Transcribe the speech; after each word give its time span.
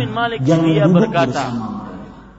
bin 0.00 0.10
Malik 0.10 0.38
jangan 0.42 0.66
dia 0.66 0.86
berkata. 0.88 1.44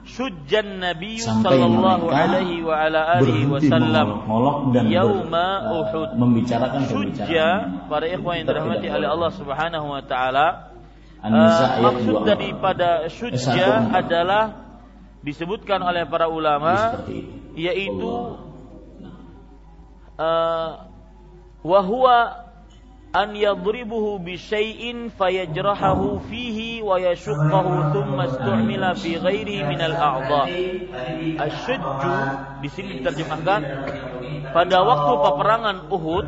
Syujjan 0.02 0.82
Nabi 0.82 1.22
sallallahu 1.22 2.10
alaihi 2.10 2.60
wa 2.66 2.74
ala 2.74 3.22
alihi 3.22 3.46
wasallam 3.46 4.26
dan 4.74 4.90
ber- 4.90 4.92
yauma 4.92 5.46
eh, 5.62 5.78
Uhud. 5.78 6.08
membicarakan 6.18 6.90
pembicaraan 6.90 7.86
para 7.86 8.04
ikhwan 8.10 8.42
yang 8.42 8.46
dirahmati 8.50 8.86
oleh. 8.90 9.08
Allah 9.08 9.30
Subhanahu 9.30 9.86
wa 9.88 10.02
taala 10.02 10.74
eh, 11.22 11.78
maksud 11.80 12.28
24. 12.28 12.30
daripada 12.34 13.06
Eh, 13.06 13.14
syujja 13.14 13.88
1. 13.88 13.94
adalah 13.94 14.44
disebutkan 15.22 15.78
oleh 15.80 16.02
para 16.10 16.26
ulama 16.26 16.98
yaitu 17.54 18.10
uh, 20.18 20.70
wa 21.62 21.80
huwa 21.86 22.41
an 23.12 23.36
yadribuhu 23.36 24.24
bi 24.24 24.40
syai'in 24.40 25.12
fayajrahahu 25.12 26.24
fihi 26.32 26.80
wa 26.80 26.96
yashuqqahu 26.96 27.92
thumma 27.92 28.24
istu'mila 28.32 28.96
fi 28.96 29.20
ghairihi 29.20 29.68
min 29.68 29.80
al-a'dha. 29.80 30.42
Asyujju 31.44 32.12
di 32.64 32.68
sini 32.72 32.90
diterjemahkan 33.00 33.60
pada 34.56 34.78
waktu 34.80 35.12
peperangan 35.20 35.76
Uhud 35.92 36.24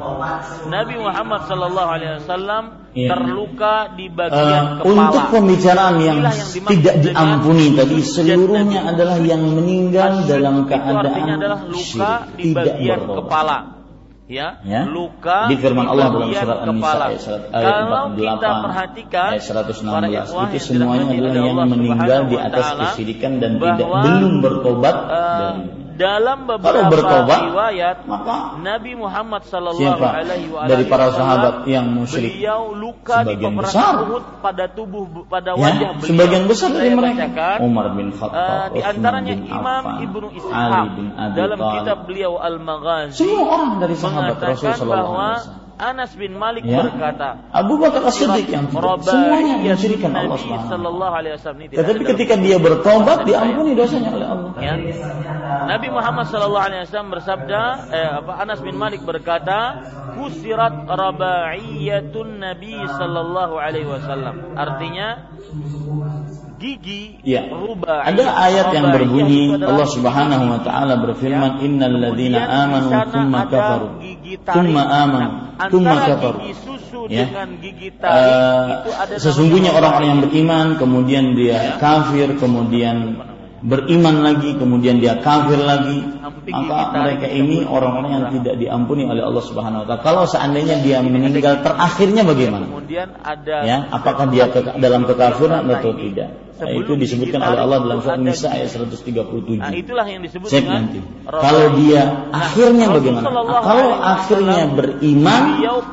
Nabi 0.68 0.94
Muhammad 1.00 1.40
sallallahu 1.48 1.88
alaihi 1.88 2.14
wasallam 2.20 2.84
Iya. 2.94 3.10
terluka 3.10 3.90
di 3.98 4.06
bagian 4.06 4.78
kepala. 4.78 5.10
untuk 5.10 5.24
pembicaraan 5.34 5.98
yang 5.98 6.22
yang 6.22 6.38
tidak 6.78 6.94
diampuni 7.02 7.74
tadi 7.74 7.98
seluruhnya 7.98 8.86
adalah 8.86 9.18
yang 9.18 9.42
meninggal 9.42 10.22
dalam 10.30 10.62
keadaan 10.70 11.02
artinya 11.02 11.34
adalah 11.34 11.60
luka 11.66 12.12
di 12.38 12.54
bagian 12.54 13.02
kepala. 13.02 13.73
Ya, 14.24 14.56
Ya. 14.64 14.88
luka 14.88 15.52
di 15.52 15.60
firman 15.60 15.84
Allah 15.84 16.08
dalam 16.08 16.32
surat 16.32 16.64
An-Nisa 16.64 16.96
ayat, 16.96 17.20
surat- 17.20 17.48
ayat 17.52 17.72
Kalau 17.76 18.00
48 18.08 18.16
kita 18.16 18.48
perhatikan 18.64 19.28
ayat 19.28 19.44
116 19.44 19.84
para 19.84 20.08
ikhwah 20.08 20.44
itu 20.48 20.58
semuanya 20.64 21.04
adalah 21.12 21.32
yang 21.36 21.68
meninggal 21.68 22.20
di 22.24 22.36
atas 22.40 22.66
kesyirikan 22.72 23.32
dan 23.36 23.60
tidak 23.60 23.84
belum 23.84 24.34
bertobat 24.40 24.96
eh, 24.96 25.28
dari 25.36 25.83
dalam 25.94 26.38
kalau 26.44 26.58
beberapa 26.58 26.90
bertobat 26.90 27.40
riwayat 27.50 27.96
maka 28.04 28.58
Nabi 28.58 28.92
Muhammad 28.98 29.42
sallallahu 29.46 30.02
alaihi 30.02 30.48
wa 30.50 30.66
dari 30.66 30.84
para 30.90 31.14
sahabat 31.14 31.54
yang 31.70 31.86
musyrik? 31.90 32.34
Beliau 32.34 32.74
luka 32.74 33.22
di 33.22 33.38
peperangan 33.38 33.62
besar. 33.64 33.92
Uhud 34.04 34.24
pada 34.42 34.64
tubuh 34.70 35.04
pada 35.30 35.54
wajah 35.54 35.78
ya, 35.78 35.90
beliau. 35.96 36.08
sebagian 36.10 36.44
besar 36.50 36.70
dari 36.74 36.90
mereka. 36.92 37.26
bacakan, 37.30 37.58
Umar 37.62 37.86
bin 37.94 38.08
Khattab, 38.10 38.42
Eh, 38.44 38.66
di 38.74 38.80
antaranya 38.82 39.34
bin 39.38 39.46
Imam 39.48 39.82
Affan, 39.86 40.02
Ibnu 40.04 40.26
Ishaq. 40.34 40.88
dalam 41.38 41.58
kitab 41.58 41.98
beliau 42.06 42.32
Al-Maghazi 42.38 43.16
semua 43.18 43.42
orang 43.48 43.70
dari 43.80 43.96
sahabat 43.96 44.36
Rasul 44.42 44.70
sallallahu 44.74 44.90
bahwa 44.90 45.28
alaihi 45.30 45.40
wasallam 45.40 45.63
Anas 45.74 46.14
bin 46.14 46.38
Malik 46.38 46.62
Ya. 46.62 46.86
berkata, 46.86 47.50
Abu 47.50 47.82
Bakar 47.82 48.06
As-Siddiq 48.06 48.46
yang 48.46 48.70
tidak 48.70 49.02
semuanya 49.02 49.54
mensyirikan 49.58 50.10
Allah 50.14 50.38
Subhanahu 50.38 51.68
Tetapi 51.74 52.02
ketika 52.14 52.34
dia 52.38 52.56
bertobat 52.62 53.26
diampuni 53.26 53.74
dosanya 53.74 54.10
oleh 54.14 54.26
Allah. 54.26 54.50
Ya. 54.62 54.74
Nabi 55.66 55.88
Muhammad 55.90 56.30
sallallahu 56.30 56.64
alaihi 56.70 56.82
wasallam 56.86 57.10
bersabda, 57.10 57.60
eh, 57.90 58.10
apa 58.22 58.32
Anas 58.38 58.60
bin 58.62 58.78
Malik 58.78 59.02
berkata, 59.02 59.82
"Kusirat 60.14 60.86
rabaiyatun 60.86 62.38
Nabi 62.38 62.74
sallallahu 62.94 63.54
alaihi 63.58 63.90
wasallam." 63.90 64.54
Artinya 64.54 65.26
gigi 66.58 67.18
Ya. 67.24 67.48
Ada 67.84 68.24
ayat 68.48 68.66
yang 68.76 68.86
berbunyi 68.94 69.56
Allah 69.58 69.88
Subhanahu 69.88 70.44
wa 70.50 70.60
taala 70.62 71.00
berfirman 71.00 71.60
innal 71.64 71.94
ladzina 71.98 72.44
Kemudian 72.44 72.48
di 72.48 72.60
amanu 72.62 72.88
tsumma 73.10 73.40
kafaru 73.48 73.88
tsumma 74.44 74.82
amanu 75.04 75.30
Nah, 75.54 75.68
tsumma 75.70 75.94
kafaru. 76.02 76.38
gigi 76.42 76.54
susu 76.58 77.00
Ya. 77.06 77.24
dengan 77.30 77.48
gigi 77.62 77.88
tarik 77.94 78.24
Eh, 78.24 78.66
itu 78.82 78.90
ada 78.96 79.14
sesungguhnya 79.20 79.70
orang-orang 79.70 80.08
yang 80.10 80.20
beriman 80.26 80.66
kemudian 80.76 81.24
dia 81.38 81.76
kafir 81.78 82.34
kemudian 82.40 83.18
beriman 83.64 84.20
lagi 84.20 84.52
kemudian 84.60 85.00
dia 85.00 85.16
kafir 85.24 85.56
lagi 85.56 86.04
maka 86.44 86.92
mereka 86.92 87.26
ini 87.32 87.64
orang-orang 87.64 88.10
yang 88.12 88.26
tidak 88.36 88.60
diampuni 88.60 89.08
oleh 89.08 89.24
Allah 89.24 89.40
Subhanahu 89.40 89.80
wa 89.80 89.86
taala. 89.88 90.02
Kalau 90.04 90.24
seandainya 90.28 90.84
dia 90.84 91.00
meninggal 91.00 91.64
terakhirnya 91.64 92.20
bagaimana? 92.28 92.68
Kemudian 92.68 93.08
ada 93.24 93.56
Ya, 93.64 93.88
apakah 93.88 94.28
dia 94.28 94.52
ke, 94.52 94.60
dalam 94.76 95.08
kekafiran 95.08 95.64
atau 95.64 95.96
tidak? 95.96 96.43
Nah, 96.54 96.70
itu 96.70 96.92
disebutkan 96.94 97.42
oleh 97.42 97.60
Allah 97.66 97.78
dalam 97.82 97.98
surat 97.98 98.20
Nisa 98.22 98.46
ayat 98.54 98.70
137. 98.70 99.58
Nah, 99.58 99.74
itulah 99.74 100.06
yang 100.06 100.22
disebut 100.22 100.46
Cek 100.46 100.62
nanti. 100.70 101.02
Kalau 101.26 101.74
dia 101.74 102.02
Nah, 102.30 102.46
akhirnya 102.46 102.86
bagaimana? 102.94 103.26
Sallallahu 103.26 103.62
Kalau 103.66 103.88
akhirnya 103.98 104.58
beriman, 104.70 105.42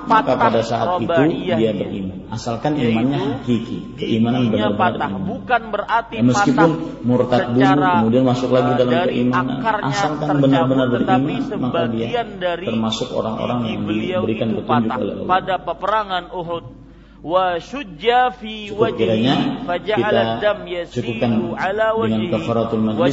maka 0.06 0.34
pada 0.38 0.62
saat 0.62 1.02
itu 1.02 1.10
rubaiyahnya. 1.10 1.58
dia 1.58 1.72
beriman. 1.74 2.16
Asalkan 2.32 2.78
imannya 2.78 3.42
hakiki, 3.42 3.98
keimanan 3.98 4.54
benar-benar 4.54 4.96
iman. 5.12 5.22
bukan 5.28 5.62
berarti 5.74 6.14
Ya, 6.16 6.24
meskipun 6.24 6.70
murtad 7.04 7.58
dulu, 7.58 7.82
kemudian 7.82 8.24
masuk 8.24 8.50
lagi 8.54 8.72
dalam 8.78 8.94
keimanan. 9.10 9.58
Asalkan 9.82 10.46
benar-benar 10.46 10.88
beriman, 10.94 11.42
maka 11.58 11.90
dia 11.90 12.22
termasuk 12.64 13.10
orang-orang 13.18 13.60
yang 13.66 13.82
diberikan 13.90 14.48
petunjuk 14.62 14.94
oleh 14.94 15.14
Allah. 15.20 15.28
pada 15.28 15.56
peperangan 15.60 16.24
Uhud 16.32 16.81
wa 17.22 17.62
syujja 17.62 18.34
fi 18.34 18.74
faja'ala 18.74 20.42
dam 20.42 20.66
yasilu 20.66 21.54
ala 21.54 21.94
wa 21.94 22.10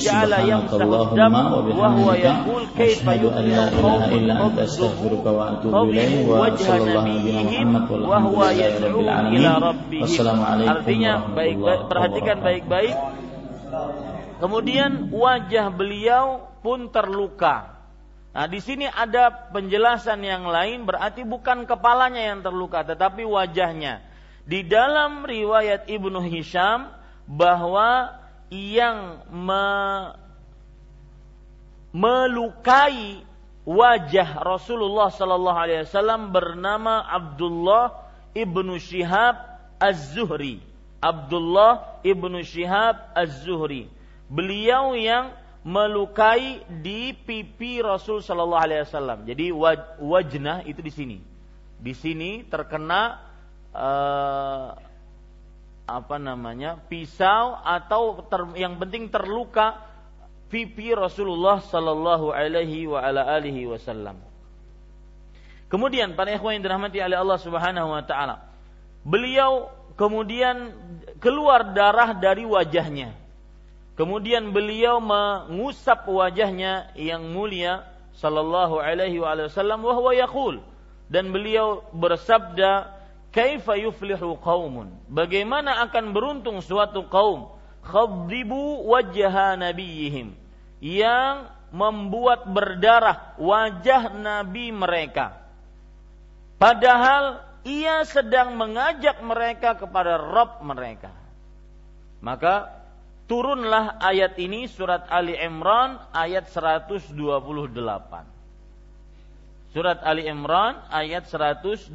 ja'ala 0.01 0.49
yamsahu 0.49 1.13
dam 1.13 1.33
subhanakallahumma 1.37 1.77
wa 1.77 1.89
huwa 1.93 2.17
yaqul 2.17 2.65
astaghfiruka 4.65 5.29
wa 5.29 5.61
atubu 5.61 5.93
wa 6.25 6.49
sallallahu 6.57 8.09
wa 8.09 8.19
huwa 8.25 8.49
yad'u 8.57 9.05
ila 9.05 9.77
wassalamualaikum 9.77 10.73
artinya 10.73 11.13
baik, 11.37 11.57
perhatikan 11.93 12.37
baik-baik. 12.41 12.97
Kemudian 14.41 15.13
wajah 15.13 15.69
beliau 15.69 16.49
pun 16.65 16.89
terluka 16.89 17.78
Nah, 18.28 18.47
di 18.47 18.61
sini 18.61 18.84
ada 18.84 19.33
penjelasan 19.50 20.21
yang 20.21 20.44
lain 20.47 20.84
berarti 20.84 21.25
bukan 21.25 21.65
kepalanya 21.65 22.34
yang 22.34 22.41
terluka 22.44 22.84
tetapi 22.84 23.25
wajahnya. 23.25 24.05
Di 24.49 24.65
dalam 24.65 25.25
riwayat 25.28 25.89
Ibnu 25.89 26.25
Hisham 26.25 26.88
bahwa 27.28 28.17
yang 28.49 29.28
me, 29.28 29.65
melukai 31.93 33.21
wajah 33.69 34.41
Rasulullah 34.41 35.12
sallallahu 35.12 35.59
alaihi 35.59 35.84
wasallam 35.84 36.33
bernama 36.33 37.05
Abdullah 37.05 38.09
ibnu 38.33 38.81
Shihab 38.81 39.37
Az-Zuhri. 39.77 40.65
Abdullah 40.99 42.00
ibnu 42.00 42.41
Shihab 42.41 43.12
Az-Zuhri. 43.12 43.93
Beliau 44.28 44.97
yang 44.97 45.33
melukai 45.67 46.63
di 46.83 47.11
pipi 47.15 47.83
Rasul 47.83 48.23
sallallahu 48.23 48.63
alaihi 48.63 48.83
wasallam. 48.87 49.19
Jadi 49.27 49.47
waj- 49.51 49.99
wajnah 49.99 50.63
itu 50.67 50.81
di 50.83 50.93
sini. 50.93 51.19
Di 51.79 51.95
sini 51.95 52.43
terkena 52.47 53.19
eh, 53.75 54.69
apa 55.89 56.17
namanya? 56.21 56.79
pisau 56.87 57.59
atau 57.59 58.23
ter- 58.29 58.55
yang 58.61 58.77
penting 58.77 59.09
terluka 59.09 59.83
pipi 60.49 60.97
Rasulullah 60.97 61.61
sallallahu 61.61 62.33
alaihi 62.33 62.89
wa 62.89 63.03
ala 63.05 63.25
alihi 63.37 63.69
wasallam. 63.69 64.17
Kemudian 65.69 66.17
para 66.17 66.33
ikhwan 66.33 66.57
yang 66.57 66.65
dirahmati 66.65 66.97
oleh 66.97 67.19
Allah 67.21 67.39
Subhanahu 67.39 67.93
wa 67.93 68.03
taala. 68.09 68.49
Beliau 69.05 69.69
kemudian 70.01 70.73
keluar 71.21 71.77
darah 71.77 72.17
dari 72.17 72.49
wajahnya. 72.49 73.13
Kemudian 73.99 74.55
beliau 74.55 75.03
mengusap 75.03 76.07
wajahnya 76.07 76.95
yang 76.95 77.35
mulia 77.35 77.83
sallallahu 78.15 78.79
alaihi 78.79 79.19
wasallam 79.19 79.83
wa 79.83 79.91
huwa 79.99 80.15
yaqul. 80.15 80.63
Dan 81.11 81.35
beliau 81.35 81.83
bersabda 81.91 82.95
kaifa 83.35 83.75
yuflihu 83.75 84.39
qaumun? 84.39 84.95
Bagaimana 85.11 85.83
akan 85.91 86.15
beruntung 86.15 86.63
suatu 86.63 87.11
kaum 87.11 87.51
khadibu 87.83 88.87
wajha 88.87 89.59
nabiyihim 89.59 90.31
yang 90.79 91.51
membuat 91.75 92.47
berdarah 92.47 93.35
wajah 93.35 94.15
nabi 94.15 94.71
mereka. 94.71 95.43
Padahal 96.62 97.43
ia 97.67 98.06
sedang 98.06 98.55
mengajak 98.55 99.19
mereka 99.27 99.75
kepada 99.75 100.23
Rob 100.23 100.62
mereka. 100.62 101.11
Maka 102.23 102.78
turunlah 103.29 104.01
ayat 104.01 104.35
ini 104.41 104.67
surat 104.67 105.05
Ali 105.13 105.37
Imran 105.37 106.01
ayat 106.11 106.49
128 106.51 107.13
surat 109.77 109.99
Ali 110.03 110.25
Imran 110.27 110.81
ayat 110.89 111.29
128 111.29 111.93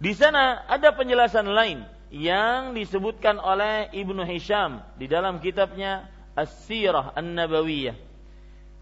di 0.00 0.12
sana 0.16 0.64
ada 0.64 0.96
penjelasan 0.96 1.50
lain 1.50 1.84
yang 2.10 2.74
disebutkan 2.74 3.38
oleh 3.38 3.92
Ibnu 3.94 4.26
Hisham 4.26 4.82
di 4.98 5.06
dalam 5.06 5.38
kitabnya 5.38 6.10
As-Sirah 6.34 7.14
An-Nabawiyah. 7.14 7.94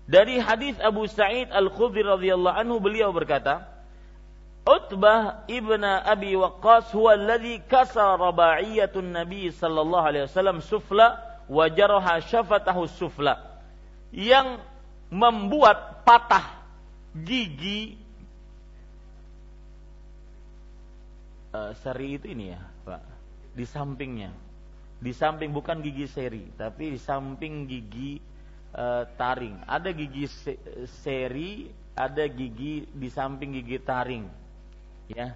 Dari 0.09 0.41
hadis 0.41 0.81
Abu 0.81 1.05
Sa'id 1.05 1.53
Al-Khudri 1.53 2.01
radhiyallahu 2.01 2.57
anhu 2.57 2.81
beliau 2.81 3.13
berkata, 3.13 3.69
Utbah 4.69 5.49
ibn 5.49 5.81
Abi 5.81 6.37
Waqqas 6.37 6.93
huwa 6.93 7.17
alladhi 7.17 7.65
kasara 7.65 8.21
raba'iyatun 8.21 9.17
Nabi 9.17 9.49
sallallahu 9.49 10.05
alaihi 10.05 10.29
wasallam 10.29 10.61
sufla 10.61 11.17
wa 11.49 11.65
jaraha 11.73 12.21
syafatahu 12.21 12.85
sufla. 12.85 13.65
Yang 14.13 14.61
membuat 15.09 16.05
patah 16.05 16.61
gigi 17.17 17.97
uh, 21.57 21.73
seri 21.81 22.21
itu 22.21 22.29
ini 22.29 22.53
ya, 22.53 22.61
Pak. 22.85 23.01
Di 23.57 23.65
sampingnya. 23.65 24.37
Di 25.01 25.17
samping 25.17 25.49
bukan 25.49 25.81
gigi 25.81 26.05
seri, 26.05 26.45
tapi 26.61 26.93
di 26.93 27.01
samping 27.01 27.65
gigi 27.65 28.21
uh, 28.77 29.09
taring. 29.17 29.65
Ada 29.65 29.97
gigi 29.97 30.29
se 30.29 30.61
seri, 31.01 31.73
ada 31.97 32.29
gigi 32.29 32.85
di 32.93 33.09
samping 33.09 33.57
gigi 33.57 33.81
taring 33.81 34.48
ya. 35.11 35.35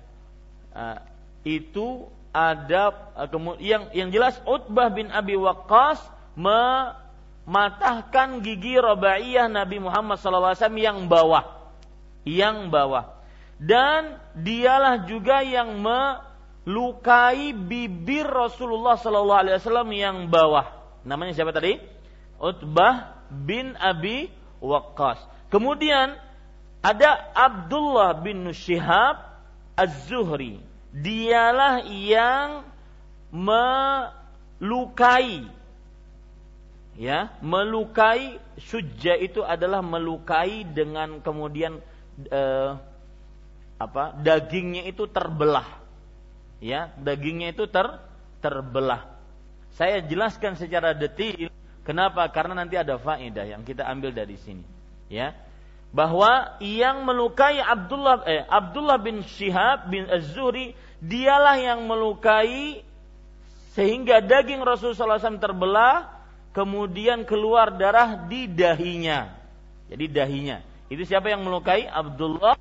Uh, 0.72 0.96
itu 1.44 2.08
ada 2.32 3.12
uh, 3.12 3.28
yang 3.60 3.92
yang 3.92 4.08
jelas 4.08 4.40
Utbah 4.48 4.88
bin 4.88 5.12
Abi 5.12 5.36
Waqqas 5.36 6.00
mematahkan 6.32 8.40
gigi 8.40 8.80
Rabaiyah 8.80 9.52
Nabi 9.52 9.84
Muhammad 9.84 10.16
SAW 10.16 10.56
yang 10.80 11.12
bawah. 11.12 11.60
Yang 12.24 12.72
bawah. 12.72 13.20
Dan 13.62 14.18
dialah 14.34 15.06
juga 15.06 15.38
yang 15.44 15.78
melukai 15.84 17.54
bibir 17.54 18.26
Rasulullah 18.26 18.98
Wasallam 18.98 19.92
yang 19.94 20.26
bawah. 20.32 20.66
Namanya 21.06 21.36
siapa 21.36 21.54
tadi? 21.54 21.78
Utbah 22.42 23.22
bin 23.30 23.78
Abi 23.78 24.26
Waqqas. 24.58 25.22
Kemudian 25.52 26.18
ada 26.82 27.30
Abdullah 27.36 28.18
bin 28.18 28.50
Syihab 28.50 29.31
Az-Zuhri. 29.82 30.62
Dialah 30.92 31.82
yang 31.88 32.62
melukai. 33.32 34.20
Ya 36.92 37.32
melukai 37.40 38.36
sujja 38.60 39.16
itu 39.16 39.40
adalah 39.40 39.80
melukai 39.80 40.60
dengan 40.68 41.24
kemudian 41.24 41.80
eh, 42.28 42.70
apa 43.80 44.12
dagingnya 44.20 44.84
itu 44.86 45.08
terbelah. 45.08 45.80
Ya 46.60 46.92
dagingnya 47.00 47.56
itu 47.56 47.64
ter 47.64 47.96
terbelah. 48.44 49.08
Saya 49.72 50.04
jelaskan 50.04 50.52
secara 50.60 50.92
detail 50.92 51.48
kenapa. 51.80 52.28
Karena 52.28 52.60
nanti 52.60 52.76
ada 52.76 53.00
faedah 53.00 53.48
yang 53.48 53.64
kita 53.64 53.88
ambil 53.88 54.12
dari 54.12 54.36
sini. 54.36 54.68
Ya 55.08 55.32
bahwa 55.92 56.56
yang 56.64 57.04
melukai 57.04 57.60
Abdullah 57.60 58.24
eh, 58.24 58.42
Abdullah 58.48 58.96
bin 58.96 59.20
Syihab 59.20 59.92
bin 59.92 60.08
Az-Zuhri 60.08 60.72
dialah 61.04 61.60
yang 61.60 61.84
melukai 61.84 62.80
sehingga 63.76 64.24
daging 64.24 64.64
Rasulullah 64.64 65.20
SAW 65.20 65.36
terbelah 65.36 66.08
kemudian 66.56 67.24
keluar 67.28 67.72
darah 67.76 68.24
di 68.28 68.48
dahinya. 68.48 69.32
Jadi 69.92 70.04
dahinya. 70.08 70.58
Itu 70.88 71.04
siapa 71.04 71.32
yang 71.32 71.44
melukai? 71.44 71.88
Abdullah 71.88 72.56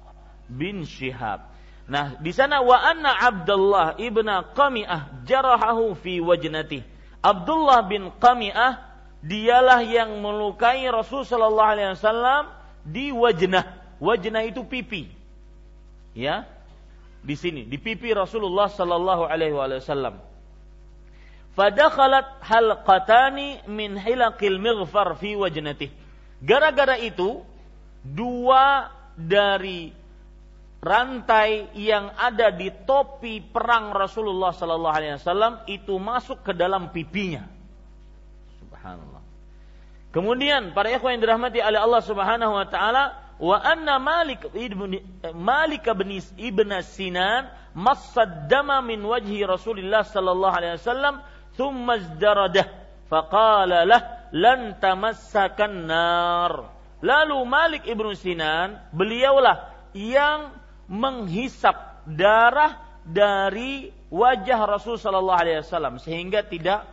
bin 0.48 0.84
Syihab. 0.88 1.48
Nah, 1.92 2.16
di 2.20 2.32
sana 2.32 2.64
wa 2.64 2.80
anna 2.80 3.12
Abdullah 3.12 4.00
ibn 4.00 4.28
Qami'ah 4.28 5.28
jarahahu 5.28 5.96
fi 6.00 6.24
wajnati. 6.24 6.84
Abdullah 7.20 7.84
bin 7.88 8.12
Qami'ah 8.16 8.80
dialah 9.20 9.84
yang 9.84 10.20
melukai 10.24 10.88
Rasul 10.88 11.28
sallallahu 11.28 11.72
alaihi 11.76 11.92
wasallam 11.94 12.61
di 12.86 13.14
wajnah. 13.14 13.98
Wajnah 14.02 14.44
itu 14.46 14.66
pipi. 14.66 15.10
Ya. 16.18 16.50
Di 17.22 17.38
sini, 17.38 17.70
di 17.70 17.78
pipi 17.78 18.10
Rasulullah 18.18 18.66
sallallahu 18.66 19.30
alaihi 19.30 19.54
wasallam. 19.54 20.18
Fadakhalat 21.54 22.42
halqatani 22.42 23.62
min 23.70 23.94
hilaqil 24.00 24.58
mighfar 24.58 25.14
fi 25.20 25.38
wajnatih. 25.38 25.92
Gara-gara 26.42 26.98
itu 26.98 27.46
dua 28.02 28.90
dari 29.14 29.94
rantai 30.82 31.70
yang 31.78 32.10
ada 32.18 32.50
di 32.50 32.74
topi 32.90 33.38
perang 33.44 33.94
Rasulullah 33.94 34.50
sallallahu 34.50 34.96
alaihi 34.98 35.22
wasallam 35.22 35.62
itu 35.70 35.94
masuk 36.02 36.42
ke 36.42 36.58
dalam 36.58 36.90
pipinya. 36.90 37.46
Subhanallah. 38.58 39.11
Kemudian 40.12 40.76
para 40.76 40.92
ikhwan 40.92 41.16
yang 41.16 41.24
dirahmati 41.24 41.64
oleh 41.64 41.80
Allah 41.80 42.04
Subhanahu 42.04 42.52
wa 42.52 42.68
taala 42.68 43.04
wa 43.40 43.58
anna 43.64 43.96
Malik 43.96 44.44
ibn 44.52 45.00
Malik 45.32 45.88
bin 45.88 46.20
Ibn 46.20 46.70
Sinan 46.84 47.48
massad 47.72 48.52
dama 48.52 48.84
min 48.84 49.00
wajhi 49.00 49.40
Rasulillah 49.48 50.04
sallallahu 50.04 50.52
alaihi 50.52 50.76
wasallam 50.76 51.24
thumma 51.56 51.96
izdaradah 51.96 52.68
faqala 53.08 53.88
lah 53.88 54.28
lan 54.36 54.76
tamassakan 54.84 55.88
nar. 55.88 56.76
Lalu 57.00 57.38
Malik 57.48 57.84
ibn 57.88 58.12
Sinan 58.12 58.84
beliaulah 58.92 59.72
yang 59.96 60.52
menghisap 60.92 62.04
darah 62.04 62.84
dari 63.08 63.96
wajah 64.12 64.60
Rasul 64.68 65.00
sallallahu 65.00 65.40
alaihi 65.40 65.64
wasallam 65.64 66.04
sehingga 66.04 66.44
tidak 66.44 66.84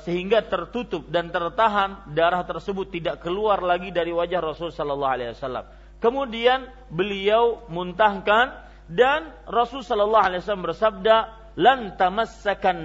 sehingga 0.00 0.40
tertutup 0.48 1.04
dan 1.12 1.28
tertahan 1.28 2.08
darah 2.16 2.40
tersebut 2.40 2.88
tidak 2.88 3.20
keluar 3.20 3.60
lagi 3.60 3.92
dari 3.92 4.08
wajah 4.08 4.40
Rasul 4.40 4.72
Sallallahu 4.72 5.12
Alaihi 5.12 5.36
Wasallam. 5.36 5.64
Kemudian 6.00 6.64
beliau 6.88 7.68
muntahkan 7.68 8.56
dan 8.88 9.28
Rasul 9.44 9.84
Sallallahu 9.84 10.24
Alaihi 10.24 10.40
Wasallam 10.40 10.64
bersabda, 10.64 11.16
"Lan 11.60 11.92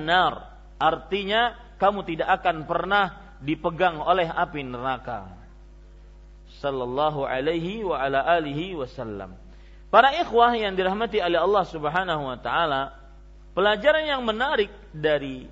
nar." 0.03 0.33
Artinya 0.75 1.55
kamu 1.79 2.03
tidak 2.03 2.43
akan 2.43 2.67
pernah 2.67 3.37
dipegang 3.39 4.03
oleh 4.03 4.27
api 4.27 4.67
neraka. 4.67 5.31
Sallallahu 6.59 7.27
alaihi 7.27 7.83
wa 7.83 7.99
ala 7.99 8.23
alihi 8.23 8.75
wasallam. 8.75 9.35
Para 9.91 10.15
ikhwah 10.15 10.55
yang 10.55 10.75
dirahmati 10.79 11.19
oleh 11.19 11.39
Allah 11.39 11.63
Subhanahu 11.67 12.23
wa 12.23 12.37
taala, 12.39 12.95
pelajaran 13.51 14.07
yang 14.07 14.23
menarik 14.23 14.71
dari 14.95 15.45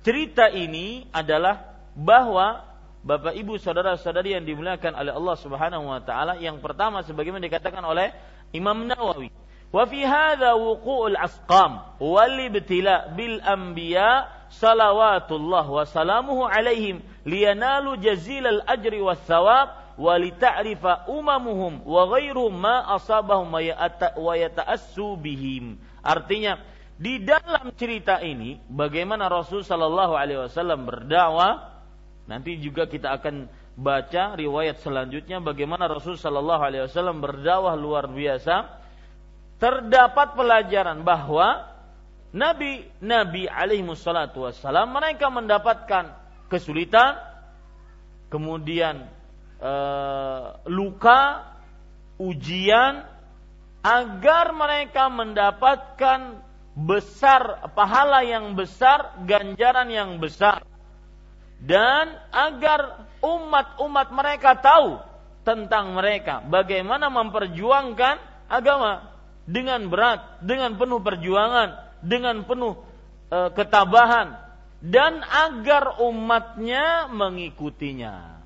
cerita 0.00 0.48
ini 0.48 1.06
adalah 1.12 1.60
bahwa 1.96 2.64
Bapak 3.00 3.32
Ibu 3.32 3.56
saudara-saudari 3.56 4.36
yang 4.36 4.44
dimuliakan 4.44 4.92
oleh 4.92 5.12
Allah 5.16 5.36
Subhanahu 5.40 5.88
wa 5.88 6.04
taala 6.04 6.36
yang 6.36 6.60
pertama 6.60 7.00
sebagaimana 7.00 7.40
dikatakan 7.48 7.80
oleh 7.80 8.12
Imam 8.52 8.76
Nawawi. 8.84 9.32
Wa 9.72 9.88
fi 9.88 10.04
hadza 10.04 10.52
wuqu'ul 10.58 11.16
asqam 11.16 11.80
wal 11.96 12.36
ibtila 12.44 13.14
bil 13.16 13.40
anbiya 13.40 14.28
salawatullah 14.52 15.64
wa 15.64 15.86
salamuhu 15.86 16.44
alaihim 16.44 17.00
liyanalu 17.24 18.02
jazilal 18.02 18.60
ajri 18.68 19.00
was 19.00 19.22
thawab 19.24 19.80
wa 19.96 20.16
lita'rifa 20.20 21.08
umamuhum 21.08 21.80
wa 21.86 22.02
ghairu 22.10 22.50
ma 22.52 22.84
asabahum 23.00 23.48
wa 23.48 24.32
yata'assu 24.36 25.16
bihim. 25.16 25.80
Artinya 26.04 26.60
di 27.00 27.16
dalam 27.24 27.72
cerita 27.80 28.20
ini 28.20 28.60
bagaimana 28.68 29.32
Rasul 29.32 29.64
Shallallahu 29.64 30.12
Alaihi 30.12 30.44
Wasallam 30.44 30.84
berdakwah. 30.84 31.80
Nanti 32.28 32.60
juga 32.60 32.84
kita 32.84 33.16
akan 33.16 33.48
baca 33.72 34.36
riwayat 34.36 34.84
selanjutnya 34.84 35.40
bagaimana 35.40 35.88
Rasul 35.88 36.20
Shallallahu 36.20 36.60
Alaihi 36.60 36.84
Wasallam 36.84 37.24
berdakwah 37.24 37.72
luar 37.72 38.04
biasa. 38.04 38.68
Terdapat 39.56 40.36
pelajaran 40.36 41.00
bahwa 41.00 41.72
Nabi 42.30 42.86
Nabi 43.02 43.50
alaihi 43.50 43.82
wassalam 43.82 44.94
mereka 44.94 45.28
mendapatkan 45.28 46.14
kesulitan, 46.46 47.18
kemudian 48.30 49.04
e, 49.58 49.72
luka, 50.70 51.44
ujian 52.22 53.02
agar 53.82 54.54
mereka 54.54 55.10
mendapatkan 55.10 56.40
besar 56.74 57.70
pahala 57.74 58.22
yang 58.22 58.54
besar, 58.54 59.20
ganjaran 59.26 59.88
yang 59.90 60.10
besar. 60.22 60.62
Dan 61.60 62.16
agar 62.32 63.10
umat-umat 63.20 64.08
mereka 64.16 64.56
tahu 64.56 64.96
tentang 65.44 65.92
mereka, 65.92 66.40
bagaimana 66.44 67.12
memperjuangkan 67.12 68.16
agama 68.48 69.12
dengan 69.44 69.88
berat, 69.92 70.40
dengan 70.40 70.76
penuh 70.80 71.00
perjuangan, 71.04 72.00
dengan 72.00 72.48
penuh 72.48 72.80
e, 73.28 73.38
ketabahan 73.52 74.40
dan 74.80 75.20
agar 75.20 76.00
umatnya 76.00 77.08
mengikutinya. 77.12 78.40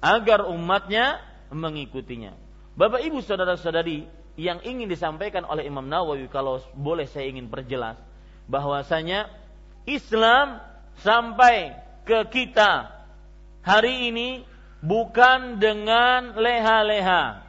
Agar 0.00 0.46
umatnya 0.48 1.20
mengikutinya. 1.52 2.32
Bapak 2.78 3.02
Ibu 3.02 3.18
saudara-saudari 3.20 4.06
yang 4.38 4.62
ingin 4.62 4.86
disampaikan 4.86 5.42
oleh 5.42 5.66
Imam 5.66 5.82
Nawawi 5.82 6.30
kalau 6.30 6.62
boleh 6.78 7.10
saya 7.10 7.26
ingin 7.26 7.50
perjelas 7.50 7.98
bahwasanya 8.46 9.26
Islam 9.82 10.62
sampai 11.02 11.74
ke 12.06 12.22
kita 12.30 12.94
hari 13.66 14.14
ini 14.14 14.46
bukan 14.78 15.58
dengan 15.58 16.38
leha-leha. 16.38 17.42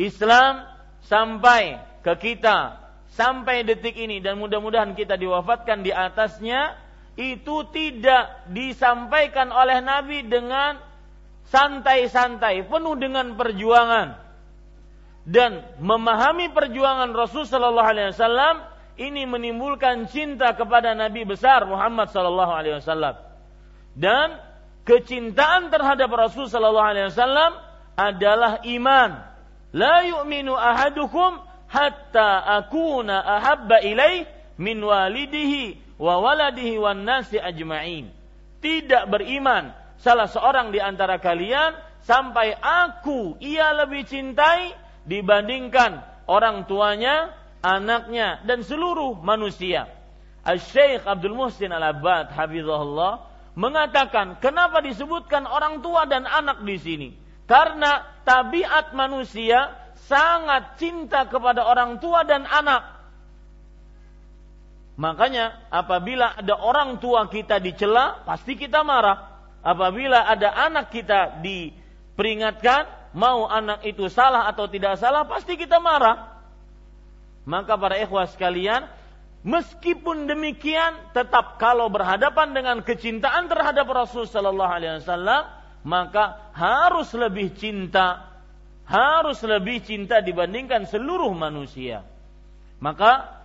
Islam 0.00 0.64
sampai 1.04 1.76
ke 2.00 2.16
kita 2.16 2.80
sampai 3.12 3.66
detik 3.66 3.98
ini 4.00 4.22
dan 4.24 4.40
mudah-mudahan 4.40 4.96
kita 4.96 5.20
diwafatkan 5.20 5.84
di 5.84 5.92
atasnya 5.92 6.78
itu 7.18 7.66
tidak 7.68 8.48
disampaikan 8.48 9.52
oleh 9.52 9.82
Nabi 9.84 10.24
dengan 10.24 10.80
santai-santai, 11.50 12.64
penuh 12.64 12.96
dengan 12.96 13.34
perjuangan. 13.34 14.19
Dan 15.24 15.62
memahami 15.78 16.48
perjuangan 16.50 17.12
Rasul 17.12 17.44
sallallahu 17.44 17.88
alaihi 17.88 18.10
wasallam 18.16 18.64
ini 19.00 19.24
menimbulkan 19.28 20.08
cinta 20.08 20.52
kepada 20.56 20.92
Nabi 20.96 21.24
besar 21.28 21.64
Muhammad 21.68 22.12
sallallahu 22.12 22.52
alaihi 22.52 22.76
wasallam. 22.80 23.16
Dan 23.96 24.36
kecintaan 24.84 25.68
terhadap 25.68 26.08
Rasul 26.12 26.48
sallallahu 26.48 26.88
alaihi 26.88 27.08
wasallam 27.12 27.52
adalah 27.96 28.64
iman. 28.64 29.10
La 29.70 30.02
yu'minu 30.02 30.56
ahadukum 30.56 31.40
hatta 31.70 32.42
akuna 32.60 33.22
ahabba 33.22 33.84
ilaih 33.84 34.26
min 34.58 34.82
walidihi 34.82 35.78
wa 36.00 36.18
waladihi 36.18 36.80
wan 36.80 37.04
nasi 37.06 37.38
ajma'in. 37.38 38.10
Tidak 38.60 39.08
beriman 39.08 39.72
salah 40.00 40.28
seorang 40.28 40.72
di 40.72 40.80
antara 40.80 41.20
kalian 41.20 41.76
sampai 42.04 42.56
aku 42.56 43.36
ia 43.40 43.72
lebih 43.76 44.04
cintai 44.08 44.72
dibandingkan 45.10 46.06
orang 46.30 46.70
tuanya, 46.70 47.34
anaknya 47.58 48.46
dan 48.46 48.62
seluruh 48.62 49.18
manusia. 49.18 49.90
Al-Syeikh 50.46 51.04
Abdul 51.04 51.34
Muhsin 51.34 51.74
hafizahullah 51.74 53.26
mengatakan 53.58 54.38
kenapa 54.38 54.80
disebutkan 54.80 55.44
orang 55.44 55.82
tua 55.82 56.06
dan 56.06 56.24
anak 56.24 56.62
di 56.62 56.78
sini? 56.78 57.08
Karena 57.44 58.22
tabiat 58.22 58.94
manusia 58.94 59.74
sangat 60.06 60.78
cinta 60.78 61.26
kepada 61.26 61.66
orang 61.66 61.98
tua 61.98 62.22
dan 62.22 62.46
anak. 62.46 63.02
Makanya 64.94 65.66
apabila 65.72 66.38
ada 66.38 66.54
orang 66.60 67.02
tua 67.02 67.26
kita 67.26 67.58
dicela, 67.58 68.22
pasti 68.22 68.54
kita 68.54 68.86
marah. 68.86 69.28
Apabila 69.60 70.24
ada 70.24 70.56
anak 70.56 70.92
kita 70.92 71.40
diperingatkan, 71.42 72.99
mau 73.16 73.46
anak 73.46 73.82
itu 73.86 74.06
salah 74.10 74.46
atau 74.50 74.70
tidak 74.70 74.98
salah, 75.00 75.26
pasti 75.26 75.58
kita 75.58 75.82
marah. 75.82 76.40
Maka 77.48 77.74
para 77.74 77.96
ikhwah 77.98 78.28
sekalian, 78.30 78.86
meskipun 79.42 80.30
demikian, 80.30 81.14
tetap 81.16 81.58
kalau 81.58 81.90
berhadapan 81.90 82.54
dengan 82.54 82.76
kecintaan 82.84 83.50
terhadap 83.50 83.88
Rasul 83.90 84.28
Sallallahu 84.28 84.72
Alaihi 84.72 85.02
Wasallam, 85.02 85.42
maka 85.82 86.52
harus 86.52 87.10
lebih 87.16 87.56
cinta, 87.56 88.30
harus 88.84 89.40
lebih 89.42 89.82
cinta 89.82 90.20
dibandingkan 90.20 90.86
seluruh 90.86 91.32
manusia. 91.32 92.04
Maka 92.80 93.40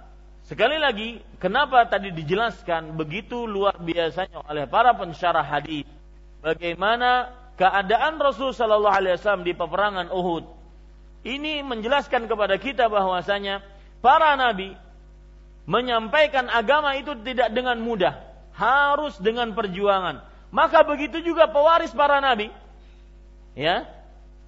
Sekali 0.45 0.77
lagi, 0.77 1.17
kenapa 1.41 1.89
tadi 1.89 2.13
dijelaskan 2.13 2.93
begitu 2.93 3.50
luar 3.50 3.81
biasanya 3.81 4.45
oleh 4.45 4.69
para 4.69 4.93
pensyarah 4.93 5.41
hadis 5.41 5.89
bagaimana 6.45 7.34
keadaan 7.55 8.19
Rasul 8.19 8.51
Shallallahu 8.51 8.95
Alaihi 8.95 9.15
Wasallam 9.19 9.43
di 9.47 9.53
peperangan 9.55 10.07
Uhud. 10.12 10.45
Ini 11.25 11.65
menjelaskan 11.65 12.29
kepada 12.29 12.62
kita 12.62 12.85
bahwasanya 12.85 13.65
para 14.00 14.38
nabi 14.38 14.77
menyampaikan 15.65 16.45
agama 16.45 16.93
itu 16.93 17.17
tidak 17.25 17.50
dengan 17.50 17.81
mudah, 17.81 18.21
harus 18.53 19.17
dengan 19.17 19.57
perjuangan. 19.57 20.21
Maka 20.53 20.85
begitu 20.85 21.25
juga 21.25 21.50
pewaris 21.50 21.89
para 21.91 22.21
nabi. 22.21 22.53
Ya. 23.57 23.89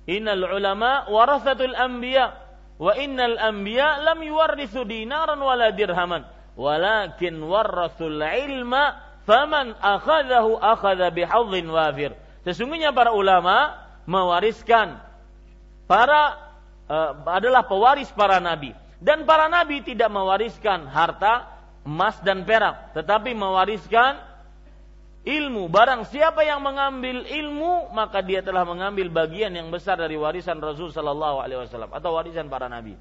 Innal 0.07 0.45
ulama 0.55 1.09
warasatul 1.11 1.75
anbiya 1.75 2.47
Wa 2.77 2.93
innal 2.93 3.41
anbiya 3.41 4.05
lam 4.05 4.21
yuwarrisu 4.21 4.85
dinaran 4.85 5.41
wala 5.41 5.73
dirhaman, 5.73 6.29
walakin 6.53 7.41
warrasul 7.41 8.21
ilma 8.21 9.01
faman 9.25 9.73
akhadahu 9.81 10.61
akhadha 10.61 11.09
bihadzin 11.09 11.65
wafir. 11.73 12.13
Sesungguhnya 12.47 12.95
para 12.95 13.11
ulama 13.11 13.75
mewariskan 14.07 14.95
para 15.83 16.39
uh, 16.87 17.11
adalah 17.27 17.67
pewaris 17.67 18.07
para 18.15 18.39
nabi 18.39 18.71
dan 19.03 19.27
para 19.27 19.51
nabi 19.51 19.83
tidak 19.83 20.07
mewariskan 20.07 20.87
harta 20.87 21.43
emas 21.83 22.15
dan 22.23 22.47
perak 22.47 22.95
tetapi 22.95 23.35
mewariskan 23.35 24.23
ilmu. 25.27 25.67
Barang 25.67 26.07
siapa 26.07 26.47
yang 26.47 26.63
mengambil 26.63 27.27
ilmu, 27.27 27.91
maka 27.91 28.23
dia 28.23 28.39
telah 28.39 28.63
mengambil 28.63 29.11
bagian 29.11 29.51
yang 29.51 29.67
besar 29.67 29.99
dari 29.99 30.15
warisan 30.15 30.63
Rasul 30.63 30.95
Sallallahu 30.95 31.43
Alaihi 31.43 31.67
Wasallam 31.67 31.91
atau 31.91 32.15
warisan 32.15 32.47
para 32.47 32.71
nabi. 32.71 32.95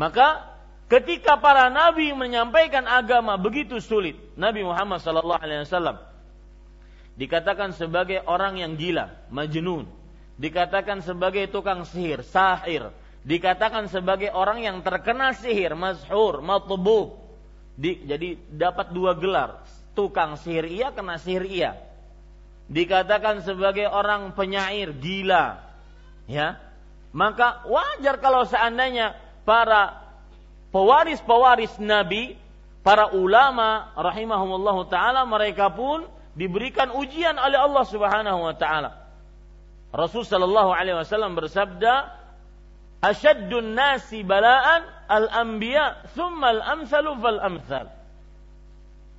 Maka 0.00 0.56
ketika 0.88 1.36
para 1.36 1.68
nabi 1.68 2.16
menyampaikan 2.16 2.88
agama 2.88 3.36
begitu 3.36 3.76
sulit, 3.76 4.16
Nabi 4.40 4.64
Muhammad 4.64 5.04
Sallallahu 5.04 5.44
Alaihi 5.44 5.68
Wasallam 5.68 6.00
dikatakan 7.18 7.74
sebagai 7.74 8.22
orang 8.30 8.62
yang 8.62 8.78
gila, 8.78 9.10
majnun, 9.34 9.90
dikatakan 10.38 11.02
sebagai 11.02 11.50
tukang 11.50 11.82
sihir, 11.82 12.22
sahir, 12.22 12.94
dikatakan 13.26 13.90
sebagai 13.90 14.30
orang 14.30 14.62
yang 14.62 14.78
terkena 14.86 15.34
sihir, 15.34 15.74
mazhur, 15.74 16.38
matbub. 16.38 17.18
Di, 17.74 18.06
jadi 18.06 18.38
dapat 18.54 18.94
dua 18.94 19.18
gelar, 19.18 19.66
tukang 19.98 20.38
sihir 20.38 20.70
ia 20.70 20.94
kena 20.94 21.18
sihir 21.18 21.44
ia. 21.46 21.72
Dikatakan 22.70 23.42
sebagai 23.42 23.90
orang 23.90 24.30
penyair 24.38 24.94
gila. 24.94 25.58
Ya. 26.30 26.60
Maka 27.10 27.64
wajar 27.66 28.20
kalau 28.20 28.44
seandainya 28.44 29.16
para 29.42 29.96
pewaris-pewaris 30.70 31.80
Nabi, 31.80 32.36
para 32.84 33.10
ulama 33.16 33.90
rahimahumullah 33.96 34.76
taala 34.92 35.24
mereka 35.24 35.72
pun 35.72 36.04
diberikan 36.38 36.94
ujian 36.94 37.34
oleh 37.34 37.58
Allah 37.58 37.84
Subhanahu 37.84 38.46
wa 38.46 38.54
taala. 38.54 38.94
Rasul 39.90 40.22
sallallahu 40.22 40.70
alaihi 40.70 40.94
wasallam 40.94 41.34
bersabda, 41.34 42.14
"Asyaddun 43.02 43.74
nasi 43.74 44.22
bala'an 44.22 44.86
al-anbiya, 45.10 46.14
thumma 46.14 46.54
al-amsalu 46.54 47.10
fal 47.18 47.40
amsal." 47.42 47.86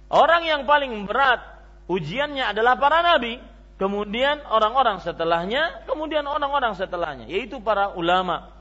Orang 0.08 0.48
yang 0.48 0.64
paling 0.64 0.96
berat 1.04 1.44
ujiannya 1.92 2.56
adalah 2.56 2.80
para 2.80 3.04
nabi, 3.04 3.36
kemudian 3.76 4.40
orang-orang 4.48 5.04
setelahnya, 5.04 5.84
kemudian 5.86 6.24
orang-orang 6.24 6.80
setelahnya, 6.80 7.28
yaitu 7.28 7.60
para 7.60 7.92
ulama. 8.00 8.56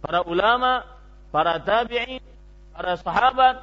Para 0.00 0.22
ulama, 0.24 0.86
para 1.34 1.58
tabi'in, 1.60 2.22
para 2.72 2.96
sahabat, 2.96 3.60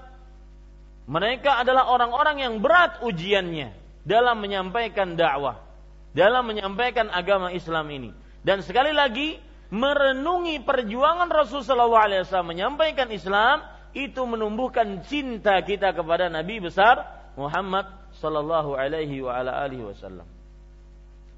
mereka 1.08 1.64
adalah 1.64 1.90
orang-orang 1.90 2.44
yang 2.44 2.54
berat 2.60 3.02
ujiannya 3.02 3.87
dalam 4.08 4.40
menyampaikan 4.40 5.20
dakwah, 5.20 5.60
dalam 6.16 6.48
menyampaikan 6.48 7.12
agama 7.12 7.52
Islam 7.52 7.92
ini. 7.92 8.10
Dan 8.40 8.64
sekali 8.64 8.96
lagi 8.96 9.36
merenungi 9.68 10.64
perjuangan 10.64 11.28
Rasulullah 11.28 12.24
SAW 12.24 12.48
menyampaikan 12.48 13.12
Islam 13.12 13.68
itu 13.92 14.24
menumbuhkan 14.24 15.04
cinta 15.04 15.60
kita 15.60 15.92
kepada 15.92 16.32
Nabi 16.32 16.64
besar 16.64 17.04
Muhammad 17.36 17.92
sallallahu 18.24 18.80
alaihi 18.80 19.20
wasallam. 19.20 20.24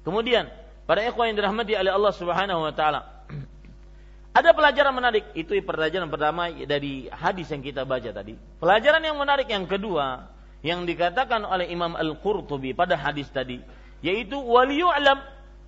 Kemudian, 0.06 0.46
para 0.86 1.02
ikhwan 1.02 1.34
yang 1.34 1.42
dirahmati 1.42 1.74
oleh 1.74 1.90
Allah 1.90 2.14
Subhanahu 2.14 2.60
wa 2.62 2.72
taala. 2.72 3.26
Ada 4.38 4.54
pelajaran 4.54 4.94
menarik, 4.94 5.26
itu 5.34 5.58
pelajaran 5.60 6.06
pertama 6.06 6.48
dari 6.54 7.10
hadis 7.10 7.50
yang 7.50 7.60
kita 7.60 7.82
baca 7.82 8.14
tadi. 8.14 8.38
Pelajaran 8.62 9.02
yang 9.02 9.18
menarik 9.18 9.50
yang 9.50 9.66
kedua 9.66 10.30
yang 10.60 10.84
dikatakan 10.84 11.44
oleh 11.44 11.68
Imam 11.72 11.96
Al-Qurtubi 11.96 12.76
pada 12.76 12.96
hadis 12.96 13.28
tadi, 13.32 13.60
yaitu 14.04 14.36
waliyu'lam 14.36 15.20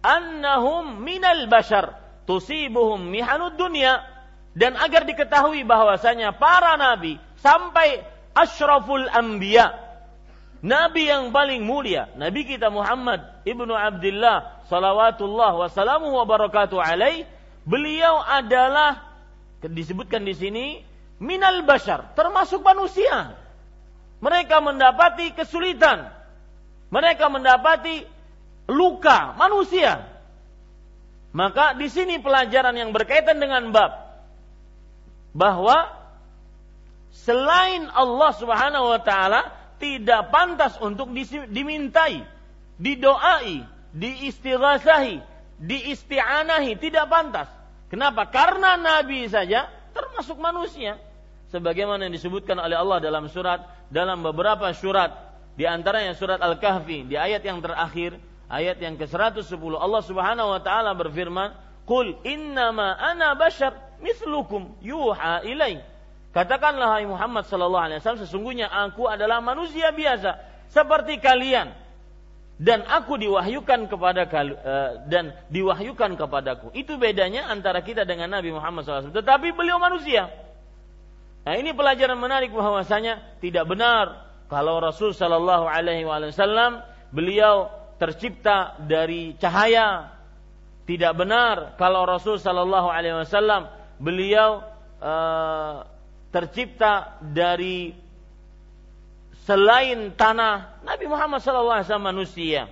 annahum 0.04 1.00
minal 1.00 1.48
bashar 1.48 1.96
tusibuhum 2.28 3.08
mihanud 3.08 3.56
dunya. 3.56 4.04
Dan 4.52 4.76
agar 4.76 5.08
diketahui 5.08 5.64
bahwasanya 5.64 6.36
para 6.36 6.76
nabi 6.76 7.16
sampai 7.40 8.04
asyraful 8.36 9.08
anbiya 9.08 9.72
nabi 10.64 11.10
yang 11.10 11.34
paling 11.34 11.64
mulia 11.66 12.08
nabi 12.14 12.46
kita 12.46 12.70
Muhammad 12.70 13.20
ibnu 13.42 13.74
Abdullah 13.74 14.62
salawatullah 14.70 15.58
wassalamu 15.58 16.14
wa 16.14 16.24
barakatuh 16.24 16.78
alaih 16.78 17.26
beliau 17.66 18.22
adalah 18.22 19.04
disebutkan 19.62 20.22
di 20.22 20.34
sini 20.38 20.66
minal 21.18 21.66
bashar 21.66 22.14
termasuk 22.14 22.62
manusia 22.62 23.36
mereka 24.22 24.62
mendapati 24.62 25.34
kesulitan 25.34 26.08
mereka 26.88 27.26
mendapati 27.26 28.06
luka 28.70 29.34
manusia 29.34 30.06
maka 31.32 31.72
di 31.74 31.88
sini 31.88 32.20
pelajaran 32.20 32.76
yang 32.76 32.92
berkaitan 32.92 33.40
dengan 33.40 33.72
bab 33.72 34.12
bahwa 35.32 35.88
selain 37.12 37.88
Allah 37.88 38.30
Subhanahu 38.36 38.86
wa 38.92 39.00
taala 39.00 39.48
tidak 39.80 40.30
pantas 40.30 40.78
untuk 40.78 41.10
dimintai, 41.50 42.22
didoai, 42.78 43.66
diistighasahi, 43.90 45.18
diisti'anahi, 45.58 46.72
tidak 46.78 47.10
pantas. 47.10 47.50
Kenapa? 47.90 48.30
Karena 48.30 48.78
Nabi 48.78 49.26
saja 49.26 49.66
termasuk 49.90 50.38
manusia. 50.38 51.00
Sebagaimana 51.50 52.08
yang 52.08 52.14
disebutkan 52.14 52.56
oleh 52.62 52.78
Allah 52.78 53.02
dalam 53.02 53.28
surat 53.28 53.60
dalam 53.92 54.24
beberapa 54.24 54.72
surat 54.72 55.12
di 55.52 55.68
antaranya 55.68 56.16
surat 56.16 56.40
Al-Kahfi 56.40 57.04
di 57.04 57.14
ayat 57.20 57.44
yang 57.44 57.60
terakhir 57.60 58.16
ayat 58.48 58.80
yang 58.80 58.96
ke-110 58.96 59.52
Allah 59.76 60.02
Subhanahu 60.02 60.48
wa 60.56 60.60
taala 60.64 60.96
berfirman, 60.96 61.52
"Qul 61.84 62.16
innama 62.24 62.96
ana 62.96 63.36
bashar 63.36 63.76
mislukum 64.00 64.80
yuha 64.80 65.44
ilai." 65.44 65.84
Katakanlah 66.32 66.96
hai 66.96 67.04
Muhammad 67.04 67.44
sallallahu 67.44 67.84
alaihi 67.92 68.00
wasallam 68.00 68.24
sesungguhnya 68.24 68.72
aku 68.72 69.04
adalah 69.04 69.44
manusia 69.44 69.92
biasa 69.92 70.40
seperti 70.72 71.20
kalian 71.20 71.76
dan 72.56 72.88
aku 72.88 73.20
diwahyukan 73.20 73.92
kepada 73.92 74.24
uh, 74.24 75.04
dan 75.12 75.36
diwahyukan 75.52 76.16
kepadaku. 76.16 76.72
Itu 76.72 76.96
bedanya 76.96 77.52
antara 77.52 77.84
kita 77.84 78.08
dengan 78.08 78.32
Nabi 78.32 78.54
Muhammad 78.54 78.88
SAW. 78.88 79.12
Tetapi 79.12 79.52
beliau 79.52 79.76
manusia. 79.76 80.32
Nah 81.42 81.54
ini 81.58 81.74
pelajaran 81.74 82.18
menarik 82.18 82.54
bahwasanya 82.54 83.38
tidak 83.42 83.66
benar 83.66 84.30
kalau 84.46 84.78
Rasul 84.78 85.10
Shallallahu 85.10 85.66
Alaihi 85.66 86.06
Wasallam 86.06 86.86
beliau 87.10 87.72
tercipta 87.98 88.78
dari 88.82 89.34
cahaya. 89.38 90.14
Tidak 90.82 91.14
benar 91.14 91.78
kalau 91.78 92.02
Rasul 92.06 92.38
Shallallahu 92.42 92.90
Alaihi 92.90 93.14
Wasallam 93.22 93.70
beliau 94.02 94.62
uh, 94.98 95.86
tercipta 96.34 97.22
dari 97.22 97.94
selain 99.46 100.14
tanah 100.14 100.82
Nabi 100.82 101.06
Muhammad 101.06 101.42
SAW 101.42 101.98
manusia. 101.98 102.70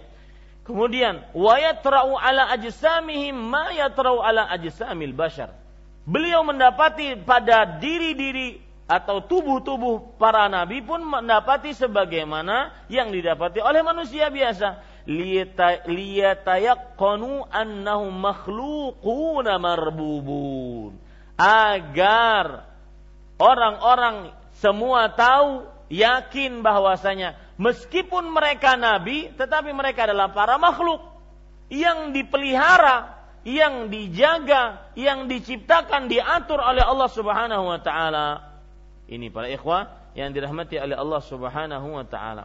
Kemudian 0.64 1.26
wa 1.34 1.54
yatra'u 1.58 2.14
ala 2.14 2.50
ajsamihim 2.54 3.34
ma 3.34 3.74
yatra'u 3.74 4.22
ala 4.22 4.46
ajsamil 4.54 5.14
bashar. 5.14 5.59
Beliau 6.08 6.42
mendapati 6.42 7.16
pada 7.22 7.64
diri-diri 7.78 8.60
atau 8.90 9.22
tubuh-tubuh 9.22 10.18
para 10.18 10.50
nabi 10.50 10.82
pun 10.82 10.98
mendapati 11.06 11.70
sebagaimana 11.70 12.74
yang 12.90 13.14
didapati 13.14 13.62
oleh 13.62 13.86
manusia 13.86 14.26
biasa. 14.32 14.82
Liyatayaqqanu 15.86 17.46
annahum 17.48 18.10
makhluquna 18.10 19.62
marbubun. 19.62 20.98
Agar 21.38 22.66
orang-orang 23.38 24.34
semua 24.58 25.08
tahu 25.14 25.64
yakin 25.88 26.60
bahwasanya 26.60 27.38
meskipun 27.56 28.28
mereka 28.28 28.76
nabi 28.76 29.32
tetapi 29.38 29.72
mereka 29.72 30.04
adalah 30.10 30.34
para 30.34 30.58
makhluk 30.60 31.00
yang 31.70 32.10
dipelihara, 32.10 33.19
yang 33.44 33.88
dijaga, 33.88 34.92
yang 34.96 35.24
diciptakan, 35.24 36.12
diatur 36.12 36.60
oleh 36.60 36.84
Allah 36.84 37.08
Subhanahu 37.08 37.64
wa 37.72 37.80
taala. 37.80 38.26
Ini 39.08 39.32
para 39.32 39.48
ikhwah 39.48 40.12
yang 40.12 40.30
dirahmati 40.30 40.76
oleh 40.76 40.96
Allah 40.96 41.20
Subhanahu 41.24 41.86
wa 41.96 42.04
taala. 42.04 42.44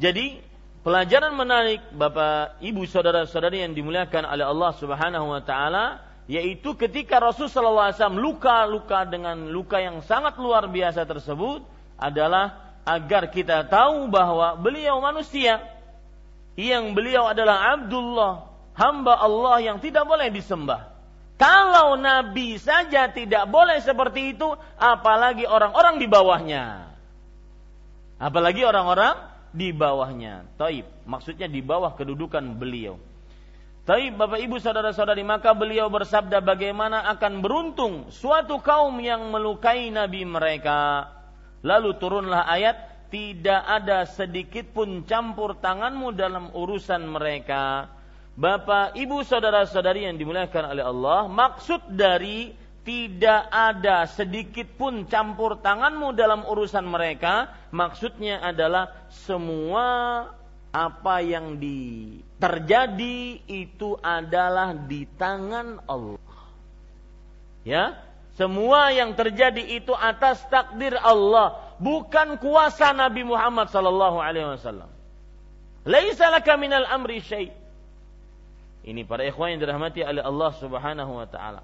Jadi, 0.00 0.40
pelajaran 0.82 1.36
menarik 1.36 1.84
Bapak, 1.94 2.58
Ibu, 2.64 2.88
saudara-saudari 2.88 3.62
yang 3.62 3.76
dimuliakan 3.76 4.26
oleh 4.26 4.44
Allah 4.48 4.70
Subhanahu 4.74 5.26
wa 5.30 5.42
taala 5.44 6.14
yaitu 6.24 6.72
ketika 6.80 7.20
Rasul 7.20 7.52
sallallahu 7.52 7.92
alaihi 7.92 7.98
wasallam 8.00 8.20
luka-luka 8.24 9.04
dengan 9.04 9.52
luka 9.52 9.76
yang 9.76 10.00
sangat 10.00 10.40
luar 10.40 10.64
biasa 10.72 11.04
tersebut 11.04 11.60
adalah 12.00 12.76
agar 12.84 13.28
kita 13.28 13.64
tahu 13.68 14.08
bahwa 14.08 14.56
beliau 14.56 15.00
manusia 15.04 15.60
yang 16.54 16.94
beliau 16.94 17.26
adalah 17.30 17.74
Abdullah 17.74 18.50
hamba 18.74 19.14
Allah 19.18 19.56
yang 19.62 19.78
tidak 19.82 20.06
boleh 20.06 20.30
disembah. 20.30 20.94
Kalau 21.34 21.98
nabi 21.98 22.62
saja 22.62 23.10
tidak 23.10 23.50
boleh 23.50 23.82
seperti 23.82 24.38
itu 24.38 24.46
apalagi 24.78 25.46
orang-orang 25.50 25.98
di 25.98 26.06
bawahnya. 26.06 26.94
Apalagi 28.22 28.62
orang-orang 28.62 29.18
di 29.50 29.74
bawahnya. 29.74 30.46
Taib 30.54 30.86
maksudnya 31.02 31.50
di 31.50 31.58
bawah 31.58 31.98
kedudukan 31.98 32.54
beliau. 32.54 32.98
Tapi 33.84 34.16
Bapak 34.16 34.40
Ibu 34.40 34.56
saudara-saudari 34.64 35.20
maka 35.26 35.52
beliau 35.52 35.92
bersabda 35.92 36.40
bagaimana 36.40 37.04
akan 37.18 37.44
beruntung 37.44 38.08
suatu 38.08 38.56
kaum 38.64 38.96
yang 39.02 39.28
melukai 39.28 39.92
nabi 39.92 40.24
mereka. 40.24 41.12
Lalu 41.60 41.92
turunlah 42.00 42.48
ayat 42.48 42.93
tidak 43.14 43.62
ada 43.62 44.10
sedikit 44.10 44.74
pun 44.74 45.06
campur 45.06 45.54
tanganmu 45.54 46.18
dalam 46.18 46.50
urusan 46.50 47.06
mereka. 47.06 47.86
Bapak, 48.34 48.98
Ibu, 48.98 49.22
saudara-saudari 49.22 50.10
yang 50.10 50.18
dimuliakan 50.18 50.74
oleh 50.74 50.82
Allah, 50.82 51.30
maksud 51.30 51.94
dari 51.94 52.50
tidak 52.82 53.46
ada 53.54 54.10
sedikit 54.10 54.66
pun 54.74 55.06
campur 55.06 55.62
tanganmu 55.62 56.10
dalam 56.10 56.42
urusan 56.42 56.82
mereka, 56.82 57.54
maksudnya 57.70 58.42
adalah 58.42 59.06
semua 59.14 59.86
apa 60.74 61.22
yang 61.22 61.54
di 61.62 62.18
terjadi 62.42 63.46
itu 63.46 63.94
adalah 64.02 64.74
di 64.74 65.06
tangan 65.14 65.86
Allah. 65.86 66.18
Ya, 67.62 67.94
semua 68.34 68.90
yang 68.90 69.14
terjadi 69.14 69.62
itu 69.62 69.94
atas 69.94 70.42
takdir 70.50 70.98
Allah, 70.98 71.63
bukan 71.78 72.38
kuasa 72.38 72.92
Nabi 72.94 73.26
Muhammad 73.26 73.70
sallallahu 73.70 74.18
alaihi 74.18 74.54
wasallam. 74.58 74.90
Laisa 75.84 76.32
laka 76.32 76.56
minal 76.56 76.88
amri 76.88 77.20
syai. 77.20 77.52
Ini 78.84 79.04
para 79.08 79.24
ikhwan 79.24 79.56
yang 79.56 79.60
dirahmati 79.64 80.04
oleh 80.04 80.20
Allah 80.20 80.50
Subhanahu 80.60 81.12
wa 81.16 81.26
taala. 81.28 81.62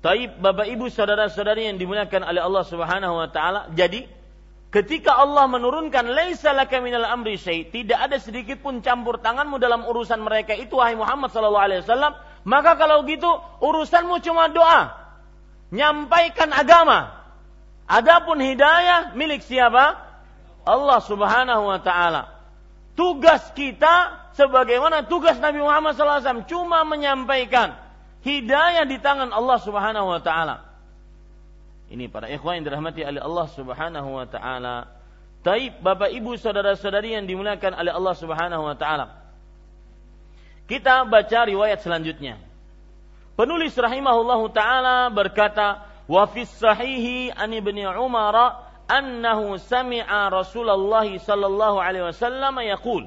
Taib 0.00 0.40
Bapak 0.40 0.64
Ibu 0.64 0.88
saudara-saudari 0.88 1.68
yang 1.68 1.76
dimuliakan 1.76 2.24
oleh 2.24 2.40
Allah 2.40 2.64
Subhanahu 2.64 3.14
wa 3.20 3.28
taala. 3.28 3.68
Jadi 3.76 4.20
Ketika 4.70 5.18
Allah 5.18 5.50
menurunkan 5.50 6.14
laisa 6.14 6.54
laka 6.54 6.78
minal 6.78 7.02
amri 7.02 7.34
syai, 7.34 7.66
tidak 7.66 8.06
ada 8.06 8.22
sedikit 8.22 8.62
pun 8.62 8.78
campur 8.78 9.18
tanganmu 9.18 9.58
dalam 9.58 9.82
urusan 9.82 10.22
mereka 10.22 10.54
itu 10.54 10.78
wahai 10.78 10.94
Muhammad 10.94 11.34
sallallahu 11.34 11.66
alaihi 11.66 11.82
wasallam, 11.82 12.14
maka 12.46 12.78
kalau 12.78 13.02
gitu 13.02 13.26
urusanmu 13.58 14.22
cuma 14.22 14.46
doa. 14.46 14.94
Nyampaikan 15.70 16.50
agama. 16.50 17.14
Adapun 17.86 18.38
hidayah 18.38 19.14
milik 19.18 19.42
siapa? 19.42 19.98
Allah 20.66 20.98
Subhanahu 21.02 21.62
wa 21.66 21.78
taala. 21.82 22.30
Tugas 22.94 23.42
kita 23.54 24.30
sebagaimana 24.34 25.06
tugas 25.06 25.38
Nabi 25.38 25.62
Muhammad 25.62 25.96
SAW 25.96 26.46
cuma 26.46 26.82
menyampaikan 26.86 27.74
hidayah 28.26 28.84
di 28.86 28.98
tangan 29.00 29.30
Allah 29.34 29.58
Subhanahu 29.62 30.06
wa 30.10 30.20
taala. 30.20 30.66
Ini 31.90 32.06
para 32.06 32.30
ikhwan 32.30 32.62
yang 32.62 32.66
dirahmati 32.70 33.02
oleh 33.02 33.22
Allah 33.22 33.46
Subhanahu 33.50 34.08
wa 34.14 34.26
taala. 34.26 34.76
Taib 35.40 35.80
Bapak 35.80 36.12
Ibu 36.12 36.36
saudara-saudari 36.36 37.16
yang 37.16 37.24
dimuliakan 37.24 37.72
oleh 37.74 37.90
Allah 37.90 38.14
Subhanahu 38.14 38.62
wa 38.62 38.76
taala. 38.76 39.06
Kita 40.70 41.02
baca 41.08 41.38
riwayat 41.50 41.82
selanjutnya. 41.82 42.49
Penulis 43.39 43.75
rahimahullahu 43.75 44.53
taala 44.55 45.11
berkata, 45.11 45.83
"Wa 46.07 46.25
fis 46.25 46.47
sahihi 46.55 47.35
an 47.35 47.51
Ibnu 47.51 47.83
Umar 47.99 48.63
annahu 48.87 49.59
sami'a 49.59 50.31
Rasulullah 50.31 51.03
sallallahu 51.03 51.81
alaihi 51.81 52.07
wasallam 52.07 52.55
yaqul, 52.63 53.03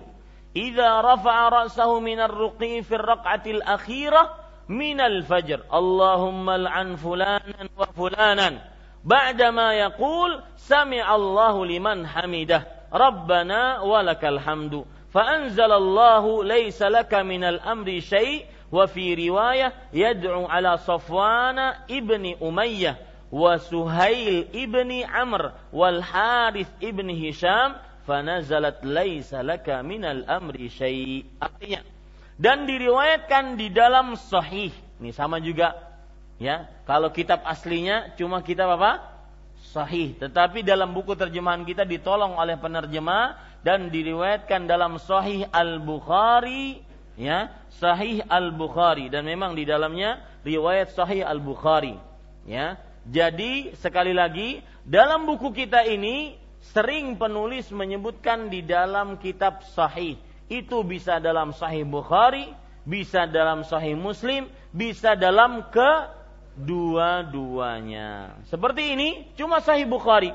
"Idza 0.52 1.00
rafa'a 1.00 1.64
ra'sahu 1.64 2.02
min 2.04 2.20
ar-ruqi 2.20 2.84
fi 2.84 2.94
ar-raq'ati 3.00 3.62
al-akhirah 3.62 4.36
min 4.68 5.00
al-fajr, 5.00 5.64
Allahumma 5.72 6.60
al'an 6.60 6.96
fulanan 7.00 7.72
wa 7.72 7.88
fulanan." 7.96 8.60
ba'dama 9.08 9.78
yaqul 9.78 10.42
sami'allahu 10.58 11.64
liman 11.64 12.04
hamidah 12.04 12.66
rabbana 12.92 13.80
walakal 13.84 14.38
hamdu 14.38 14.84
فأنزل 15.08 15.72
الله 15.72 16.44
ليس 16.44 16.82
لك 16.82 17.14
من 17.14 17.44
الأمر 17.44 18.00
شيء 18.00 18.44
وفي 18.73 19.29
رواية 19.29 19.93
riwayah 19.93 20.49
على 20.49 20.81
ala 20.81 21.57
ابن 21.85 21.85
ibni 21.85 22.33
Umayyah 22.41 22.97
ابن 23.29 23.61
Suhail 23.61 24.49
ibni 24.49 25.05
Amr 25.05 25.53
هشام 25.69 26.57
فنزلت 28.09 28.77
ibni 28.81 29.21
Hisham 29.21 29.69
من 29.85 30.01
الأمر 30.05 30.55
شيء 30.57 31.21
minal 31.21 31.21
amri 31.21 31.29
artinya 31.37 31.85
dan 32.41 32.65
diriwayatkan 32.65 33.61
di 33.61 33.69
dalam 33.69 34.17
sahih 34.17 34.73
ini 34.97 35.13
sama 35.13 35.37
juga 35.37 35.93
ya. 36.41 36.65
Kalau 36.87 37.13
kitab 37.13 37.45
aslinya 37.45 38.15
cuma 38.17 38.41
kitab 38.41 38.73
apa? 38.79 39.13
Sahih. 39.73 40.17
Tetapi 40.19 40.65
dalam 40.65 40.91
buku 40.91 41.15
terjemahan 41.15 41.63
kita 41.63 41.87
ditolong 41.87 42.35
oleh 42.35 42.59
penerjemah 42.59 43.39
dan 43.63 43.87
diriwayatkan 43.87 44.67
dalam 44.67 44.99
sahih 44.99 45.47
Al 45.49 45.79
Bukhari 45.79 46.92
ya, 47.19 47.51
Sahih 47.77 48.23
Al 48.25 48.51
Bukhari 48.53 49.09
dan 49.09 49.25
memang 49.25 49.55
di 49.57 49.65
dalamnya 49.65 50.21
riwayat 50.45 50.91
Sahih 50.93 51.25
Al 51.25 51.39
Bukhari, 51.39 51.97
ya. 52.45 52.77
Jadi 53.03 53.75
sekali 53.75 54.15
lagi 54.15 54.63
dalam 54.87 55.27
buku 55.27 55.51
kita 55.51 55.83
ini 55.83 56.39
sering 56.71 57.19
penulis 57.19 57.67
menyebutkan 57.75 58.47
di 58.47 58.63
dalam 58.63 59.19
kitab 59.19 59.59
Sahih 59.75 60.15
itu 60.47 60.79
bisa 60.87 61.19
dalam 61.19 61.51
Sahih 61.51 61.83
Bukhari, 61.83 62.47
bisa 62.87 63.27
dalam 63.27 63.67
Sahih 63.67 63.99
Muslim, 63.99 64.47
bisa 64.71 65.19
dalam 65.19 65.67
kedua-duanya. 65.71 68.39
Seperti 68.47 68.95
ini 68.95 69.27
cuma 69.35 69.59
Sahih 69.59 69.83
Bukhari 69.87 70.31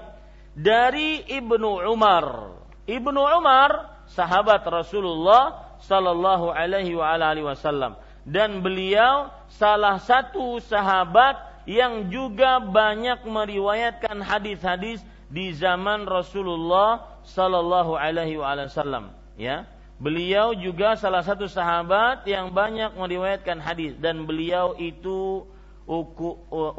dari 0.52 1.24
Ibnu 1.24 1.88
Umar. 1.88 2.52
Ibnu 2.88 3.20
Umar 3.20 4.00
sahabat 4.12 4.64
Rasulullah 4.64 5.67
sallallahu 5.84 6.50
alaihi 6.54 6.94
wasallam. 6.94 7.96
Dan 8.28 8.60
beliau 8.60 9.32
salah 9.48 9.96
satu 10.02 10.60
sahabat 10.60 11.64
yang 11.68 12.08
juga 12.12 12.60
banyak 12.60 13.24
meriwayatkan 13.28 14.20
hadis-hadis 14.24 15.00
di 15.28 15.52
zaman 15.52 16.08
Rasulullah 16.08 17.20
sallallahu 17.24 17.96
alaihi 17.96 18.40
wasallam 18.40 19.12
ya. 19.36 19.68
Beliau 19.98 20.54
juga 20.54 20.94
salah 20.94 21.26
satu 21.26 21.50
sahabat 21.50 22.22
yang 22.28 22.54
banyak 22.54 22.94
meriwayatkan 22.94 23.58
hadis 23.58 23.98
dan 23.98 24.30
beliau 24.30 24.78
itu 24.78 25.42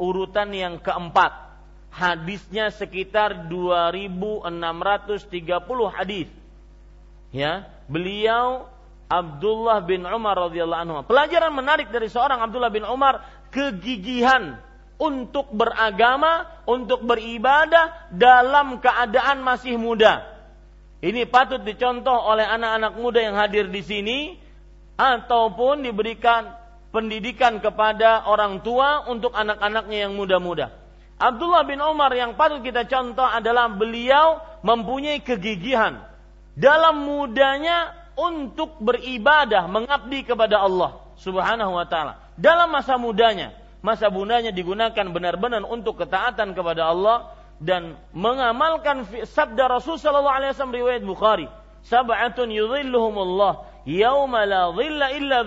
urutan 0.00 0.48
yang 0.56 0.80
keempat. 0.80 1.52
Hadisnya 1.90 2.70
sekitar 2.70 3.50
2630 3.50 4.46
hadis 5.90 6.30
ya. 7.34 7.66
Beliau 7.90 8.69
Abdullah 9.10 9.82
bin 9.82 10.06
Umar 10.06 10.38
radhiyallahu 10.38 10.82
anhu. 10.86 10.96
Pelajaran 11.02 11.50
menarik 11.50 11.90
dari 11.90 12.06
seorang 12.06 12.38
Abdullah 12.46 12.70
bin 12.70 12.86
Umar 12.86 13.26
kegigihan 13.50 14.62
untuk 15.02 15.50
beragama, 15.50 16.46
untuk 16.62 17.02
beribadah 17.02 18.14
dalam 18.14 18.78
keadaan 18.78 19.42
masih 19.42 19.74
muda. 19.82 20.22
Ini 21.02 21.26
patut 21.26 21.64
dicontoh 21.66 22.14
oleh 22.14 22.46
anak-anak 22.46 22.92
muda 23.02 23.18
yang 23.18 23.34
hadir 23.34 23.66
di 23.66 23.82
sini 23.82 24.18
ataupun 24.94 25.82
diberikan 25.82 26.54
pendidikan 26.94 27.58
kepada 27.58 28.30
orang 28.30 28.62
tua 28.62 29.10
untuk 29.10 29.34
anak-anaknya 29.34 30.06
yang 30.06 30.14
muda-muda. 30.14 30.70
Abdullah 31.18 31.66
bin 31.66 31.82
Umar 31.82 32.14
yang 32.14 32.38
patut 32.38 32.62
kita 32.62 32.86
contoh 32.86 33.26
adalah 33.26 33.72
beliau 33.72 34.38
mempunyai 34.62 35.24
kegigihan 35.24 36.04
dalam 36.54 37.02
mudanya 37.02 37.99
untuk 38.20 38.76
beribadah, 38.84 39.64
mengabdi 39.64 40.28
kepada 40.28 40.60
Allah 40.60 41.00
Subhanahu 41.16 41.72
wa 41.72 41.88
taala. 41.88 42.20
Dalam 42.36 42.68
masa 42.68 43.00
mudanya, 43.00 43.56
masa 43.80 44.12
mudanya 44.12 44.52
digunakan 44.52 45.08
benar-benar 45.08 45.64
untuk 45.64 45.96
ketaatan 46.04 46.52
kepada 46.52 46.92
Allah 46.92 47.32
dan 47.60 47.96
mengamalkan 48.12 49.08
sabda 49.24 49.68
Rasul 49.68 49.96
sallallahu 49.96 50.36
alaihi 50.36 50.52
wasallam 50.52 50.76
riwayat 50.76 51.02
Bukhari. 51.04 51.48
Sab'atun 51.88 52.52
yudhilluhumullah 52.52 53.84
yauma 53.88 54.44
la 54.44 54.68
dhilla 54.72 55.16
illa. 55.16 55.40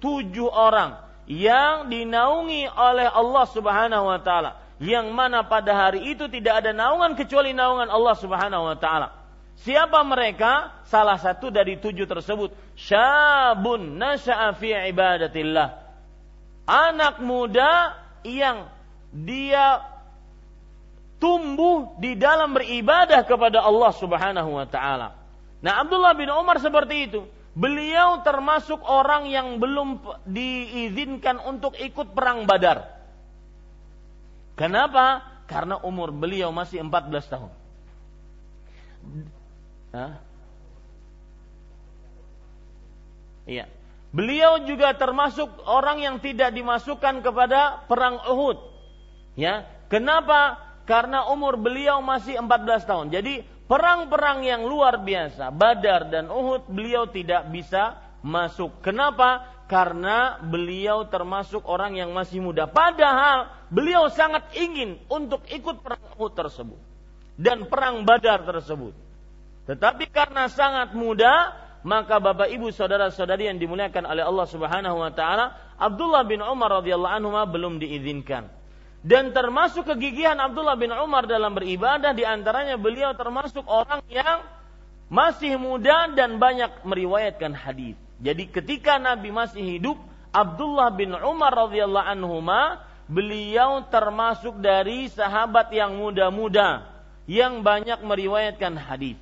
Tujuh 0.00 0.48
orang 0.48 0.96
yang 1.30 1.86
dinaungi 1.86 2.66
oleh 2.66 3.06
Allah 3.06 3.44
Subhanahu 3.46 4.04
wa 4.10 4.18
taala 4.18 4.58
yang 4.80 5.12
mana 5.12 5.44
pada 5.44 5.76
hari 5.76 6.08
itu 6.08 6.24
tidak 6.32 6.64
ada 6.64 6.72
naungan 6.72 7.12
kecuali 7.12 7.52
naungan 7.52 7.92
Allah 7.92 8.16
Subhanahu 8.16 8.64
wa 8.64 8.76
taala. 8.80 9.19
Siapa 9.60 10.00
mereka? 10.08 10.72
Salah 10.88 11.20
satu 11.20 11.52
dari 11.52 11.76
tujuh 11.76 12.08
tersebut. 12.08 12.56
Syabun 12.80 14.00
nasya'a 14.00 14.56
fi 14.56 14.72
ibadatillah. 14.88 15.68
Anak 16.64 17.20
muda 17.20 17.98
yang 18.24 18.72
dia 19.12 19.84
tumbuh 21.20 21.92
di 22.00 22.16
dalam 22.16 22.56
beribadah 22.56 23.20
kepada 23.28 23.60
Allah 23.60 23.92
Subhanahu 23.92 24.56
wa 24.56 24.64
taala. 24.64 25.12
Nah, 25.60 25.84
Abdullah 25.84 26.16
bin 26.16 26.32
Umar 26.32 26.56
seperti 26.56 27.12
itu. 27.12 27.20
Beliau 27.52 28.24
termasuk 28.24 28.80
orang 28.80 29.28
yang 29.28 29.60
belum 29.60 30.00
diizinkan 30.24 31.36
untuk 31.44 31.76
ikut 31.76 32.16
perang 32.16 32.48
Badar. 32.48 32.88
Kenapa? 34.56 35.20
Karena 35.44 35.76
umur 35.84 36.14
beliau 36.14 36.48
masih 36.48 36.80
14 36.80 37.28
tahun. 37.28 37.52
Iya. 43.50 43.66
Beliau 44.10 44.66
juga 44.66 44.90
termasuk 44.98 45.46
orang 45.70 46.02
yang 46.02 46.16
tidak 46.18 46.50
dimasukkan 46.50 47.22
kepada 47.22 47.86
perang 47.86 48.18
Uhud. 48.26 48.58
Ya. 49.38 49.66
Kenapa? 49.86 50.58
Karena 50.86 51.30
umur 51.30 51.58
beliau 51.58 52.02
masih 52.02 52.38
14 52.38 52.86
tahun. 52.86 53.06
Jadi 53.14 53.46
perang-perang 53.70 54.42
yang 54.42 54.66
luar 54.66 54.98
biasa, 55.02 55.54
Badar 55.54 56.10
dan 56.10 56.26
Uhud, 56.26 56.66
beliau 56.66 57.06
tidak 57.06 57.46
bisa 57.54 57.98
masuk. 58.22 58.82
Kenapa? 58.82 59.46
Karena 59.70 60.42
beliau 60.42 61.06
termasuk 61.06 61.62
orang 61.62 61.94
yang 61.94 62.10
masih 62.10 62.42
muda. 62.42 62.66
Padahal 62.66 63.46
beliau 63.70 64.10
sangat 64.10 64.50
ingin 64.58 64.98
untuk 65.06 65.46
ikut 65.46 65.86
perang 65.86 66.02
Uhud 66.18 66.34
tersebut 66.34 66.80
dan 67.38 67.70
perang 67.70 68.02
Badar 68.02 68.42
tersebut. 68.42 69.09
Tetapi 69.68 70.08
karena 70.08 70.48
sangat 70.48 70.96
muda, 70.96 71.56
maka 71.80 72.20
Bapak 72.20 72.52
Ibu 72.52 72.72
saudara-saudari 72.72 73.48
yang 73.48 73.56
dimuliakan 73.56 74.04
oleh 74.04 74.24
Allah 74.24 74.46
Subhanahu 74.48 74.96
wa 75.00 75.12
taala, 75.12 75.56
Abdullah 75.80 76.28
bin 76.28 76.44
Umar 76.44 76.80
radhiyallahu 76.84 77.14
anhu 77.16 77.32
belum 77.48 77.80
diizinkan. 77.80 78.52
Dan 79.00 79.32
termasuk 79.32 79.88
kegigihan 79.88 80.36
Abdullah 80.36 80.76
bin 80.76 80.92
Umar 80.92 81.24
dalam 81.24 81.56
beribadah 81.56 82.12
di 82.12 82.20
antaranya 82.20 82.76
beliau 82.76 83.16
termasuk 83.16 83.64
orang 83.64 84.04
yang 84.12 84.44
masih 85.08 85.56
muda 85.56 86.12
dan 86.12 86.36
banyak 86.36 86.84
meriwayatkan 86.84 87.56
hadis. 87.56 87.96
Jadi 88.20 88.52
ketika 88.52 89.00
Nabi 89.00 89.32
masih 89.32 89.64
hidup, 89.64 89.96
Abdullah 90.30 90.92
bin 90.92 91.16
Umar 91.16 91.50
radhiyallahu 91.56 92.06
anhu 92.12 92.44
beliau 93.08 93.88
termasuk 93.88 94.60
dari 94.60 95.08
sahabat 95.08 95.72
yang 95.72 95.96
muda-muda 95.96 96.84
yang 97.24 97.64
banyak 97.64 98.04
meriwayatkan 98.04 98.76
hadis. 98.76 99.16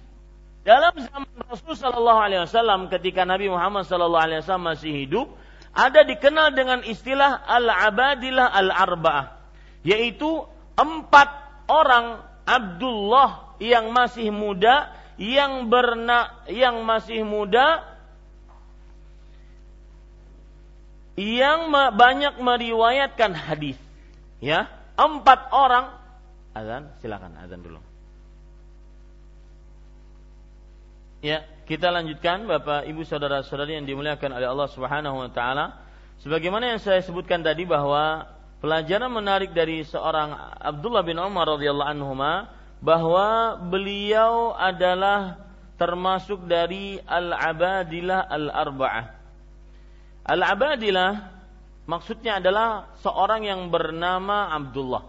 Dalam 0.69 0.93
zaman 1.01 1.33
Rasul 1.49 1.81
Shallallahu 1.81 2.21
Alaihi 2.21 2.45
Wasallam 2.45 2.93
ketika 2.93 3.25
Nabi 3.25 3.49
Muhammad 3.49 3.89
Shallallahu 3.89 4.21
Alaihi 4.21 4.45
Wasallam 4.45 4.69
masih 4.69 4.93
hidup, 4.93 5.33
ada 5.73 6.05
dikenal 6.05 6.53
dengan 6.53 6.85
istilah 6.85 7.41
al-abadilah 7.41 8.53
al-arba'ah, 8.53 9.33
yaitu 9.81 10.45
empat 10.77 11.33
orang 11.73 12.21
Abdullah 12.45 13.57
yang 13.65 13.97
masih 13.97 14.29
muda, 14.29 14.93
yang 15.17 15.73
berna, 15.73 16.45
yang 16.53 16.85
masih 16.85 17.25
muda, 17.25 17.89
yang 21.17 21.73
banyak 21.73 22.37
meriwayatkan 22.45 23.33
hadis. 23.33 23.81
Ya, 24.45 24.69
empat 25.01 25.49
orang. 25.49 25.97
Azan, 26.53 26.93
silakan 27.01 27.41
azan 27.41 27.65
dulu. 27.65 27.88
Ya, 31.19 31.43
kita 31.67 31.91
lanjutkan 31.91 32.47
Bapak 32.47 32.87
Ibu 32.87 33.03
saudara-saudari 33.03 33.75
yang 33.75 33.87
dimuliakan 33.91 34.39
oleh 34.39 34.47
Allah 34.47 34.71
Subhanahu 34.71 35.19
wa 35.19 35.31
taala. 35.35 35.83
Sebagaimana 36.23 36.71
yang 36.75 36.81
saya 36.83 37.03
sebutkan 37.03 37.43
tadi 37.43 37.67
bahwa 37.67 38.23
pelajaran 38.63 39.11
menarik 39.11 39.51
dari 39.51 39.83
seorang 39.83 40.31
Abdullah 40.63 41.03
bin 41.03 41.19
Umar 41.19 41.51
radhiyallahu 41.59 41.91
anhu 41.91 42.15
bahwa 42.79 43.59
beliau 43.67 44.55
adalah 44.55 45.43
termasuk 45.75 46.47
dari 46.47 47.03
al-abadilah 47.03 48.31
al-arba'ah. 48.31 49.07
Al-abadilah 50.23 51.11
maksudnya 51.91 52.39
adalah 52.39 52.95
seorang 53.03 53.43
yang 53.43 53.67
bernama 53.75 54.55
Abdullah. 54.55 55.03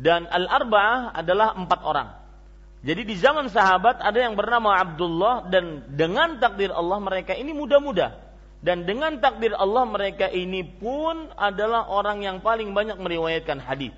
Dan 0.00 0.24
al-arba'ah 0.32 1.12
adalah 1.12 1.52
empat 1.60 1.80
orang. 1.84 2.19
Jadi 2.80 3.04
di 3.04 3.12
zaman 3.20 3.52
sahabat 3.52 4.00
ada 4.00 4.16
yang 4.16 4.40
bernama 4.40 4.80
Abdullah 4.80 5.52
dan 5.52 5.84
dengan 5.92 6.40
takdir 6.40 6.72
Allah 6.72 6.96
mereka 6.96 7.36
ini 7.36 7.52
muda-muda. 7.52 8.16
Dan 8.60 8.84
dengan 8.84 9.20
takdir 9.20 9.56
Allah 9.56 9.84
mereka 9.88 10.28
ini 10.28 10.64
pun 10.64 11.32
adalah 11.36 11.88
orang 11.88 12.24
yang 12.24 12.44
paling 12.44 12.72
banyak 12.76 12.96
meriwayatkan 13.00 13.60
hadis. 13.60 13.92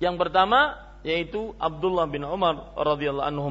Yang 0.00 0.16
pertama 0.16 0.76
yaitu 1.04 1.52
Abdullah 1.60 2.08
bin 2.08 2.24
Umar 2.24 2.72
radhiyallahu 2.76 3.28
anhu. 3.28 3.48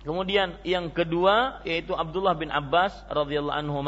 Kemudian 0.00 0.60
yang 0.64 0.92
kedua 0.92 1.64
yaitu 1.64 1.96
Abdullah 1.96 2.36
bin 2.36 2.48
Abbas 2.52 2.92
radhiyallahu 3.08 3.58
anhu. 3.64 3.80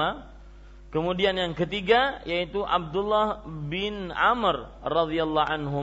Kemudian 0.92 1.36
yang 1.36 1.52
ketiga 1.56 2.20
yaitu 2.28 2.64
Abdullah 2.64 3.44
bin 3.44 4.12
Amr 4.12 4.72
radhiyallahu 4.84 5.48
anhu. 5.52 5.80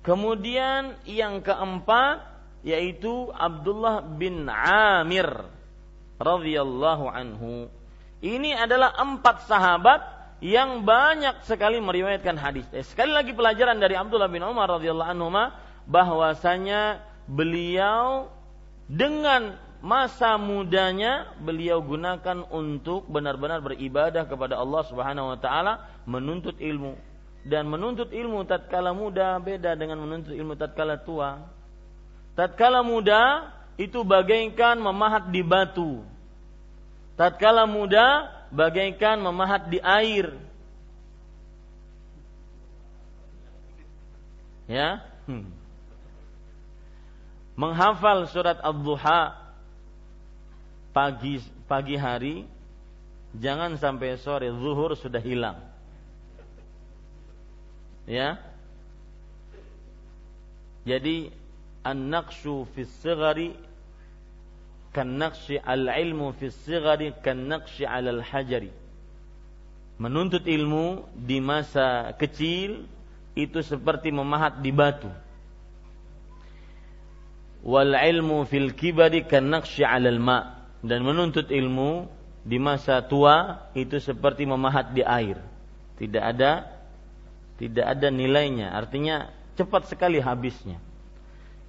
Kemudian 0.00 0.96
yang 1.04 1.44
keempat 1.44 2.24
yaitu 2.64 3.28
Abdullah 3.32 4.04
bin 4.04 4.48
Amir 4.48 5.28
radhiyallahu 6.20 7.08
anhu. 7.08 7.68
Ini 8.20 8.52
adalah 8.68 9.00
empat 9.00 9.48
sahabat 9.48 10.00
yang 10.44 10.84
banyak 10.84 11.44
sekali 11.48 11.80
meriwayatkan 11.80 12.36
hadis. 12.36 12.68
Eh, 12.72 12.84
sekali 12.84 13.12
lagi 13.12 13.32
pelajaran 13.32 13.80
dari 13.80 13.96
Abdullah 13.96 14.28
bin 14.28 14.44
Umar 14.44 14.68
radhiyallahu 14.76 15.12
anhu 15.12 15.32
bahwasanya 15.88 17.00
beliau 17.24 18.28
dengan 18.88 19.56
masa 19.80 20.36
mudanya 20.36 21.32
beliau 21.40 21.80
gunakan 21.80 22.44
untuk 22.52 23.08
benar-benar 23.08 23.64
beribadah 23.64 24.28
kepada 24.28 24.60
Allah 24.60 24.82
Subhanahu 24.84 25.32
wa 25.32 25.38
taala, 25.40 25.88
menuntut 26.04 26.60
ilmu. 26.60 26.96
Dan 27.40 27.72
menuntut 27.72 28.12
ilmu 28.12 28.44
tatkala 28.44 28.92
muda 28.92 29.40
beda 29.40 29.72
dengan 29.72 29.96
menuntut 30.04 30.36
ilmu 30.36 30.54
tatkala 30.60 31.00
tua. 31.00 31.40
Tatkala 32.36 32.84
muda 32.84 33.48
itu 33.80 34.04
bagaikan 34.04 34.76
memahat 34.76 35.32
di 35.32 35.40
batu. 35.40 36.04
Tatkala 37.16 37.64
muda 37.64 38.28
bagaikan 38.52 39.20
memahat 39.24 39.72
di 39.72 39.80
air. 39.80 40.36
Ya. 44.68 45.02
Hmm. 45.24 45.48
Menghafal 47.56 48.28
surat 48.30 48.56
Ad-Duha 48.60 49.36
pagi 50.90 51.38
pagi 51.70 51.94
hari 51.94 52.48
jangan 53.38 53.78
sampai 53.78 54.18
sore 54.18 54.50
zuhur 54.50 54.98
sudah 54.98 55.22
hilang. 55.22 55.69
Ya. 58.06 58.40
Jadi 60.84 61.28
an-naqshu 61.84 62.68
fi 62.72 62.84
sigari 63.00 63.50
kan 64.90 65.06
naqshi 65.06 65.60
al-ilmu 65.60 66.34
fi 66.34 66.50
sigari 66.50 67.14
kan 67.22 67.46
naqshi 67.46 67.86
al 67.86 68.22
hajari. 68.22 68.72
Menuntut 70.00 70.48
ilmu 70.48 71.04
di 71.12 71.38
masa 71.44 72.16
kecil 72.16 72.88
itu 73.36 73.60
seperti 73.60 74.08
memahat 74.10 74.58
di 74.64 74.72
batu. 74.72 75.12
Wal 77.60 77.92
ilmu 77.92 78.48
fil 78.48 78.72
kibari 78.72 79.28
kan 79.28 79.44
naqshi 79.52 79.84
'alal 79.84 80.16
ma' 80.16 80.64
dan 80.80 81.04
menuntut 81.04 81.52
ilmu 81.52 82.08
di 82.40 82.56
masa 82.56 83.04
tua 83.04 83.68
itu 83.76 84.00
seperti 84.00 84.48
memahat 84.48 84.96
di 84.96 85.04
air. 85.04 85.36
Tidak 86.00 86.24
ada 86.24 86.79
tidak 87.60 87.84
ada 87.84 88.08
nilainya, 88.08 88.72
artinya 88.72 89.28
cepat 89.52 89.92
sekali 89.92 90.16
habisnya. 90.16 90.80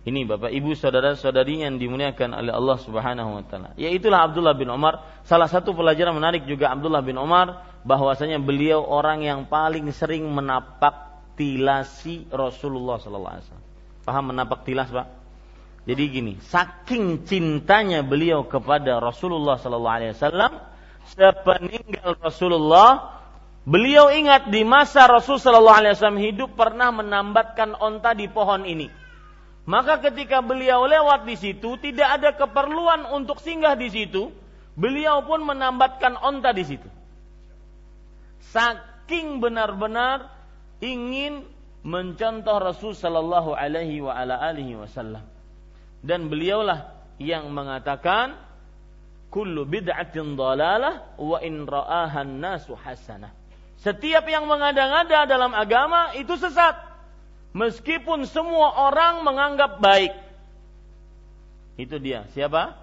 Ini 0.02 0.26
Bapak 0.26 0.50
Ibu 0.50 0.74
saudara-saudari 0.74 1.62
yang 1.62 1.78
dimuliakan 1.78 2.34
oleh 2.34 2.50
Allah 2.50 2.78
Subhanahu 2.82 3.38
wa 3.38 3.44
taala. 3.46 3.70
Yaitulah 3.78 4.26
Abdullah 4.26 4.58
bin 4.58 4.72
Umar. 4.74 5.22
Salah 5.28 5.46
satu 5.46 5.78
pelajaran 5.78 6.18
menarik 6.18 6.50
juga 6.50 6.74
Abdullah 6.74 7.06
bin 7.06 7.22
Umar 7.22 7.70
bahwasanya 7.86 8.42
beliau 8.42 8.82
orang 8.82 9.22
yang 9.22 9.46
paling 9.46 9.94
sering 9.94 10.26
menapak 10.26 11.12
tilasi 11.38 12.26
Rasulullah 12.34 12.98
sallallahu 12.98 13.34
alaihi 13.36 13.46
wasallam. 13.46 13.68
Paham 14.02 14.24
menapak 14.34 14.66
tilas, 14.66 14.90
Pak? 14.90 15.08
Jadi 15.86 16.04
gini, 16.10 16.34
saking 16.50 17.22
cintanya 17.26 18.02
beliau 18.02 18.50
kepada 18.50 18.98
Rasulullah 18.98 19.62
sallallahu 19.62 19.98
alaihi 20.02 20.14
wasallam, 20.18 20.66
sepeninggal 21.14 22.18
Rasulullah, 22.18 23.21
beliau 23.68 24.10
ingat 24.10 24.50
di 24.50 24.66
masa 24.66 25.06
Rasul 25.06 25.38
sallallahu 25.38 25.80
alaihi 25.82 25.94
wasallam 25.98 26.22
hidup 26.22 26.50
pernah 26.58 26.90
menambatkan 26.90 27.78
onta 27.78 28.14
di 28.18 28.26
pohon 28.32 28.66
ini. 28.66 28.90
Maka 29.70 30.02
ketika 30.02 30.42
beliau 30.42 30.90
lewat 30.90 31.24
di 31.30 31.38
situ, 31.38 31.78
tidak 31.78 32.18
ada 32.18 32.30
keperluan 32.34 33.06
untuk 33.14 33.38
singgah 33.38 33.78
di 33.78 33.94
situ, 33.94 34.34
beliau 34.74 35.22
pun 35.22 35.46
menambatkan 35.46 36.18
onta 36.18 36.50
di 36.50 36.66
situ. 36.66 36.90
Saking 38.52 39.38
benar-benar 39.38 40.34
ingin 40.82 41.46
mencontoh 41.86 42.58
Rasul 42.58 42.98
sallallahu 42.98 43.54
alaihi 43.54 44.02
wasallam 44.02 45.26
dan 46.02 46.30
beliaulah 46.30 46.94
yang 47.22 47.54
mengatakan 47.54 48.38
kullu 49.30 49.66
bid'atin 49.70 50.34
dalalah 50.34 51.16
wa 51.22 51.38
in 51.42 51.70
ra'ahan 51.70 52.42
nasu 52.42 52.74
hasanah. 52.74 53.41
Setiap 53.82 54.26
yang 54.30 54.46
mengada-ngada 54.46 55.26
dalam 55.26 55.52
agama 55.58 56.14
itu 56.14 56.38
sesat. 56.38 56.78
Meskipun 57.52 58.30
semua 58.30 58.88
orang 58.88 59.26
menganggap 59.26 59.82
baik. 59.82 60.14
Itu 61.76 61.98
dia. 61.98 62.30
Siapa? 62.32 62.78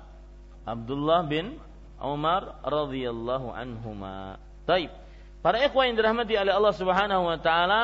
Abdullah 0.67 1.25
bin 1.25 1.57
Umar 2.03 2.61
radhiyallahu 2.67 3.49
anhuma. 3.55 4.43
Taib. 4.67 4.91
Para 5.39 5.63
ikhwan 5.63 5.95
yang 5.95 5.97
dirahmati 6.03 6.35
oleh 6.35 6.53
Allah 6.53 6.75
Subhanahu 6.75 7.23
wa 7.31 7.39
taala, 7.39 7.83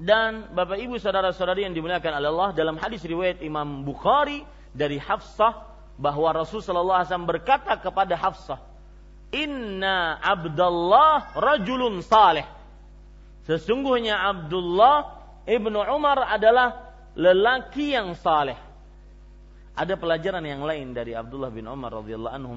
dan 0.00 0.56
Bapak 0.56 0.80
Ibu 0.80 0.96
saudara-saudari 0.96 1.68
yang 1.68 1.76
dimuliakan 1.76 2.16
oleh 2.16 2.28
Allah 2.32 2.50
dalam 2.56 2.80
hadis 2.80 3.04
riwayat 3.04 3.44
Imam 3.44 3.84
Bukhari 3.84 4.40
dari 4.72 4.96
Hafsah 4.96 5.68
bahwa 6.00 6.32
Rasul 6.32 6.64
sallallahu 6.64 7.04
alaihi 7.04 7.08
wasallam 7.12 7.28
berkata 7.28 7.76
kepada 7.76 8.16
Hafsah, 8.16 8.58
"Inna 9.30 10.18
Abdullah 10.18 11.34
rajulun 11.34 12.02
saleh." 12.02 12.46
Sesungguhnya 13.46 14.20
Abdullah 14.20 15.18
ibnu 15.48 15.78
Umar 15.80 16.28
adalah 16.28 16.94
lelaki 17.18 17.96
yang 17.96 18.14
saleh. 18.14 18.58
Ada 19.74 19.96
pelajaran 19.96 20.44
yang 20.44 20.62
lain 20.62 20.92
dari 20.92 21.16
Abdullah 21.16 21.48
bin 21.48 21.64
Umar 21.64 21.94
radhiyallahu 22.04 22.34
anhu 22.36 22.52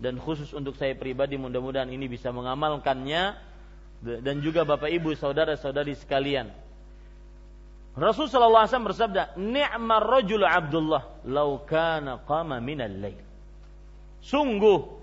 dan 0.00 0.16
khusus 0.16 0.54
untuk 0.56 0.78
saya 0.78 0.94
pribadi 0.96 1.36
mudah-mudahan 1.36 1.90
ini 1.92 2.08
bisa 2.08 2.32
mengamalkannya 2.32 3.36
dan 4.00 4.36
juga 4.40 4.64
Bapak 4.64 4.88
Ibu 4.88 5.12
saudara-saudari 5.12 5.92
sekalian 5.92 6.48
Rasul 8.00 8.30
sallallahu 8.30 8.64
alaihi 8.70 8.86
bersabda, 8.86 9.22
"Ni'mar 9.34 10.02
rajul 10.06 10.46
Abdullah 10.46 11.26
law 11.26 11.58
kana 11.66 12.22
qama 12.22 12.62
minal 12.62 12.94
lail." 12.94 13.18
Sungguh 14.22 14.99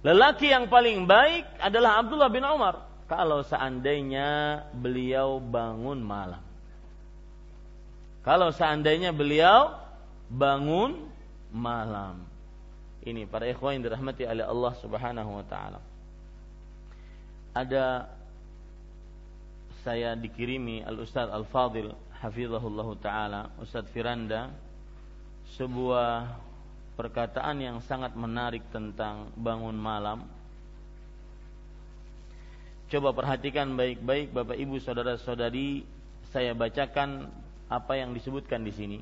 lelaki 0.00 0.48
yang 0.48 0.66
paling 0.70 1.04
baik 1.04 1.44
adalah 1.60 2.00
Abdullah 2.00 2.30
bin 2.32 2.44
Umar 2.44 2.90
kalau 3.10 3.42
seandainya 3.42 4.62
beliau 4.70 5.42
bangun 5.42 5.98
malam. 5.98 6.38
Kalau 8.22 8.54
seandainya 8.54 9.10
beliau 9.10 9.74
bangun 10.30 11.10
malam. 11.50 12.22
Ini 13.02 13.26
para 13.26 13.50
ikhwan 13.50 13.82
yang 13.82 13.90
dirahmati 13.90 14.30
oleh 14.30 14.46
Allah 14.46 14.72
Subhanahu 14.78 15.42
wa 15.42 15.44
taala. 15.50 15.82
Ada 17.50 18.06
saya 19.82 20.14
dikirimi 20.14 20.86
Al 20.86 21.02
Ustaz 21.02 21.26
Al 21.34 21.42
Fadil 21.50 21.90
hafizahullah 22.22 22.88
taala 23.02 23.50
Ustaz 23.58 23.90
Firanda 23.90 24.54
sebuah 25.58 26.38
perkataan 27.00 27.56
yang 27.64 27.80
sangat 27.80 28.12
menarik 28.12 28.60
tentang 28.68 29.32
bangun 29.40 29.72
malam. 29.72 30.28
Coba 32.92 33.16
perhatikan 33.16 33.72
baik-baik 33.72 34.36
Bapak 34.36 34.60
Ibu 34.60 34.76
saudara-saudari, 34.84 35.88
saya 36.28 36.52
bacakan 36.52 37.32
apa 37.72 37.96
yang 37.96 38.12
disebutkan 38.12 38.60
di 38.60 38.72
sini. 38.76 38.98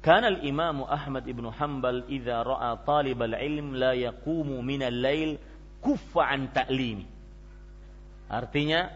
Kana 0.00 0.32
al-Imam 0.32 0.88
Ahmad 0.88 1.28
ibn 1.28 1.44
Hanbal 1.52 2.08
idza 2.08 2.40
ra'a 2.40 2.80
talib 2.88 3.20
al-ilm 3.20 3.76
la 3.76 3.92
yaqumu 3.92 4.56
min 4.64 4.80
al-lail 4.80 5.36
kuffa 5.84 6.24
an 6.24 6.48
ta'limi. 6.56 7.04
Artinya 8.32 8.88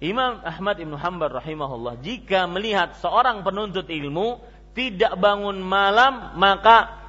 Imam 0.00 0.40
Ahmad 0.40 0.80
Ibn 0.80 0.96
Hanbal 0.96 1.28
rahimahullah 1.36 2.00
jika 2.00 2.48
melihat 2.48 2.96
seorang 2.96 3.44
penuntut 3.44 3.84
ilmu 3.92 4.40
tidak 4.72 5.12
bangun 5.20 5.60
malam 5.60 6.32
maka 6.40 6.99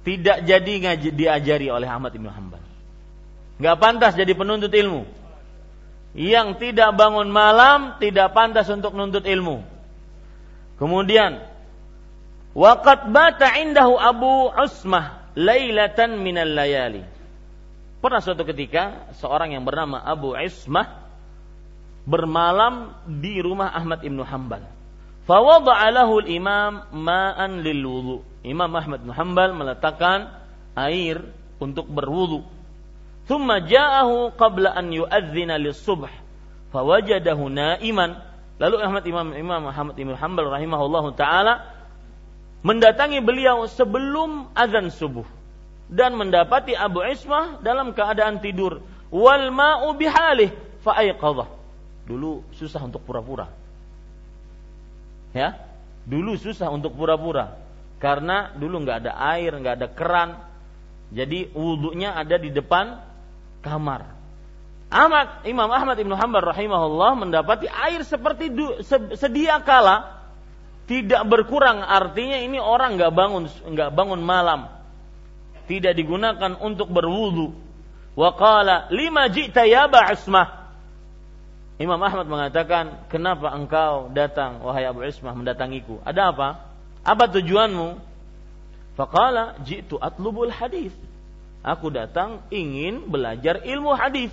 tidak 0.00 0.48
jadi 0.48 0.72
ngaji, 0.80 1.08
diajari 1.12 1.68
oleh 1.68 1.88
Ahmad 1.88 2.16
Ibn 2.16 2.28
Hanbal. 2.32 2.62
Gak 3.60 3.76
pantas 3.76 4.16
jadi 4.16 4.32
penuntut 4.32 4.72
ilmu. 4.72 5.04
Yang 6.16 6.58
tidak 6.58 6.96
bangun 6.96 7.28
malam 7.28 8.00
tidak 8.00 8.32
pantas 8.32 8.66
untuk 8.72 8.96
menuntut 8.96 9.22
ilmu. 9.28 9.62
Kemudian 10.80 11.44
waqad 12.56 13.12
bata 13.12 13.60
indahu 13.60 14.00
Abu 14.00 14.48
Usmah 14.48 15.30
lailatan 15.36 16.18
minal 16.24 16.50
layali. 16.50 17.04
Pernah 18.00 18.24
suatu 18.24 18.48
ketika 18.48 19.12
seorang 19.20 19.52
yang 19.52 19.68
bernama 19.68 20.00
Abu 20.00 20.32
Usmah 20.32 20.88
bermalam 22.08 22.96
di 23.04 23.38
rumah 23.44 23.76
Ahmad 23.76 24.00
Ibnu 24.00 24.24
Hambal. 24.24 24.64
Fawadha'a 25.28 25.92
lahu 25.92 26.24
imam 26.24 26.88
ma'an 26.96 27.60
lil 27.60 27.84
wudu. 27.84 28.29
Imam 28.40 28.72
Ahmad 28.72 29.04
bin 29.04 29.12
Hambal 29.12 29.52
meletakkan 29.52 30.32
air 30.72 31.20
untuk 31.60 31.88
berwudu. 31.88 32.44
Thumma 33.28 33.60
ja'ahu 33.62 34.32
qabla 34.34 34.72
an 34.72 34.90
yu'adzina 34.90 35.60
lis-subh. 35.60 36.08
Fawajadahu 36.72 37.52
na'iman. 37.52 38.16
Lalu 38.60 38.76
Ahmad 38.80 39.04
Imam 39.04 39.28
Imam 39.32 39.62
Ahmad 39.68 39.96
Ibnu 39.96 40.16
Hambal 40.16 40.52
rahimahullahu 40.52 41.16
taala 41.16 41.64
mendatangi 42.60 43.24
beliau 43.24 43.64
sebelum 43.64 44.52
azan 44.52 44.92
subuh 44.92 45.24
dan 45.88 46.12
mendapati 46.12 46.76
Abu 46.76 47.00
Ismah 47.00 47.64
dalam 47.64 47.96
keadaan 47.96 48.44
tidur 48.44 48.84
wal 49.08 49.48
ma'u 49.48 49.96
bihalih 49.96 50.52
fa 50.84 51.00
Dulu 52.04 52.42
susah 52.56 52.82
untuk 52.84 53.06
pura-pura. 53.06 53.46
Ya, 55.30 55.56
dulu 56.02 56.34
susah 56.34 56.68
untuk 56.74 56.98
pura-pura. 56.98 57.54
Karena 58.00 58.56
dulu 58.56 58.80
nggak 58.80 59.04
ada 59.04 59.12
air, 59.36 59.52
nggak 59.52 59.74
ada 59.76 59.88
keran, 59.92 60.30
jadi 61.12 61.52
wudhunya 61.52 62.16
ada 62.16 62.40
di 62.40 62.48
depan 62.48 62.96
kamar. 63.60 64.16
Ahmad 64.90 65.46
Imam 65.46 65.70
Ahmad 65.70 65.94
Ibnu 66.00 66.16
Hanbal 66.18 66.50
rahimahullah 66.50 67.14
mendapati 67.14 67.70
air 67.70 68.02
seperti 68.02 68.50
du, 68.50 68.82
sedia 69.14 69.62
kala 69.62 70.18
tidak 70.90 71.22
berkurang 71.30 71.78
artinya 71.78 72.34
ini 72.34 72.58
orang 72.58 72.98
nggak 72.98 73.14
bangun 73.14 73.46
nggak 73.46 73.90
bangun 73.94 74.18
malam 74.18 74.66
tidak 75.70 75.94
digunakan 75.94 76.58
untuk 76.58 76.90
berwudu 76.90 77.54
wa 78.18 78.34
qala 78.34 78.90
lima 78.90 79.30
ji'ta 79.30 79.62
ya 79.62 79.86
ba'ismah 79.86 80.58
Imam 81.80 81.96
Ahmad 81.96 82.28
mengatakan, 82.28 83.08
"Kenapa 83.08 83.56
engkau 83.56 84.12
datang 84.12 84.60
wahai 84.60 84.84
Abu 84.84 85.00
Ismah 85.00 85.32
mendatangiku? 85.32 85.96
Ada 86.04 86.28
apa? 86.28 86.69
Apa 87.04 87.30
tujuanmu?" 87.30 88.00
Faqala, 88.98 89.56
"Ji'tu 89.64 89.96
atlubul 89.96 90.52
hadis." 90.52 90.92
Aku 91.60 91.92
datang 91.92 92.40
ingin 92.48 93.12
belajar 93.12 93.60
ilmu 93.60 93.92
hadis, 93.92 94.32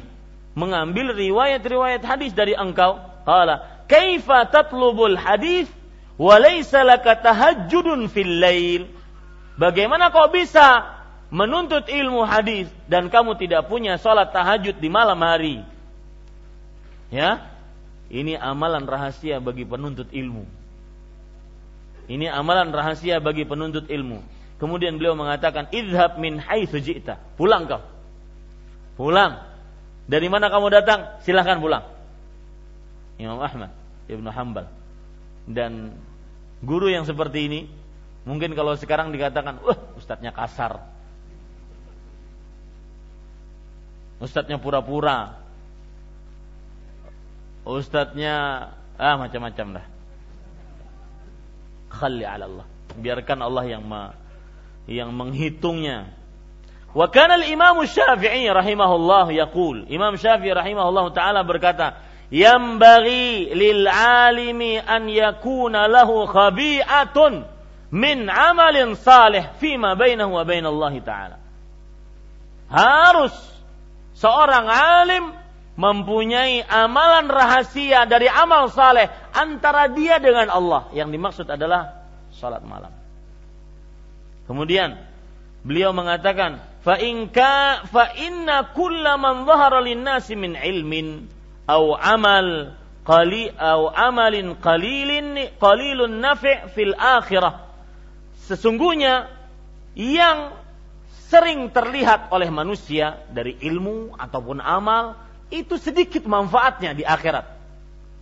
mengambil 0.55 1.11
riwayat-riwayat 1.11 1.99
hadis 1.99 2.31
dari 2.31 2.55
engkau. 2.55 3.03
Qala, 3.27 3.83
"Kaifa 3.91 4.47
tatlubul 4.47 5.19
hadis 5.19 5.67
wa 6.15 6.39
laysa 6.39 6.87
laka 6.87 7.19
fil 8.07 8.33
lail?" 8.39 8.87
Bagaimana 9.59 10.07
kau 10.13 10.31
bisa 10.31 10.87
menuntut 11.27 11.91
ilmu 11.91 12.23
hadis 12.23 12.71
dan 12.87 13.11
kamu 13.11 13.35
tidak 13.35 13.67
punya 13.67 13.99
sholat 13.99 14.31
tahajud 14.31 14.79
di 14.79 14.87
malam 14.87 15.19
hari? 15.19 15.67
Ya, 17.11 17.43
ini 18.07 18.39
amalan 18.39 18.87
rahasia 18.87 19.43
bagi 19.43 19.67
penuntut 19.67 20.07
ilmu. 20.15 20.47
Ini 22.07 22.31
amalan 22.31 22.71
rahasia 22.71 23.19
bagi 23.19 23.43
penuntut 23.43 23.91
ilmu. 23.91 24.23
Kemudian 24.57 24.95
beliau 24.95 25.13
mengatakan, 25.13 25.69
"Idhab 25.69 26.17
min 26.17 26.39
haitsu 26.39 26.79
ji'ta." 26.79 27.19
Pulang 27.35 27.67
kau. 27.67 27.83
Pulang. 28.95 29.43
Dari 30.07 30.27
mana 30.31 30.47
kamu 30.47 30.71
datang? 30.71 31.19
Silahkan 31.21 31.59
pulang. 31.59 31.83
Imam 33.19 33.37
Ahmad 33.43 33.75
Ibnu 34.07 34.29
Hambal. 34.31 34.71
Dan 35.45 35.93
guru 36.63 36.87
yang 36.87 37.03
seperti 37.03 37.51
ini 37.51 37.59
mungkin 38.23 38.55
kalau 38.55 38.73
sekarang 38.79 39.11
dikatakan, 39.11 39.59
"Wah, 39.61 39.79
ustadznya 39.99 40.31
kasar." 40.31 40.79
Ustadznya 44.17 44.57
pura-pura, 44.57 45.37
ustadznya 47.61 48.65
ah 48.97 49.15
macam-macam 49.21 49.77
dah. 49.77 49.85
Khalli 51.89 52.25
ala 52.25 52.45
Allah. 52.45 52.65
Biarkan 52.97 53.39
Allah 53.41 53.65
yang 53.67 53.83
ma, 53.85 54.13
yang 54.87 55.13
menghitungnya. 55.13 56.11
Wa 56.95 57.07
kana 57.11 57.37
al-Imam 57.37 57.77
Syafi'i 57.85 58.49
rahimahullah 58.49 59.29
yaqul. 59.35 59.85
Imam 59.91 60.15
Syafi'i 60.17 60.55
rahimahullah 60.55 61.05
taala 61.13 61.43
berkata, 61.45 62.01
"Yambaghi 62.33 63.53
lil 63.53 63.85
'alimi 63.85 64.81
an 64.81 65.05
yakuna 65.05 65.85
lahu 65.85 66.25
khabi'atun 66.25 67.45
min 67.91 68.17
'amalin 68.27 68.97
salih 68.97 69.45
fima 69.61 69.93
bainahu 69.93 70.41
wa 70.41 70.43
bain 70.43 70.65
Allah 70.65 70.93
taala." 71.05 71.37
Harus 72.67 73.35
seorang 74.17 74.67
alim 74.67 75.31
mempunyai 75.77 76.65
amalan 76.65 77.29
rahasia 77.29 78.09
dari 78.09 78.25
amal 78.25 78.67
saleh 78.73 79.07
antara 79.31 79.87
dia 79.93 80.17
dengan 80.17 80.49
Allah. 80.49 80.89
Yang 80.91 81.09
dimaksud 81.13 81.47
adalah 81.47 82.01
salat 82.33 82.65
malam. 82.65 82.89
Kemudian 84.49 84.97
beliau 85.61 85.93
mengatakan, 85.93 86.57
fa 86.81 86.97
inka 86.97 87.85
fa 87.87 88.09
inna 88.17 88.73
kulla 88.73 89.21
man 89.21 89.45
dhahara 89.45 89.85
lin-nasi 89.85 90.33
min 90.33 90.57
ilmin 90.57 91.29
au 91.69 91.93
amal 91.93 92.73
qali 93.05 93.53
au 93.53 93.93
amalin 93.93 94.57
qalilin 94.57 95.53
qalilun 95.61 96.17
nafi' 96.17 96.73
fil 96.73 96.97
akhirah. 96.97 97.69
Sesungguhnya 98.49 99.29
yang 99.93 100.57
sering 101.27 101.69
terlihat 101.75 102.31
oleh 102.31 102.47
manusia 102.47 103.19
dari 103.29 103.59
ilmu 103.59 104.15
ataupun 104.15 104.63
amal 104.63 105.26
itu 105.53 105.79
sedikit 105.79 106.27
manfaatnya 106.27 106.91
di 106.97 107.03
akhirat. 107.07 107.45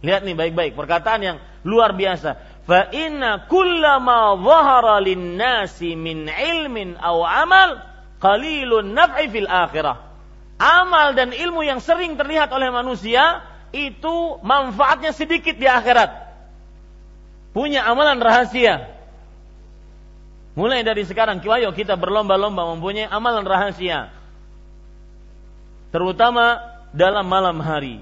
Lihat 0.06 0.22
nih 0.22 0.38
baik-baik 0.38 0.78
perkataan 0.78 1.22
yang 1.22 1.38
luar 1.66 1.98
biasa. 1.98 2.38
Fa 2.66 2.90
inna 2.94 3.46
kullama 3.50 4.38
dhahara 4.38 5.02
lin-nasi 5.02 5.98
min 5.98 6.30
ilmin 6.30 6.98
aw 6.98 7.26
amal 7.26 7.82
qalilun 8.22 8.94
naf'i 8.94 9.30
fil 9.30 9.50
akhirah. 9.50 10.02
Amal 10.56 11.18
dan 11.18 11.36
ilmu 11.36 11.66
yang 11.68 11.84
sering 11.84 12.16
terlihat 12.16 12.48
oleh 12.54 12.72
manusia 12.72 13.44
itu 13.76 14.40
manfaatnya 14.40 15.12
sedikit 15.12 15.58
di 15.58 15.68
akhirat. 15.68 16.26
Punya 17.52 17.84
amalan 17.84 18.20
rahasia. 18.24 18.94
Mulai 20.56 20.88
dari 20.88 21.04
sekarang, 21.04 21.44
ayo 21.44 21.76
kita 21.76 22.00
berlomba-lomba 22.00 22.72
mempunyai 22.76 23.12
amalan 23.12 23.44
rahasia. 23.44 24.08
Terutama 25.92 26.75
dalam 26.96 27.28
malam 27.28 27.60
hari. 27.60 28.02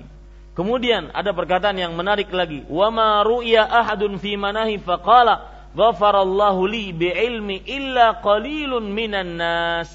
Kemudian 0.53 1.10
ada 1.17 1.34
perkataan 1.34 1.82
yang 1.82 1.97
menarik 1.97 2.29
lagi. 2.29 2.62
Wa 2.69 2.93
ma 2.93 3.25
ru'ya 3.25 3.65
ahadun 3.65 4.21
fi 4.21 4.38
manahi 4.38 4.77
faqala 4.77 5.49
ghafarallahu 5.73 6.69
li 6.69 6.93
bi'ilmi 6.93 7.65
illa 7.65 8.21
qalilun 8.21 8.93
minan 8.93 9.41
nas. 9.41 9.89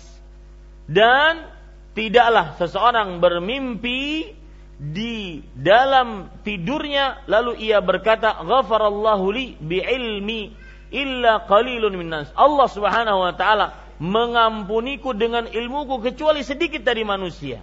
Dan 0.90 1.46
tidaklah 1.94 2.58
seseorang 2.58 3.22
bermimpi 3.22 4.34
di 4.78 5.42
dalam 5.54 6.30
tidurnya 6.42 7.26
lalu 7.30 7.70
ia 7.70 7.78
berkata 7.78 8.42
ghafarallahu 8.42 9.26
li 9.30 9.54
bi'ilmi 9.62 10.50
illa 10.90 11.46
qalilun 11.46 11.94
minan 11.94 12.26
nas. 12.26 12.34
Allah 12.34 12.66
Subhanahu 12.66 13.22
wa 13.22 13.34
taala 13.38 13.78
mengampuniku 14.02 15.14
dengan 15.14 15.46
ilmuku 15.46 16.02
kecuali 16.02 16.42
sedikit 16.42 16.82
dari 16.82 17.06
manusia. 17.06 17.62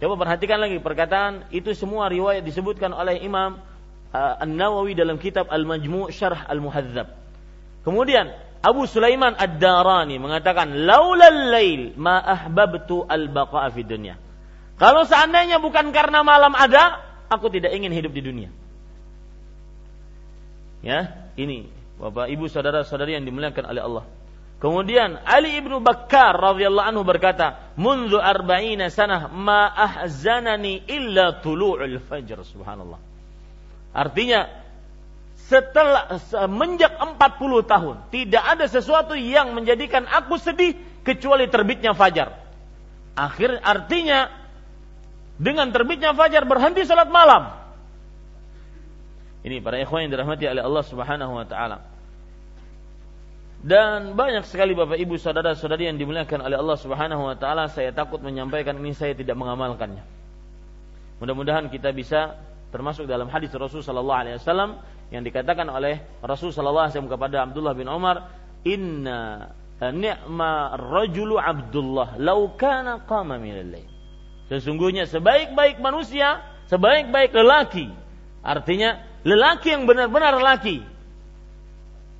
Coba 0.00 0.16
perhatikan 0.16 0.56
lagi 0.56 0.80
perkataan 0.80 1.52
itu 1.52 1.76
semua 1.76 2.08
riwayat 2.08 2.40
disebutkan 2.40 2.96
oleh 2.96 3.20
Imam 3.20 3.60
uh, 4.16 4.34
An-Nawawi 4.40 4.96
dalam 4.96 5.20
kitab 5.20 5.52
Al-Majmu' 5.52 6.08
Syarh 6.08 6.48
Al-Muhadzab. 6.48 7.12
Kemudian 7.84 8.32
Abu 8.64 8.88
Sulaiman 8.88 9.36
Ad-Darani 9.36 10.16
mengatakan 10.16 10.72
laulal 10.88 11.52
lail 11.52 11.92
ma 12.00 12.16
ahbabtu 12.16 13.04
al-baqa'a. 13.04 13.72
Kalau 14.80 15.02
seandainya 15.04 15.60
bukan 15.60 15.92
karena 15.92 16.24
malam 16.24 16.56
ada, 16.56 17.04
aku 17.28 17.52
tidak 17.52 17.76
ingin 17.76 17.92
hidup 17.92 18.16
di 18.16 18.24
dunia. 18.24 18.50
Ya, 20.80 21.28
ini 21.36 21.68
Bapak 22.00 22.32
Ibu 22.32 22.48
saudara-saudari 22.48 23.20
yang 23.20 23.28
dimuliakan 23.28 23.64
oleh 23.68 23.84
Allah. 23.84 24.04
Kemudian 24.60 25.16
Ali 25.24 25.56
ibnu 25.56 25.80
Bakkar 25.80 26.36
radhiyallahu 26.36 26.84
anhu 26.84 27.00
berkata, 27.00 27.72
"Mundu 27.80 28.20
arba'ina 28.20 28.92
sanah 28.92 29.32
ma 29.32 29.72
ahzanani 29.72 30.84
illa 30.84 31.40
tulu'ul 31.40 31.96
fajr." 31.96 32.44
Subhanallah. 32.44 33.00
Artinya 33.96 34.46
setelah 35.48 36.20
semenjak 36.28 36.92
40 36.94 37.64
tahun 37.64 37.96
tidak 38.12 38.44
ada 38.44 38.68
sesuatu 38.68 39.16
yang 39.16 39.56
menjadikan 39.56 40.04
aku 40.04 40.36
sedih 40.36 40.76
kecuali 41.08 41.48
terbitnya 41.48 41.96
fajar. 41.96 42.36
Akhir 43.16 43.58
artinya 43.64 44.30
dengan 45.40 45.72
terbitnya 45.74 46.12
fajar 46.14 46.44
berhenti 46.44 46.84
salat 46.86 47.08
malam. 47.08 47.50
Ini 49.40 49.64
para 49.64 49.80
ikhwan 49.80 50.06
yang 50.06 50.12
dirahmati 50.12 50.44
oleh 50.46 50.62
Allah 50.62 50.84
Subhanahu 50.84 51.32
wa 51.32 51.48
taala. 51.48 51.89
Dan 53.60 54.16
banyak 54.16 54.48
sekali 54.48 54.72
Bapak 54.72 54.96
Ibu 54.96 55.20
saudara-saudari 55.20 55.84
yang 55.84 56.00
dimuliakan 56.00 56.40
oleh 56.40 56.56
Allah 56.56 56.78
Subhanahu 56.80 57.28
wa 57.28 57.36
taala, 57.36 57.68
saya 57.68 57.92
takut 57.92 58.24
menyampaikan 58.24 58.72
ini 58.80 58.96
saya 58.96 59.12
tidak 59.12 59.36
mengamalkannya. 59.36 60.00
Mudah-mudahan 61.20 61.68
kita 61.68 61.92
bisa 61.92 62.40
termasuk 62.72 63.04
dalam 63.04 63.28
hadis 63.28 63.52
Rasul 63.52 63.84
sallallahu 63.84 64.20
alaihi 64.24 64.40
wasallam 64.40 64.80
yang 65.12 65.20
dikatakan 65.20 65.68
oleh 65.68 66.00
Rasul 66.24 66.56
sallallahu 66.56 66.88
alaihi 66.88 66.96
wasallam 66.96 67.12
kepada 67.12 67.36
Abdullah 67.44 67.74
bin 67.76 67.84
Umar, 67.92 68.32
"Inna 68.64 69.52
ni'ma 69.92 70.52
rajulu 70.80 71.36
Abdullah 71.36 72.16
law 72.16 72.56
kana 72.56 73.04
qama 73.04 73.36
min 73.36 73.76
Sesungguhnya 74.48 75.04
sebaik-baik 75.04 75.84
manusia, 75.84 76.40
sebaik-baik 76.72 77.36
lelaki. 77.36 77.92
Artinya 78.40 79.04
lelaki 79.20 79.68
yang 79.76 79.84
benar-benar 79.84 80.40
lelaki 80.40 80.80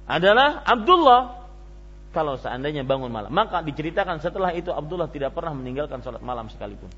adalah 0.08 0.62
Abdullah 0.64 1.40
kalau 2.10 2.34
seandainya 2.38 2.82
bangun 2.82 3.10
malam. 3.10 3.30
Maka 3.30 3.62
diceritakan 3.62 4.18
setelah 4.18 4.50
itu 4.54 4.74
Abdullah 4.74 5.06
tidak 5.10 5.34
pernah 5.34 5.54
meninggalkan 5.54 6.02
sholat 6.02 6.22
malam 6.22 6.50
sekalipun. 6.50 6.90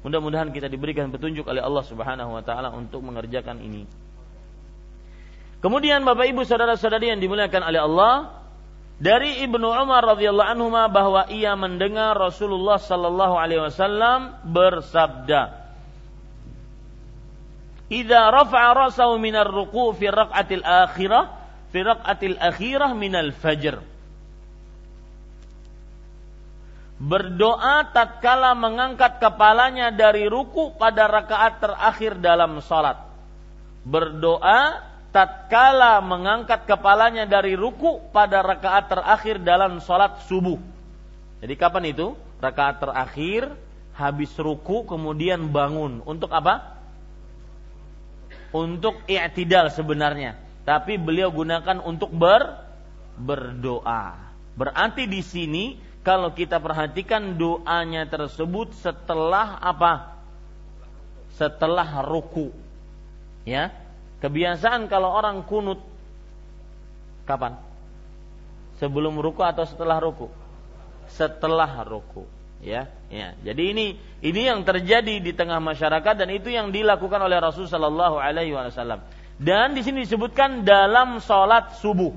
Mudah-mudahan 0.00 0.48
kita 0.50 0.66
diberikan 0.66 1.12
petunjuk 1.12 1.44
oleh 1.46 1.60
Allah 1.60 1.84
Subhanahu 1.84 2.34
wa 2.34 2.42
taala 2.42 2.72
untuk 2.72 3.04
mengerjakan 3.04 3.60
ini. 3.60 3.84
Kemudian 5.60 6.02
Bapak 6.08 6.24
Ibu 6.24 6.42
saudara-saudari 6.48 7.12
yang 7.12 7.20
dimuliakan 7.20 7.62
oleh 7.68 7.80
Allah, 7.84 8.14
dari 9.00 9.44
Ibnu 9.44 9.64
Umar 9.64 10.04
radhiyallahu 10.16 10.50
anhu 10.56 10.68
bahwa 10.72 11.28
ia 11.28 11.52
mendengar 11.56 12.16
Rasulullah 12.16 12.80
sallallahu 12.80 13.36
alaihi 13.36 13.64
wasallam 13.64 14.40
bersabda 14.44 15.60
Idza 17.90 18.20
rafa'a 18.30 18.70
ra'sahu 18.86 19.18
minar 19.18 19.50
ruku' 19.50 19.96
fi 19.98 20.06
raq'atil 20.06 20.62
akhirah 20.62 21.39
fi 21.70 21.78
raq'atil 21.82 22.36
akhirah 22.38 22.92
minal 22.94 23.30
fajr 23.34 23.82
berdoa 27.00 27.88
tatkala 27.96 28.52
mengangkat 28.52 29.16
kepalanya 29.24 29.88
dari 29.88 30.28
ruku 30.28 30.76
pada 30.76 31.08
rakaat 31.08 31.64
terakhir 31.64 32.20
dalam 32.20 32.60
salat. 32.60 33.00
Berdoa 33.88 34.84
tatkala 35.08 36.04
mengangkat 36.04 36.68
kepalanya 36.68 37.24
dari 37.24 37.56
ruku 37.56 38.04
pada 38.12 38.44
rakaat 38.44 38.92
terakhir 38.92 39.40
dalam 39.40 39.80
salat 39.80 40.20
subuh. 40.28 40.60
Jadi 41.40 41.56
kapan 41.56 41.88
itu? 41.88 42.12
Rakaat 42.44 42.84
terakhir 42.84 43.48
habis 43.96 44.36
ruku 44.36 44.84
kemudian 44.84 45.48
bangun. 45.48 46.04
Untuk 46.04 46.28
apa? 46.28 46.76
Untuk 48.52 49.00
i'tidal 49.08 49.72
sebenarnya. 49.72 50.36
Tapi 50.70 51.02
beliau 51.02 51.34
gunakan 51.34 51.82
untuk 51.82 52.14
ber 52.14 52.62
berdoa. 53.18 54.30
Berarti 54.54 55.10
di 55.10 55.18
sini 55.18 55.74
kalau 56.06 56.30
kita 56.30 56.62
perhatikan 56.62 57.34
doanya 57.34 58.06
tersebut 58.06 58.70
setelah 58.78 59.58
apa? 59.58 60.14
Setelah 61.34 62.06
ruku. 62.06 62.54
Ya. 63.42 63.74
Kebiasaan 64.22 64.86
kalau 64.86 65.10
orang 65.10 65.42
kunut 65.42 65.82
kapan? 67.26 67.58
Sebelum 68.78 69.18
ruku 69.18 69.42
atau 69.42 69.66
setelah 69.66 69.98
ruku? 69.98 70.30
Setelah 71.10 71.82
ruku, 71.82 72.30
ya. 72.62 72.86
Ya. 73.10 73.34
Jadi 73.42 73.74
ini 73.74 73.86
ini 74.22 74.46
yang 74.46 74.62
terjadi 74.62 75.18
di 75.18 75.34
tengah 75.34 75.58
masyarakat 75.58 76.14
dan 76.14 76.30
itu 76.30 76.46
yang 76.54 76.70
dilakukan 76.70 77.18
oleh 77.18 77.42
Rasul 77.42 77.66
sallallahu 77.66 78.22
alaihi 78.22 78.54
wasallam. 78.54 79.02
Dan 79.40 79.72
di 79.72 79.80
sini 79.80 80.04
disebutkan 80.04 80.68
dalam 80.68 81.16
sholat 81.16 81.80
subuh. 81.80 82.12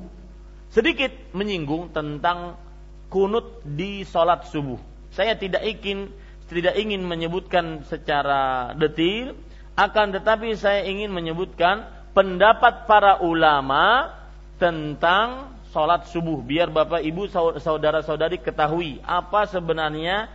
Sedikit 0.67 1.32
menyinggung 1.32 1.95
tentang 1.95 2.59
kunut 3.07 3.63
di 3.63 4.03
sholat 4.03 4.43
subuh. 4.51 4.76
Saya 5.15 5.39
tidak 5.39 5.63
ingin 5.63 6.11
tidak 6.51 6.76
ingin 6.76 7.07
menyebutkan 7.07 7.88
secara 7.88 8.76
detil, 8.76 9.39
akan 9.80 10.19
tetapi 10.19 10.51
saya 10.59 10.84
ingin 10.84 11.15
menyebutkan 11.15 11.88
pendapat 12.11 12.86
para 12.91 13.24
ulama 13.24 14.11
tentang 14.59 15.55
sholat 15.71 16.03
subuh. 16.11 16.43
Biar 16.43 16.67
bapak 16.76 17.07
ibu 17.07 17.32
saudara 17.57 18.03
saudari 18.03 18.36
ketahui 18.38 18.99
apa 19.07 19.47
sebenarnya 19.47 20.28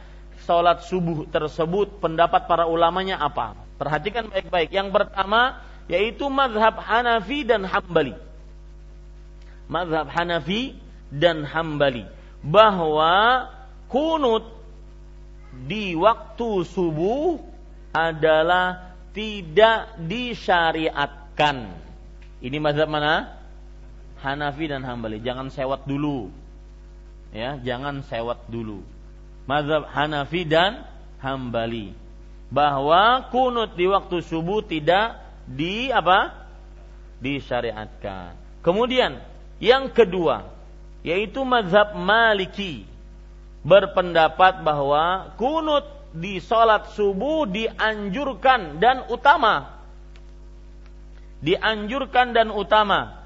sholat 0.49 0.89
subuh 0.89 1.29
tersebut, 1.29 2.01
pendapat 2.01 2.49
para 2.49 2.65
ulamanya 2.65 3.21
apa. 3.21 3.53
Perhatikan 3.77 4.33
baik-baik. 4.33 4.73
Yang 4.73 4.89
pertama 4.91 5.68
yaitu 5.89 6.29
mazhab 6.29 6.77
Hanafi 6.79 7.43
dan 7.49 7.65
Hambali. 7.65 8.15
Mazhab 9.69 10.09
Hanafi 10.13 10.77
dan 11.09 11.49
Hambali 11.49 12.05
bahwa 12.45 13.49
kunut 13.89 14.45
di 15.65 15.97
waktu 15.97 16.63
subuh 16.69 17.41
adalah 17.91 18.95
tidak 19.17 19.97
disyariatkan. 20.05 21.73
Ini 22.39 22.57
mazhab 22.61 22.87
mana? 22.87 23.35
Hanafi 24.21 24.69
dan 24.69 24.85
Hambali. 24.85 25.19
Jangan 25.25 25.49
sewat 25.49 25.89
dulu. 25.89 26.31
Ya, 27.33 27.57
jangan 27.61 28.05
sewat 28.07 28.47
dulu. 28.47 28.85
Mazhab 29.49 29.89
Hanafi 29.89 30.45
dan 30.45 30.85
Hambali 31.19 31.97
bahwa 32.49 33.29
kunut 33.29 33.77
di 33.77 33.85
waktu 33.85 34.25
subuh 34.25 34.65
tidak 34.65 35.28
di 35.49 35.89
apa? 35.89 36.47
disyariatkan. 37.19 38.39
Kemudian 38.63 39.19
yang 39.59 39.91
kedua, 39.91 40.47
yaitu 41.03 41.43
mazhab 41.43 41.99
Maliki 41.99 42.87
berpendapat 43.67 44.63
bahwa 44.63 45.35
kunut 45.35 45.83
di 46.15 46.41
sholat 46.41 46.95
subuh 46.97 47.45
dianjurkan 47.45 48.81
dan 48.81 49.05
utama 49.13 49.77
dianjurkan 51.45 52.33
dan 52.33 52.49
utama 52.49 53.21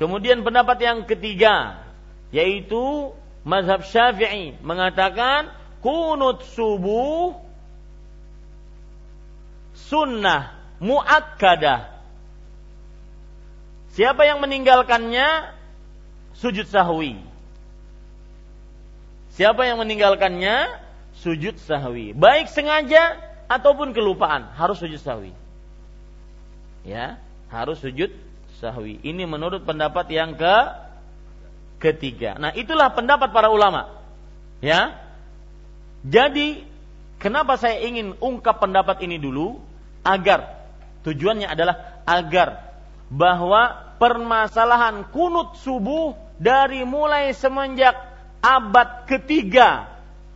kemudian 0.00 0.40
pendapat 0.40 0.78
yang 0.80 0.98
ketiga 1.04 1.84
yaitu 2.32 3.12
mazhab 3.44 3.84
syafi'i 3.84 4.56
mengatakan 4.64 5.52
kunut 5.84 6.42
subuh 6.56 7.43
sunnah 9.88 10.56
muakkadah 10.80 11.94
Siapa 13.94 14.26
yang 14.26 14.42
meninggalkannya 14.42 15.54
sujud 16.34 16.66
sahwi. 16.66 17.14
Siapa 19.38 19.62
yang 19.70 19.78
meninggalkannya 19.78 20.82
sujud 21.22 21.62
sahwi. 21.62 22.10
Baik 22.10 22.50
sengaja 22.50 23.22
ataupun 23.46 23.94
kelupaan 23.94 24.50
harus 24.58 24.82
sujud 24.82 24.98
sahwi. 24.98 25.30
Ya, 26.82 27.22
harus 27.54 27.78
sujud 27.78 28.10
sahwi. 28.58 28.98
Ini 28.98 29.30
menurut 29.30 29.62
pendapat 29.62 30.10
yang 30.10 30.34
ke 30.34 30.56
ketiga. 31.78 32.34
Nah, 32.34 32.50
itulah 32.50 32.90
pendapat 32.98 33.30
para 33.30 33.46
ulama. 33.46 33.94
Ya. 34.58 34.98
Jadi, 36.02 36.66
kenapa 37.22 37.54
saya 37.62 37.78
ingin 37.78 38.18
ungkap 38.18 38.58
pendapat 38.58 39.06
ini 39.06 39.22
dulu 39.22 39.62
agar 40.04 40.68
tujuannya 41.02 41.48
adalah 41.48 42.04
agar 42.04 42.76
bahwa 43.08 43.94
permasalahan 43.96 45.08
kunut 45.08 45.56
subuh 45.64 46.14
dari 46.36 46.84
mulai 46.84 47.32
semenjak 47.32 47.96
abad 48.44 49.08
ketiga 49.08 49.88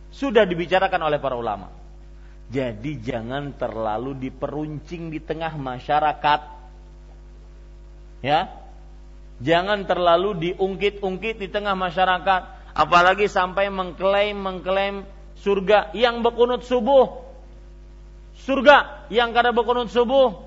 sudah 0.09 0.43
dibicarakan 0.49 1.05
oleh 1.05 1.21
para 1.21 1.37
ulama. 1.37 1.69
Jadi 2.49 2.97
jangan 3.05 3.53
terlalu 3.53 4.17
diperuncing 4.17 5.13
di 5.13 5.21
tengah 5.21 5.53
masyarakat. 5.53 6.41
Ya. 8.25 8.49
Jangan 9.39 9.87
terlalu 9.87 10.51
diungkit-ungkit 10.51 11.39
di 11.39 11.47
tengah 11.47 11.71
masyarakat, 11.71 12.41
apalagi 12.75 13.31
sampai 13.31 13.71
mengklaim-mengklaim 13.71 15.07
surga 15.39 15.95
yang 15.95 16.19
berkunut 16.25 16.67
subuh. 16.67 17.28
Surga 18.43 19.07
yang 19.11 19.35
kada 19.35 19.51
berkunut 19.51 19.91
subuh, 19.91 20.39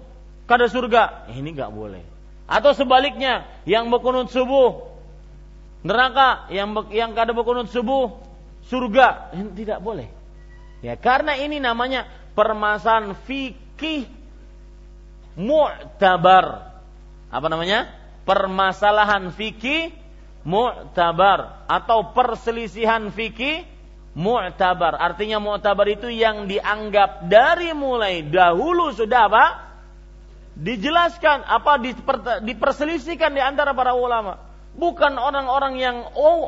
kada 0.48 0.66
surga. 0.68 1.28
Ini 1.32 1.48
nggak 1.52 1.72
boleh. 1.72 2.02
Atau 2.48 2.72
sebaliknya, 2.72 3.48
yang 3.68 3.88
berkunut 3.92 4.32
subuh 4.32 4.92
neraka, 5.82 6.48
yang 6.54 6.72
yang 6.92 7.12
kada 7.12 7.34
berkunut 7.34 7.68
subuh 7.68 8.16
surga. 8.70 9.34
Ini 9.36 9.50
tidak 9.52 9.78
boleh. 9.82 10.08
Ya, 10.82 10.98
karena 10.98 11.38
ini 11.38 11.62
namanya 11.62 12.08
permasalahan 12.34 13.14
fikih 13.28 14.08
mu'tabar. 15.38 16.74
Apa 17.30 17.46
namanya? 17.46 17.88
Permasalahan 18.26 19.30
fikih 19.34 19.94
mu'tabar 20.42 21.66
atau 21.70 22.10
perselisihan 22.10 23.10
fikih 23.14 23.71
mu'tabar. 24.12 24.96
Artinya 24.96 25.40
mu'tabar 25.40 25.88
itu 25.88 26.08
yang 26.12 26.48
dianggap 26.48 27.28
dari 27.28 27.72
mulai 27.72 28.24
dahulu 28.24 28.92
sudah 28.92 29.28
apa? 29.28 29.44
dijelaskan 30.52 31.48
apa 31.48 31.80
diperselisihkan 32.44 33.32
di 33.32 33.40
antara 33.40 33.72
para 33.72 33.96
ulama 33.96 34.36
bukan 34.76 35.16
orang-orang 35.16 35.80
yang 35.80 35.96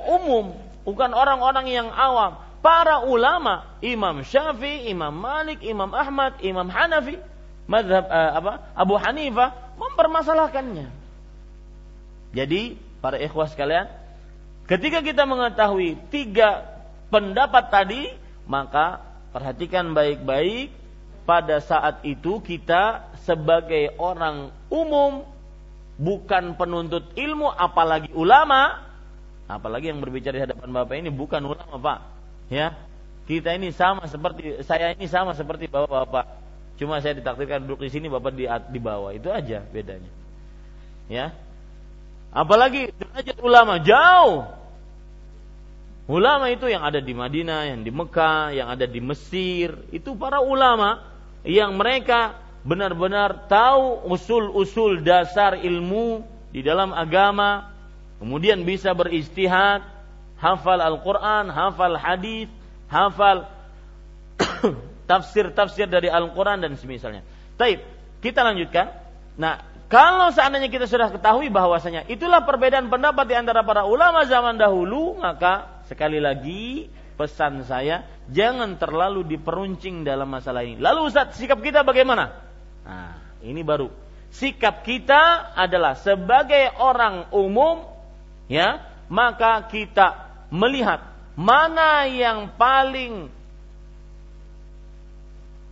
umum 0.05 0.53
bukan 0.85 1.11
orang-orang 1.17 1.73
yang 1.73 1.89
awam 1.89 2.37
para 2.61 3.01
ulama 3.01 3.65
Imam 3.81 4.21
Syafi'i 4.21 4.93
Imam 4.93 5.13
Malik 5.13 5.65
Imam 5.65 5.89
Ahmad 5.97 6.37
Imam 6.45 6.69
Hanafi 6.69 7.17
madhab 7.65 8.05
uh, 8.05 8.31
apa 8.45 8.53
Abu 8.77 9.01
Hanifah 9.01 9.57
mempermasalahkannya 9.81 10.93
jadi 12.37 12.77
para 13.01 13.17
ikhwah 13.17 13.49
sekalian 13.49 13.89
ketika 14.69 15.01
kita 15.01 15.25
mengetahui 15.25 15.97
tiga 16.13 16.74
pendapat 17.15 17.71
tadi 17.71 18.03
maka 18.51 18.99
perhatikan 19.31 19.95
baik-baik 19.95 20.75
pada 21.23 21.63
saat 21.63 22.03
itu 22.03 22.43
kita 22.43 23.15
sebagai 23.23 23.95
orang 24.03 24.51
umum 24.67 25.23
bukan 25.95 26.59
penuntut 26.59 27.15
ilmu 27.15 27.47
apalagi 27.55 28.11
ulama 28.19 28.83
apalagi 29.47 29.95
yang 29.95 30.03
berbicara 30.03 30.35
di 30.35 30.43
hadapan 30.51 30.75
Bapak 30.75 30.95
ini 30.99 31.15
bukan 31.15 31.47
ulama 31.47 31.79
Pak. 31.79 31.99
Ya 32.51 32.75
kita 33.25 33.57
ini 33.57 33.73
sama 33.73 34.05
seperti 34.05 34.61
saya 34.69 34.93
ini 34.93 35.09
sama 35.09 35.33
seperti 35.33 35.65
Bapak-bapak. 35.71 36.45
Cuma 36.77 37.01
saya 37.01 37.17
ditakdirkan 37.17 37.65
duduk 37.65 37.89
di 37.89 37.91
sini 37.95 38.07
Bapak 38.13 38.37
di 38.37 38.45
di 38.45 38.81
bawah. 38.81 39.17
Itu 39.17 39.33
aja 39.33 39.65
bedanya. 39.65 40.11
Ya. 41.09 41.33
Apalagi 42.35 42.93
derajat 42.93 43.39
ulama 43.41 43.81
jauh. 43.81 44.45
Ulama 46.05 46.53
itu 46.53 46.69
yang 46.69 46.85
ada 46.85 47.01
di 47.01 47.17
Madinah, 47.17 47.73
yang 47.73 47.81
di 47.81 47.89
Mekah, 47.89 48.53
yang 48.53 48.69
ada 48.69 48.85
di 48.85 49.01
Mesir, 49.01 49.73
itu 49.89 50.13
para 50.13 50.45
ulama 50.45 51.01
yang 51.49 51.73
mereka 51.81 52.37
benar-benar 52.61 53.49
tahu 53.49 54.05
usul-usul 54.13 55.01
dasar 55.01 55.57
ilmu 55.57 56.21
di 56.53 56.61
dalam 56.61 56.93
agama, 56.93 57.73
kemudian 58.21 58.69
bisa 58.69 58.93
beristihad, 58.93 59.81
hafal 60.37 60.77
Al-Quran, 60.77 61.49
hafal 61.49 61.97
hadis, 61.97 62.53
hafal 62.93 63.49
tafsir-tafsir 65.09 65.89
dari 65.89 66.13
Al-Quran 66.13 66.61
dan 66.61 66.77
semisalnya. 66.77 67.25
Taib, 67.57 67.81
kita 68.21 68.45
lanjutkan. 68.45 68.93
Nah, 69.41 69.65
kalau 69.89 70.29
seandainya 70.37 70.69
kita 70.69 70.85
sudah 70.85 71.09
ketahui 71.09 71.49
bahwasanya 71.49 72.05
itulah 72.13 72.45
perbedaan 72.45 72.93
pendapat 72.93 73.25
di 73.25 73.35
antara 73.41 73.65
para 73.65 73.89
ulama 73.89 74.29
zaman 74.29 74.61
dahulu, 74.61 75.17
maka 75.17 75.74
sekali 75.87 76.19
lagi 76.19 76.89
pesan 77.15 77.63
saya 77.65 78.05
jangan 78.29 78.77
terlalu 78.77 79.25
diperuncing 79.25 80.03
dalam 80.03 80.29
masalah 80.31 80.67
ini. 80.67 80.83
Lalu 80.83 81.11
Ustaz, 81.11 81.39
sikap 81.39 81.63
kita 81.63 81.87
bagaimana? 81.87 82.35
Nah, 82.85 83.15
ini 83.45 83.63
baru. 83.63 83.89
Sikap 84.35 84.83
kita 84.83 85.55
adalah 85.55 85.95
sebagai 85.95 86.75
orang 86.83 87.31
umum 87.31 87.87
ya, 88.51 88.83
maka 89.07 89.63
kita 89.71 90.27
melihat 90.51 91.07
mana 91.39 92.11
yang 92.11 92.51
paling 92.59 93.31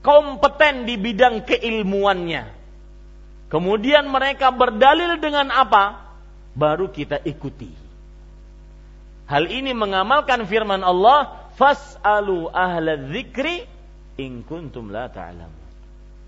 kompeten 0.02 0.86
di 0.86 0.94
bidang 0.94 1.42
keilmuannya. 1.42 2.62
Kemudian 3.50 4.08
mereka 4.08 4.54
berdalil 4.54 5.18
dengan 5.18 5.50
apa? 5.52 6.14
Baru 6.54 6.88
kita 6.88 7.20
ikuti. 7.26 7.81
Hal 9.32 9.48
ini 9.48 9.72
mengamalkan 9.72 10.44
firman 10.44 10.84
Allah, 10.84 11.48
"Fas'alu 11.56 12.52
ahla 12.52 13.00
dzikri 13.00 13.64
in 14.20 14.44
kuntum 14.44 14.92
la 14.92 15.08
ta'lamun." 15.08 15.64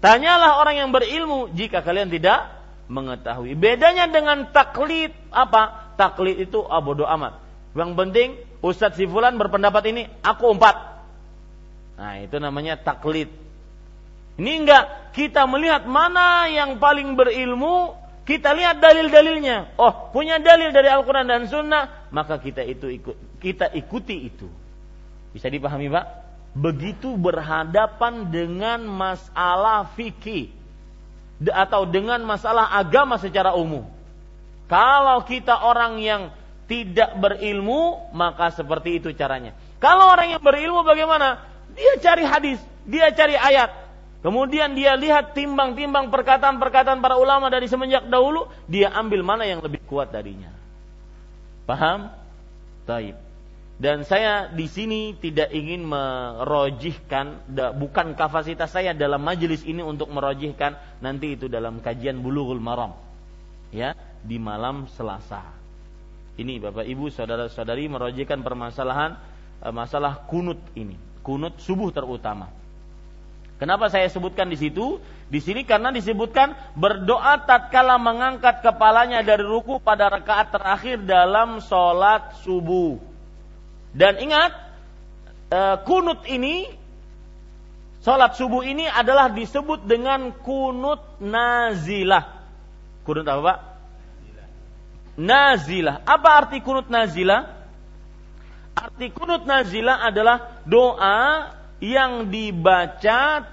Tanyalah 0.01 0.57
orang 0.65 0.81
yang 0.81 0.89
berilmu 0.89 1.53
jika 1.53 1.85
kalian 1.85 2.09
tidak 2.09 2.49
mengetahui. 2.89 3.53
Bedanya 3.61 4.09
dengan 4.09 4.49
taklid 4.49 5.13
apa? 5.29 5.93
Taklid 6.01 6.49
itu 6.49 6.65
ah, 6.65 6.81
amat. 6.81 7.45
Yang 7.77 7.93
penting 7.93 8.29
Ustadz 8.65 8.97
si 8.97 9.05
Fulan 9.05 9.37
berpendapat 9.37 9.85
ini, 9.93 10.09
aku 10.25 10.57
empat. 10.57 10.77
Nah 12.01 12.25
itu 12.25 12.41
namanya 12.41 12.81
taklid. 12.81 13.29
Ini 14.41 14.65
enggak, 14.65 15.13
kita 15.13 15.45
melihat 15.45 15.85
mana 15.85 16.49
yang 16.49 16.81
paling 16.81 17.15
berilmu, 17.15 17.95
kita 18.25 18.57
lihat 18.57 18.81
dalil-dalilnya. 18.81 19.77
Oh, 19.77 20.09
punya 20.09 20.41
dalil 20.41 20.73
dari 20.73 20.89
Al-Quran 20.89 21.29
dan 21.29 21.45
Sunnah, 21.45 22.09
maka 22.09 22.41
kita 22.41 22.65
itu 22.65 22.89
ikut, 22.89 23.41
kita 23.41 23.69
ikuti 23.77 24.17
itu. 24.33 24.49
Bisa 25.37 25.53
dipahami 25.53 25.93
Pak? 25.93 26.07
Begitu 26.57 27.13
berhadapan 27.21 28.33
dengan 28.33 28.81
masalah 28.89 29.93
fikih 29.93 30.49
atau 31.53 31.85
dengan 31.85 32.25
masalah 32.25 32.73
agama 32.73 33.21
secara 33.21 33.53
umum. 33.53 33.85
Kalau 34.73 35.21
kita 35.29 35.61
orang 35.61 36.01
yang 36.01 36.33
tidak 36.65 37.21
berilmu, 37.21 38.09
maka 38.17 38.49
seperti 38.57 39.05
itu 39.05 39.13
caranya. 39.13 39.53
Kalau 39.77 40.09
orang 40.09 40.33
yang 40.33 40.41
berilmu 40.41 40.81
bagaimana? 40.81 41.45
Dia 41.77 42.01
cari 42.01 42.25
hadis, 42.25 42.57
dia 42.89 43.13
cari 43.13 43.37
ayat. 43.37 43.84
Kemudian 44.25 44.73
dia 44.73 44.97
lihat 44.97 45.37
timbang-timbang 45.37 46.09
perkataan-perkataan 46.09 47.05
para 47.05 47.21
ulama 47.21 47.53
dari 47.53 47.69
semenjak 47.69 48.09
dahulu, 48.09 48.49
dia 48.65 48.89
ambil 48.89 49.21
mana 49.21 49.45
yang 49.45 49.61
lebih 49.61 49.85
kuat 49.85 50.09
darinya. 50.17 50.49
Paham? 51.69 52.09
Taib. 52.89 53.21
Dan 53.77 54.09
saya 54.09 54.49
di 54.49 54.65
sini 54.65 55.13
tidak 55.21 55.53
ingin 55.53 55.85
merojihkan, 55.85 57.53
bukan 57.77 58.17
kapasitas 58.17 58.73
saya 58.73 58.97
dalam 58.97 59.21
majelis 59.21 59.61
ini 59.69 59.85
untuk 59.85 60.09
merojihkan 60.09 60.73
nanti 61.05 61.37
itu 61.37 61.53
dalam 61.53 61.85
kajian 61.85 62.17
bulughul 62.25 62.65
maram. 62.65 62.97
Ya, 63.77 63.93
di 64.25 64.41
malam 64.41 64.89
Selasa. 64.89 65.45
Ini 66.41 66.65
Bapak 66.65 66.89
Ibu 66.89 67.13
saudara-saudari 67.13 67.93
merojikan 67.93 68.41
permasalahan 68.41 69.21
eh, 69.61 69.69
masalah 69.69 70.25
kunut 70.25 70.65
ini, 70.73 70.97
kunut 71.21 71.61
subuh 71.61 71.93
terutama. 71.93 72.64
Kenapa 73.59 73.87
saya 73.87 74.11
sebutkan 74.11 74.51
di 74.51 74.59
situ? 74.59 74.99
Di 75.31 75.39
sini 75.39 75.63
karena 75.63 75.95
disebutkan 75.95 76.53
berdoa 76.75 77.39
tatkala 77.47 77.97
mengangkat 77.97 78.61
kepalanya 78.61 79.23
dari 79.23 79.47
ruku 79.47 79.79
pada 79.79 80.11
rakaat 80.11 80.53
terakhir 80.53 81.03
dalam 81.07 81.63
sholat 81.63 82.39
subuh. 82.43 82.99
Dan 83.95 84.19
ingat, 84.19 84.53
eh, 85.55 85.77
kunut 85.87 86.27
ini, 86.27 86.67
sholat 88.03 88.35
subuh 88.35 88.67
ini 88.67 88.91
adalah 88.91 89.31
disebut 89.31 89.87
dengan 89.87 90.35
kunut 90.43 91.23
nazilah. 91.23 92.43
Kunut 93.07 93.23
apa 93.25 93.43
Pak? 93.43 93.59
nazilah. 95.19 96.03
Apa 96.03 96.29
arti 96.45 96.59
kunut 96.61 96.91
nazilah? 96.91 97.47
Arti 98.75 99.11
kunut 99.15 99.47
nazilah 99.47 100.03
adalah 100.03 100.63
doa 100.67 101.51
yang 101.83 102.31
dibaca 102.31 103.49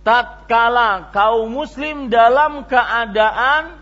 tatkala 0.00 1.12
kaum 1.12 1.50
muslim 1.52 2.08
dalam 2.08 2.64
keadaan 2.64 3.80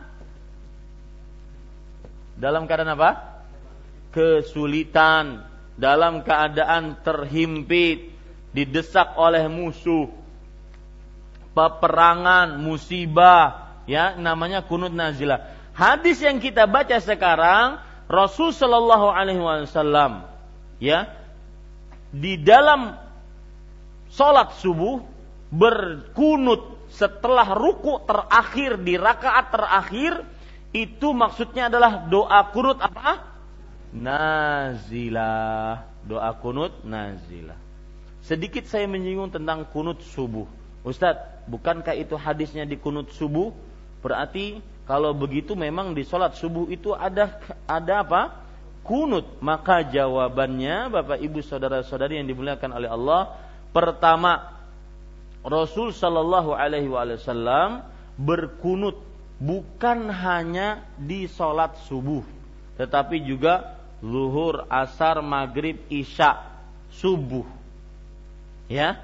dalam 2.39 2.71
keadaan 2.71 2.95
apa? 2.95 3.11
kesulitan, 4.09 5.45
dalam 5.79 6.25
keadaan 6.25 6.97
terhimpit, 7.05 8.11
didesak 8.57 9.15
oleh 9.15 9.47
musuh, 9.47 10.11
peperangan, 11.53 12.57
musibah, 12.59 13.79
ya 13.85 14.17
namanya 14.17 14.65
kunut 14.65 14.95
nazilah. 14.95 15.55
Hadis 15.75 16.19
yang 16.19 16.43
kita 16.43 16.67
baca 16.67 16.99
sekarang 16.99 17.79
Rasul 18.11 18.51
Shallallahu 18.51 19.07
Alaihi 19.13 19.39
Wasallam 19.39 20.27
ya 20.83 21.18
di 22.13 22.41
dalam 22.41 22.97
sholat 24.09 24.57
subuh 24.61 25.05
berkunut 25.53 26.89
setelah 26.89 27.53
ruku 27.53 28.01
terakhir 28.09 28.81
di 28.81 28.97
rakaat 28.97 29.53
terakhir 29.53 30.25
itu 30.73 31.13
maksudnya 31.13 31.69
adalah 31.73 32.09
doa 32.09 32.41
kunut 32.53 32.81
apa? 32.81 33.25
Nazilah. 33.93 35.85
Doa 36.05 36.33
kunut 36.41 36.85
nazilah. 36.85 37.57
Sedikit 38.25 38.65
saya 38.69 38.85
menyinggung 38.89 39.33
tentang 39.33 39.65
kunut 39.69 40.05
subuh. 40.05 40.45
Ustadz, 40.85 41.49
bukankah 41.49 41.97
itu 41.97 42.17
hadisnya 42.17 42.69
di 42.69 42.77
kunut 42.77 43.13
subuh? 43.13 43.53
Berarti 44.05 44.61
kalau 44.89 45.13
begitu 45.13 45.53
memang 45.57 45.93
di 45.93 46.05
sholat 46.05 46.37
subuh 46.37 46.69
itu 46.69 46.93
ada 46.93 47.41
ada 47.69 48.05
apa? 48.05 48.48
Kunut. 48.89 49.29
Maka 49.45 49.85
jawabannya 49.85 50.89
Bapak 50.89 51.21
Ibu 51.21 51.45
saudara-saudari 51.45 52.17
yang 52.17 52.25
dimuliakan 52.25 52.73
oleh 52.73 52.89
Allah, 52.89 53.37
pertama 53.77 54.57
Rasul 55.45 55.93
Shallallahu 55.93 56.57
Alaihi 56.57 56.89
Wasallam 56.89 57.85
berkunut 58.17 58.97
bukan 59.39 60.09
hanya 60.11 60.83
di 60.99 61.31
sholat 61.31 61.79
subuh, 61.87 62.25
tetapi 62.81 63.23
juga 63.23 63.79
zuhur, 64.03 64.67
asar, 64.67 65.23
maghrib, 65.23 65.79
isya, 65.93 66.43
subuh. 66.99 67.47
Ya, 68.73 69.01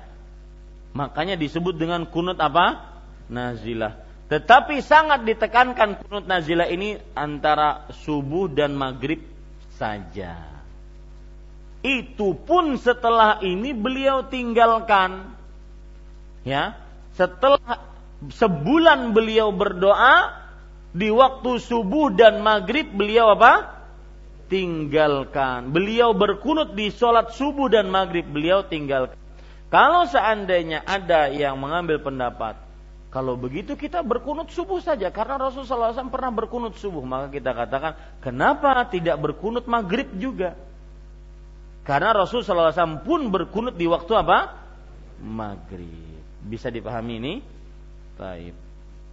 makanya 0.92 1.38
disebut 1.38 1.76
dengan 1.76 2.08
kunut 2.08 2.36
apa? 2.40 2.88
Nazilah. 3.30 4.00
Tetapi 4.28 4.80
sangat 4.80 5.28
ditekankan 5.28 6.04
kunut 6.04 6.24
nazilah 6.24 6.68
ini 6.68 6.96
antara 7.12 7.88
subuh 8.04 8.48
dan 8.48 8.72
maghrib 8.74 9.33
saja. 9.76 10.38
Itu 11.84 12.32
pun 12.32 12.80
setelah 12.80 13.44
ini 13.44 13.76
beliau 13.76 14.24
tinggalkan. 14.24 15.36
Ya, 16.44 16.80
setelah 17.12 17.84
sebulan 18.32 19.12
beliau 19.12 19.52
berdoa 19.52 20.32
di 20.96 21.12
waktu 21.12 21.60
subuh 21.60 22.08
dan 22.16 22.40
maghrib 22.40 22.88
beliau 22.88 23.36
apa? 23.36 23.84
Tinggalkan. 24.48 25.72
Beliau 25.72 26.16
berkunut 26.16 26.72
di 26.72 26.88
sholat 26.88 27.36
subuh 27.36 27.68
dan 27.68 27.92
maghrib 27.92 28.24
beliau 28.24 28.64
tinggalkan. 28.64 29.16
Kalau 29.68 30.08
seandainya 30.08 30.86
ada 30.88 31.28
yang 31.28 31.60
mengambil 31.60 32.00
pendapat 32.00 32.63
kalau 33.14 33.38
begitu 33.38 33.78
kita 33.78 34.02
berkunut 34.02 34.50
subuh 34.50 34.82
saja 34.82 35.06
karena 35.14 35.38
Rasulullah 35.38 35.94
SAW 35.94 36.10
pernah 36.10 36.34
berkunut 36.34 36.74
subuh 36.74 37.06
maka 37.06 37.30
kita 37.30 37.54
katakan 37.54 37.94
kenapa 38.18 38.74
tidak 38.90 39.22
berkunut 39.22 39.70
maghrib 39.70 40.10
juga? 40.18 40.58
Karena 41.86 42.10
Rasulullah 42.10 42.74
SAW 42.74 43.06
pun 43.06 43.30
berkunut 43.30 43.78
di 43.78 43.86
waktu 43.86 44.18
apa? 44.18 44.58
Maghrib. 45.22 46.18
Bisa 46.42 46.74
dipahami 46.74 47.22
ini? 47.22 47.34
Baik. 48.18 48.50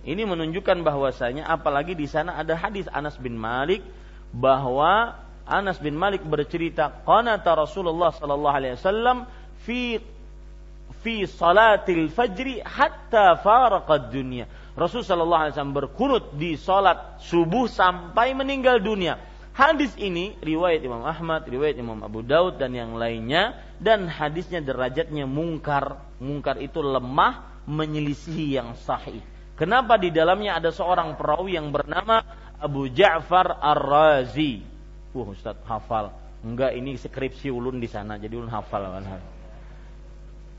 Ini 0.01 0.25
menunjukkan 0.25 0.81
bahwasanya 0.81 1.45
apalagi 1.45 1.93
di 1.93 2.09
sana 2.09 2.41
ada 2.41 2.57
hadis 2.57 2.89
Anas 2.89 3.21
bin 3.21 3.37
Malik 3.37 3.85
bahwa 4.33 5.13
Anas 5.45 5.77
bin 5.77 5.93
Malik 5.93 6.25
bercerita 6.25 6.89
qanata 7.05 7.53
Rasulullah 7.53 8.09
sallallahu 8.09 8.57
alaihi 8.57 8.81
wasallam 8.81 9.29
fi 9.61 10.01
fi 11.01 11.25
salatil 11.25 12.09
fajri 12.13 12.61
hatta 12.61 13.37
faraqad 13.41 14.13
dunya. 14.13 14.45
Rasul 14.77 15.03
sallallahu 15.03 15.41
alaihi 15.49 15.53
wasallam 15.57 15.75
berkunut 15.75 16.23
di 16.39 16.55
salat 16.55 17.19
subuh 17.19 17.67
sampai 17.67 18.31
meninggal 18.31 18.79
dunia. 18.79 19.19
Hadis 19.51 19.91
ini 19.99 20.39
riwayat 20.39 20.79
Imam 20.79 21.03
Ahmad, 21.03 21.43
riwayat 21.43 21.75
Imam 21.75 21.99
Abu 21.99 22.23
Daud 22.23 22.55
dan 22.55 22.71
yang 22.71 22.95
lainnya 22.95 23.59
dan 23.83 24.07
hadisnya 24.07 24.63
derajatnya 24.63 25.27
mungkar. 25.27 25.99
Mungkar 26.23 26.55
itu 26.63 26.79
lemah 26.79 27.65
menyelisihi 27.67 28.55
yang 28.55 28.79
sahih. 28.79 29.19
Kenapa 29.59 29.99
di 29.99 30.09
dalamnya 30.09 30.57
ada 30.57 30.71
seorang 30.71 31.19
perawi 31.19 31.59
yang 31.59 31.69
bernama 31.69 32.23
Abu 32.61 32.87
Ja'far 32.89 33.59
Ar-Razi. 33.59 34.63
Wah, 35.11 35.27
Ustaz 35.27 35.59
hafal. 35.67 36.15
Enggak, 36.41 36.73
ini 36.73 36.97
skripsi 36.97 37.51
ulun 37.53 37.77
di 37.77 37.85
sana, 37.85 38.17
jadi 38.17 38.37
ulun 38.37 38.49
hafal 38.49 38.87
kan. 38.87 39.40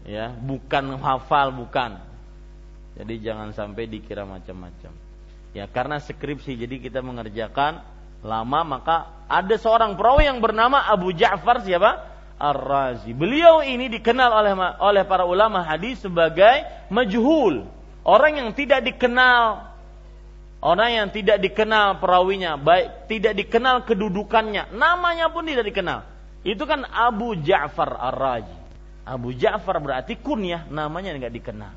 Ya, 0.02 0.34
bukan 0.34 0.98
hafal, 0.98 1.54
bukan. 1.54 1.98
Jadi 2.98 3.22
jangan 3.22 3.54
sampai 3.54 3.86
dikira 3.86 4.26
macam-macam. 4.26 4.92
Ya, 5.52 5.64
karena 5.68 6.00
skripsi 6.00 6.56
jadi 6.56 6.80
kita 6.80 7.04
mengerjakan 7.04 7.84
lama 8.22 8.60
maka 8.62 8.96
ada 9.26 9.52
seorang 9.58 9.98
perawi 9.98 10.30
yang 10.30 10.38
bernama 10.38 10.86
Abu 10.86 11.12
Ja'far 11.12 11.62
siapa? 11.66 12.08
Ar-Razi. 12.42 13.14
Beliau 13.14 13.62
ini 13.62 13.86
dikenal 13.86 14.30
oleh 14.32 14.54
oleh 14.82 15.02
para 15.06 15.22
ulama 15.22 15.62
hadis 15.62 16.02
sebagai 16.02 16.66
majhul, 16.90 17.68
Orang 18.02 18.34
yang 18.34 18.50
tidak 18.50 18.82
dikenal 18.82 19.72
Orang 20.62 20.94
yang 20.94 21.08
tidak 21.10 21.42
dikenal 21.42 21.98
perawinya, 21.98 22.54
baik 22.54 23.10
tidak 23.10 23.34
dikenal 23.34 23.82
kedudukannya, 23.82 24.70
namanya 24.70 25.26
pun 25.34 25.42
tidak 25.42 25.66
dikenal. 25.66 26.06
Itu 26.46 26.70
kan 26.70 26.86
Abu 26.86 27.34
Ja'far 27.34 27.98
Ar-Raji. 27.98 28.61
Abu 29.02 29.34
Ja'far 29.34 29.82
berarti 29.82 30.14
kunyah, 30.18 30.70
namanya 30.70 31.14
tidak 31.18 31.34
dikenal. 31.34 31.74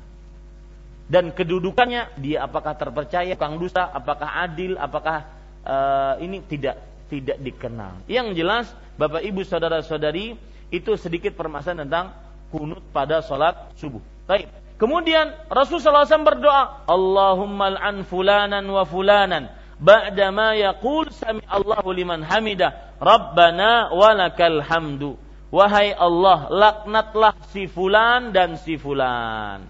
Dan 1.06 1.30
kedudukannya 1.30 2.18
dia 2.18 2.46
apakah 2.46 2.74
terpercaya, 2.74 3.34
kang 3.38 3.58
dusta, 3.62 3.86
apakah 3.86 4.42
adil, 4.42 4.74
apakah 4.74 5.26
uh, 5.62 6.14
ini 6.18 6.42
tidak 6.46 6.82
tidak 7.06 7.38
dikenal. 7.38 8.02
Yang 8.10 8.28
jelas 8.34 8.66
Bapak 8.98 9.22
Ibu 9.22 9.46
saudara-saudari 9.46 10.34
itu 10.74 10.92
sedikit 10.98 11.38
permasalahan 11.38 11.86
tentang 11.86 12.06
kunut 12.50 12.82
pada 12.90 13.22
sholat 13.22 13.70
subuh. 13.78 14.02
Baik. 14.26 14.50
Kemudian 14.76 15.32
Rasulullah 15.48 16.04
SAW 16.04 16.26
berdoa, 16.26 16.84
Allahumma 16.84 17.72
al'an 17.72 18.04
fulanan 18.04 18.66
wa 18.68 18.84
fulanan 18.84 19.48
ba'da 19.80 20.28
ma 20.32 20.52
yaqul 20.52 21.08
sami 21.16 21.40
Allahu 21.48 21.96
liman 21.96 22.20
hamidah 22.20 22.98
Rabbana 23.00 23.94
walakal 23.94 24.60
hamdu. 24.60 25.16
Wahai 25.54 25.94
Allah, 25.94 26.50
laknatlah 26.50 27.34
si 27.54 27.70
fulan 27.70 28.34
dan 28.34 28.58
si 28.58 28.74
fulan. 28.76 29.62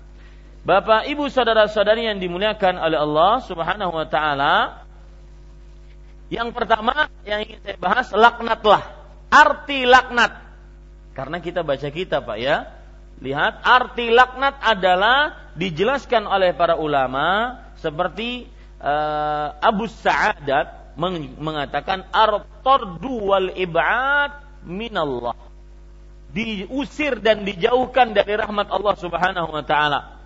Bapak, 0.66 1.06
Ibu, 1.06 1.30
saudara-saudari 1.30 2.10
yang 2.10 2.18
dimuliakan 2.18 2.80
oleh 2.80 2.98
Allah 2.98 3.44
Subhanahu 3.44 3.92
wa 3.94 4.06
taala, 4.08 4.82
yang 6.32 6.50
pertama 6.50 7.06
yang 7.22 7.44
ingin 7.46 7.60
saya 7.62 7.78
bahas 7.78 8.10
laknatlah. 8.10 8.82
Arti 9.30 9.86
laknat. 9.86 10.42
Karena 11.14 11.38
kita 11.38 11.62
baca 11.62 11.88
kitab, 11.90 12.26
Pak 12.26 12.38
ya 12.38 12.76
Lihat, 13.16 13.64
arti 13.64 14.12
laknat 14.12 14.60
adalah 14.60 15.48
dijelaskan 15.56 16.28
oleh 16.28 16.52
para 16.52 16.76
ulama 16.76 17.56
seperti 17.80 18.44
uh, 18.76 19.56
Abu 19.56 19.88
Sa'adat 19.88 20.96
mengatakan 21.40 22.04
artordu 22.12 23.32
wal 23.32 23.48
ibad 23.56 24.36
minallah. 24.68 25.45
Diusir 26.36 27.24
dan 27.24 27.48
dijauhkan 27.48 28.12
dari 28.12 28.36
rahmat 28.36 28.68
Allah 28.68 28.94
Subhanahu 29.00 29.48
wa 29.56 29.64
taala. 29.64 30.20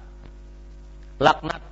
Laknat 1.22 1.62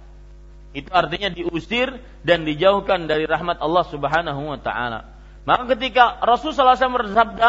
itu 0.76 0.91
artinya 0.95 1.32
diusir 1.32 1.91
dan 2.22 2.47
dijauhkan 2.47 3.11
dari 3.11 3.26
rahmat 3.26 3.59
Allah 3.59 3.82
Subhanahu 3.91 4.55
wa 4.55 4.59
taala. 4.62 5.11
Maka 5.43 5.74
ketika 5.74 6.22
Rasulullah 6.22 6.76
SAW 6.76 7.03
bersabda, 7.03 7.49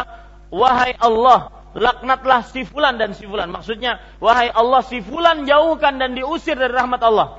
"Wahai 0.50 0.96
Allah, 0.98 1.60
laknatlah 1.78 2.48
si 2.50 2.66
fulan 2.66 2.98
dan 2.98 3.14
si 3.14 3.30
fulan. 3.30 3.52
Maksudnya, 3.54 4.02
wahai 4.18 4.50
Allah 4.50 4.82
si 4.86 5.04
fulan 5.04 5.46
jauhkan 5.46 6.02
dan 6.02 6.18
diusir 6.18 6.58
dari 6.58 6.74
rahmat 6.74 7.02
Allah. 7.04 7.38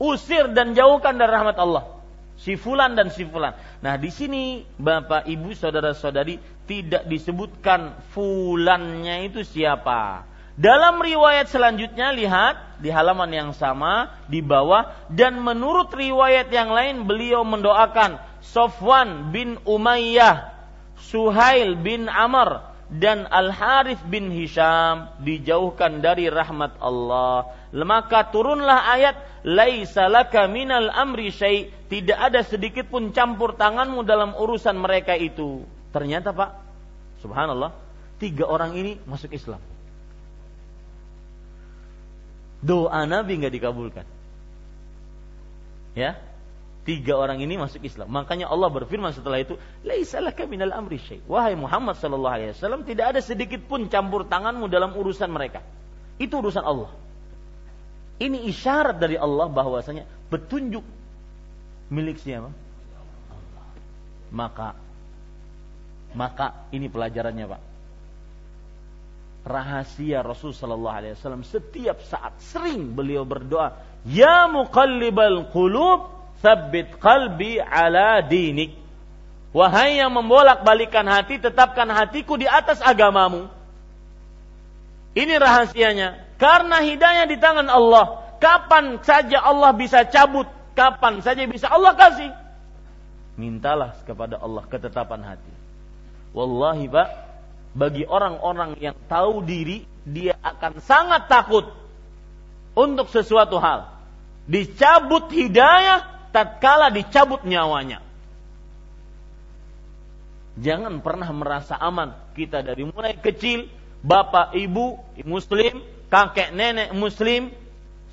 Usir 0.00 0.48
dan 0.52 0.72
jauhkan 0.76 1.16
dari 1.16 1.30
rahmat 1.30 1.56
Allah. 1.60 2.00
Si 2.40 2.56
fulan 2.56 2.96
dan 2.96 3.12
si 3.12 3.28
fulan. 3.28 3.52
Nah, 3.84 4.00
di 4.00 4.08
sini 4.08 4.64
Bapak, 4.80 5.28
Ibu, 5.28 5.52
saudara-saudari 5.52 6.40
tidak 6.70 7.02
disebutkan 7.10 7.98
fulannya 8.14 9.26
itu 9.26 9.42
siapa. 9.42 10.22
Dalam 10.54 11.02
riwayat 11.02 11.50
selanjutnya 11.50 12.14
lihat 12.14 12.78
di 12.78 12.94
halaman 12.94 13.32
yang 13.34 13.50
sama 13.50 14.22
di 14.30 14.38
bawah 14.38 14.86
dan 15.10 15.42
menurut 15.42 15.90
riwayat 15.90 16.46
yang 16.54 16.70
lain 16.70 17.10
beliau 17.10 17.42
mendoakan 17.42 18.22
Sofwan 18.38 19.34
bin 19.34 19.58
Umayyah, 19.66 20.54
Suhail 21.10 21.74
bin 21.74 22.06
Amr, 22.06 22.62
dan 22.86 23.26
Al 23.30 23.50
Harith 23.50 24.02
bin 24.06 24.30
Hisham 24.30 25.10
dijauhkan 25.26 25.98
dari 25.98 26.30
rahmat 26.30 26.78
Allah. 26.78 27.50
Maka 27.74 28.30
turunlah 28.30 28.94
ayat 28.94 29.16
laisa 29.42 30.06
laka 30.06 30.46
minal 30.46 30.90
amri 30.90 31.34
syai 31.34 31.70
tidak 31.90 32.18
ada 32.30 32.46
sedikit 32.46 32.86
pun 32.86 33.10
campur 33.10 33.58
tanganmu 33.58 34.06
dalam 34.06 34.38
urusan 34.38 34.78
mereka 34.78 35.18
itu. 35.18 35.79
Ternyata 35.90 36.30
Pak, 36.30 36.50
subhanallah, 37.22 37.74
tiga 38.22 38.46
orang 38.46 38.78
ini 38.78 38.96
masuk 39.04 39.34
Islam. 39.34 39.58
Doa 42.60 43.02
Nabi 43.08 43.40
nggak 43.40 43.54
dikabulkan. 43.56 44.06
Ya, 45.96 46.20
Tiga 46.80 47.12
orang 47.12 47.44
ini 47.44 47.60
masuk 47.60 47.84
Islam. 47.84 48.08
Makanya 48.08 48.48
Allah 48.48 48.72
berfirman 48.72 49.12
setelah 49.12 49.36
itu, 49.36 49.60
"Laisalaka 49.84 50.48
minal 50.48 50.72
amri 50.72 50.96
syai." 50.96 51.20
Wahai 51.28 51.52
Muhammad 51.52 52.00
sallallahu 52.00 52.34
alaihi 52.34 52.50
wasallam, 52.56 52.88
tidak 52.88 53.14
ada 53.14 53.20
sedikit 53.20 53.60
pun 53.68 53.92
campur 53.92 54.24
tanganmu 54.24 54.64
dalam 54.72 54.96
urusan 54.96 55.28
mereka. 55.28 55.60
Itu 56.16 56.40
urusan 56.40 56.64
Allah. 56.64 56.88
Ini 58.16 58.48
isyarat 58.48 58.96
dari 58.96 59.20
Allah 59.20 59.52
bahwasanya 59.52 60.08
petunjuk 60.32 60.82
milik 61.92 62.16
siapa? 62.16 62.48
Allah. 62.48 63.66
Maka 64.32 64.68
maka 66.14 66.66
ini 66.74 66.86
pelajarannya, 66.90 67.46
Pak. 67.46 67.62
Rahasia 69.40 70.20
Rasul 70.20 70.52
sallallahu 70.52 70.96
alaihi 71.00 71.16
wasallam 71.16 71.48
setiap 71.48 72.04
saat 72.04 72.36
sering 72.44 72.92
beliau 72.92 73.24
berdoa, 73.24 73.72
"Ya 74.04 74.44
muqallibal 74.52 75.48
qulub, 75.48 76.20
Sabit 76.40 76.96
qalbi 76.96 77.60
ala 77.60 78.24
dinik. 78.24 78.72
Wahai 79.52 80.00
yang 80.00 80.14
membolak-balikan 80.14 81.04
hati, 81.04 81.36
tetapkan 81.36 81.84
hatiku 81.92 82.40
di 82.40 82.48
atas 82.48 82.80
agamamu. 82.80 83.50
Ini 85.12 85.36
rahasianya. 85.36 86.38
Karena 86.40 86.80
hidayah 86.80 87.28
di 87.28 87.36
tangan 87.36 87.68
Allah. 87.68 88.24
Kapan 88.40 89.04
saja 89.04 89.42
Allah 89.44 89.76
bisa 89.76 90.00
cabut, 90.08 90.48
kapan 90.72 91.20
saja 91.20 91.44
bisa 91.44 91.68
Allah 91.68 91.92
kasih. 91.92 92.32
Mintalah 93.36 94.00
kepada 94.08 94.40
Allah 94.40 94.64
ketetapan 94.64 95.20
hati. 95.20 95.52
Wallahi 96.30 96.86
Pak, 96.86 97.08
bagi 97.74 98.06
orang-orang 98.06 98.78
yang 98.78 98.96
tahu 99.06 99.42
diri, 99.42 99.86
dia 100.06 100.38
akan 100.42 100.82
sangat 100.82 101.26
takut 101.26 101.70
untuk 102.74 103.10
sesuatu 103.10 103.58
hal. 103.58 103.90
Dicabut 104.46 105.30
hidayah, 105.30 106.30
tatkala 106.34 106.90
dicabut 106.90 107.42
nyawanya. 107.46 108.02
Jangan 110.58 110.98
pernah 111.00 111.30
merasa 111.30 111.78
aman. 111.78 112.14
Kita 112.34 112.60
dari 112.60 112.82
mulai 112.82 113.14
kecil, 113.18 113.70
bapak, 114.02 114.54
ibu, 114.58 114.98
muslim, 115.22 115.82
kakek, 116.10 116.50
nenek, 116.50 116.90
muslim, 116.90 117.54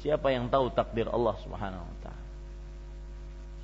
siapa 0.05 0.29
yang 0.29 0.47
tahu 0.47 0.69
takdir 0.71 1.09
Allah 1.09 1.35
Subhanahu 1.41 1.81
wa 1.83 1.97
taala. 2.05 2.25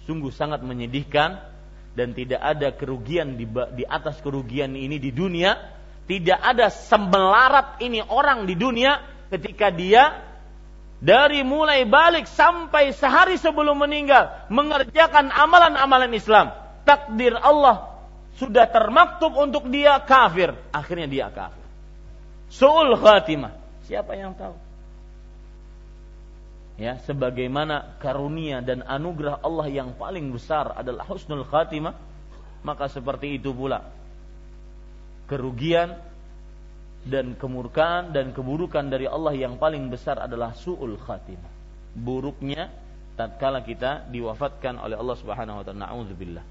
Sungguh 0.10 0.34
sangat 0.34 0.66
menyedihkan 0.66 1.53
dan 1.94 2.18
tidak 2.18 2.42
ada 2.42 2.74
kerugian 2.74 3.38
di, 3.38 3.46
di 3.48 3.84
atas 3.86 4.18
kerugian 4.22 4.74
ini 4.74 4.98
di 4.98 5.14
dunia, 5.14 5.54
tidak 6.10 6.40
ada 6.42 6.74
sembelarat 6.74 7.80
ini 7.86 8.02
orang 8.02 8.50
di 8.50 8.58
dunia 8.58 9.00
ketika 9.30 9.70
dia 9.70 10.24
dari 11.04 11.44
mulai 11.44 11.84
balik 11.84 12.26
sampai 12.32 12.96
sehari 12.96 13.36
sebelum 13.36 13.76
meninggal 13.76 14.48
mengerjakan 14.48 15.30
amalan-amalan 15.30 16.12
Islam. 16.16 16.56
Takdir 16.84 17.36
Allah 17.40 17.94
sudah 18.36 18.68
termaktub 18.68 19.32
untuk 19.36 19.72
dia 19.72 20.00
kafir. 20.04 20.56
Akhirnya 20.76 21.08
dia 21.08 21.28
kafir. 21.32 21.64
Suul 22.52 22.96
khatimah. 23.00 23.56
Siapa 23.88 24.16
yang 24.16 24.36
tahu 24.36 24.63
ya 26.80 26.98
sebagaimana 27.06 27.98
karunia 28.02 28.62
dan 28.66 28.82
anugerah 28.82 29.42
Allah 29.46 29.70
yang 29.70 29.94
paling 29.94 30.34
besar 30.34 30.74
adalah 30.74 31.06
husnul 31.06 31.46
khatimah 31.46 31.94
maka 32.64 32.88
seperti 32.88 33.38
itu 33.38 33.52
pula. 33.52 33.84
Kerugian 35.28 36.00
dan 37.04 37.36
kemurkaan 37.36 38.16
dan 38.16 38.32
keburukan 38.32 38.88
dari 38.88 39.06
Allah 39.06 39.36
yang 39.36 39.60
paling 39.60 39.92
besar 39.92 40.20
adalah 40.24 40.56
suul 40.56 40.96
khatimah. 40.96 41.52
Buruknya 41.94 42.72
tatkala 43.20 43.62
kita 43.62 44.08
diwafatkan 44.10 44.80
oleh 44.80 44.96
Allah 44.98 45.16
Subhanahu 45.20 45.62
wa 45.62 45.64
taala. 45.68 45.92
Naudzubillah. 45.92 46.46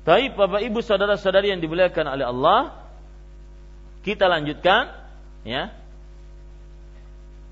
Baik 0.00 0.32
Bapak 0.34 0.64
Ibu 0.64 0.80
saudara-saudari 0.80 1.52
yang 1.52 1.60
dimuliakan 1.60 2.06
oleh 2.08 2.24
Allah, 2.24 2.60
kita 4.00 4.24
lanjutkan 4.26 4.88
ya. 5.44 5.76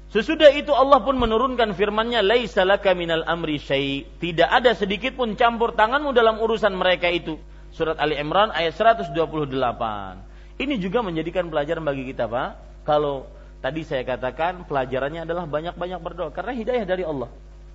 Sesudah 0.09 0.49
itu 0.57 0.73
Allah 0.73 1.05
pun 1.05 1.21
menurunkan 1.21 1.77
firman-Nya, 1.77 2.25
"Laisa 2.25 2.65
laka 2.65 2.97
minal 2.97 3.29
amri 3.29 3.61
syai." 3.61 4.09
Tidak 4.09 4.49
ada 4.49 4.73
sedikit 4.73 5.13
pun 5.13 5.37
campur 5.37 5.77
tanganmu 5.77 6.17
dalam 6.17 6.41
urusan 6.41 6.73
mereka 6.73 7.13
itu. 7.13 7.37
Surat 7.77 8.01
Ali 8.01 8.17
Imran 8.17 8.49
ayat 8.49 8.73
128. 8.73 10.25
Ini 10.57 10.81
juga 10.81 11.05
menjadikan 11.05 11.53
pelajaran 11.53 11.85
bagi 11.85 12.09
kita, 12.09 12.25
Pak. 12.25 12.49
Kalau 12.89 13.29
tadi 13.61 13.85
saya 13.85 14.01
katakan 14.09 14.65
pelajarannya 14.65 15.29
adalah 15.29 15.45
banyak-banyak 15.45 16.01
berdoa 16.01 16.33
karena 16.33 16.57
hidayah 16.57 16.85
dari 16.89 17.05
Allah. 17.05 17.29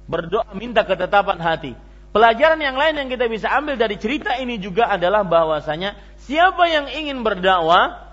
Berdoa 0.10 0.50
minta 0.58 0.82
ketetapan 0.82 1.38
hati. 1.38 1.78
Pelajaran 2.14 2.58
yang 2.58 2.78
lain 2.78 2.98
yang 2.98 3.10
kita 3.14 3.30
bisa 3.30 3.50
ambil 3.54 3.78
dari 3.78 3.98
cerita 4.02 4.38
ini 4.42 4.58
juga 4.58 4.90
adalah 4.90 5.22
bahwasanya 5.22 5.98
siapa 6.18 6.66
yang 6.66 6.90
ingin 6.90 7.22
berdakwah 7.22 8.12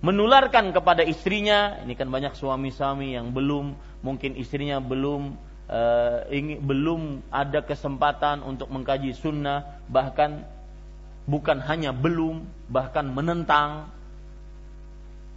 menularkan 0.00 0.72
kepada 0.72 1.04
istrinya. 1.04 1.80
Ini 1.84 1.92
kan 1.96 2.08
banyak 2.08 2.36
suami-suami 2.36 3.16
yang 3.16 3.32
belum 3.32 3.76
mungkin 4.00 4.36
istrinya 4.36 4.80
belum 4.80 5.36
uh, 5.68 6.24
ingin 6.32 6.58
belum 6.64 7.00
ada 7.28 7.60
kesempatan 7.60 8.40
untuk 8.40 8.72
mengkaji 8.72 9.12
sunnah 9.12 9.80
bahkan 9.92 10.44
bukan 11.28 11.60
hanya 11.64 11.92
belum 11.92 12.44
bahkan 12.72 13.06
menentang. 13.12 13.92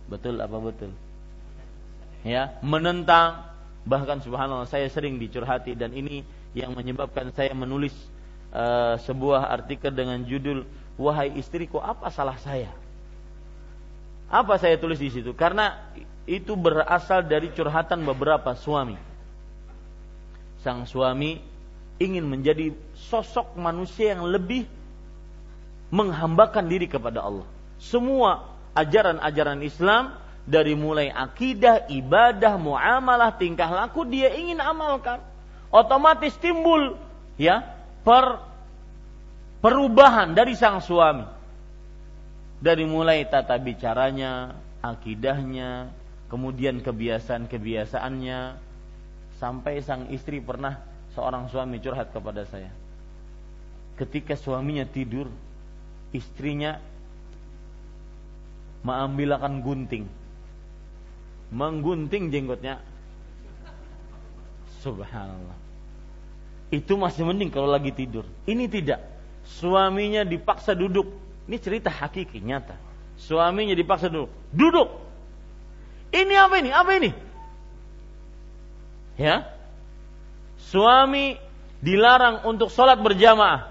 Betul 0.07 0.39
apa 0.39 0.57
betul? 0.59 0.91
Ya 2.23 2.55
menentang. 2.63 3.51
Bahkan 3.83 4.23
subhanallah 4.23 4.63
saya 4.71 4.87
sering 4.87 5.19
dicurhati 5.19 5.75
dan 5.75 5.91
ini 5.91 6.23
yang 6.55 6.71
menyebabkan 6.71 7.35
saya 7.35 7.51
menulis 7.51 7.91
uh, 8.55 8.95
sebuah 9.03 9.51
artikel 9.51 9.91
dengan 9.91 10.23
judul 10.23 10.63
wahai 10.95 11.35
istriku 11.35 11.83
apa 11.83 12.07
salah 12.07 12.39
saya 12.39 12.71
apa 14.33 14.57
saya 14.57 14.81
tulis 14.81 14.97
di 14.97 15.13
situ? 15.13 15.37
Karena 15.37 15.93
itu 16.25 16.57
berasal 16.57 17.29
dari 17.29 17.53
curhatan 17.53 18.01
beberapa 18.01 18.57
suami. 18.57 18.97
Sang 20.65 20.89
suami 20.89 21.37
ingin 22.01 22.25
menjadi 22.25 22.73
sosok 22.97 23.53
manusia 23.61 24.17
yang 24.17 24.25
lebih 24.25 24.65
menghambakan 25.93 26.65
diri 26.65 26.89
kepada 26.89 27.21
Allah. 27.21 27.45
Semua 27.77 28.49
ajaran-ajaran 28.73 29.61
Islam 29.61 30.17
dari 30.49 30.73
mulai 30.73 31.13
akidah, 31.13 31.85
ibadah, 31.93 32.57
muamalah, 32.57 33.37
tingkah 33.37 33.69
laku 33.69 34.01
dia 34.09 34.33
ingin 34.33 34.57
amalkan. 34.57 35.21
Otomatis 35.69 36.33
timbul 36.41 36.97
ya 37.37 37.61
per 38.01 38.41
perubahan 39.61 40.33
dari 40.33 40.57
sang 40.57 40.81
suami 40.81 41.42
dari 42.63 42.87
mulai 42.87 43.27
tata 43.27 43.59
bicaranya, 43.59 44.55
akidahnya, 44.79 45.91
kemudian 46.31 46.79
kebiasaan-kebiasaannya, 46.79 48.39
sampai 49.35 49.83
sang 49.83 50.07
istri 50.15 50.39
pernah 50.39 50.79
seorang 51.11 51.51
suami 51.51 51.83
curhat 51.83 52.15
kepada 52.15 52.47
saya. 52.47 52.71
Ketika 53.99 54.39
suaminya 54.39 54.87
tidur, 54.87 55.27
istrinya 56.15 56.79
mengambilkan 58.87 59.59
gunting, 59.59 60.07
menggunting 61.51 62.31
jenggotnya. 62.31 62.79
Subhanallah. 64.79 65.59
Itu 66.71 66.95
masih 66.95 67.27
mending 67.27 67.51
kalau 67.51 67.67
lagi 67.67 67.91
tidur. 67.91 68.23
Ini 68.47 68.71
tidak. 68.71 69.03
Suaminya 69.43 70.23
dipaksa 70.23 70.75
duduk 70.75 71.22
ini 71.47 71.57
cerita 71.59 71.91
hakiki 71.91 72.39
nyata. 72.39 72.75
Suaminya 73.19 73.75
dipaksa 73.75 74.09
dulu, 74.09 74.31
duduk. 74.51 74.89
Ini 76.13 76.33
apa 76.37 76.55
ini? 76.61 76.69
Apa 76.69 76.91
ini? 76.97 77.09
Ya. 79.17 79.49
Suami 80.71 81.37
dilarang 81.83 82.47
untuk 82.47 82.71
sholat 82.71 83.01
berjamaah. 83.01 83.69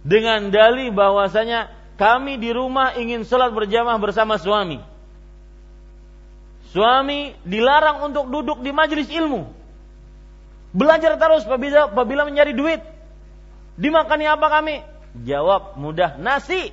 Dengan 0.00 0.48
dalih 0.48 0.88
bahwasanya 0.90 1.68
kami 2.00 2.40
di 2.40 2.50
rumah 2.56 2.96
ingin 2.96 3.28
sholat 3.28 3.52
berjamaah 3.52 4.00
bersama 4.00 4.40
suami. 4.40 4.80
Suami 6.70 7.34
dilarang 7.44 8.08
untuk 8.08 8.30
duduk 8.30 8.62
di 8.62 8.70
majelis 8.70 9.10
ilmu. 9.10 9.50
Belajar 10.70 11.18
terus 11.18 11.42
apabila, 11.42 11.90
apabila 11.90 12.22
mencari 12.24 12.54
duit. 12.54 12.80
Dimakani 13.74 14.30
apa 14.30 14.46
kami? 14.48 14.86
Jawab 15.10 15.74
mudah 15.74 16.14
nasi. 16.22 16.70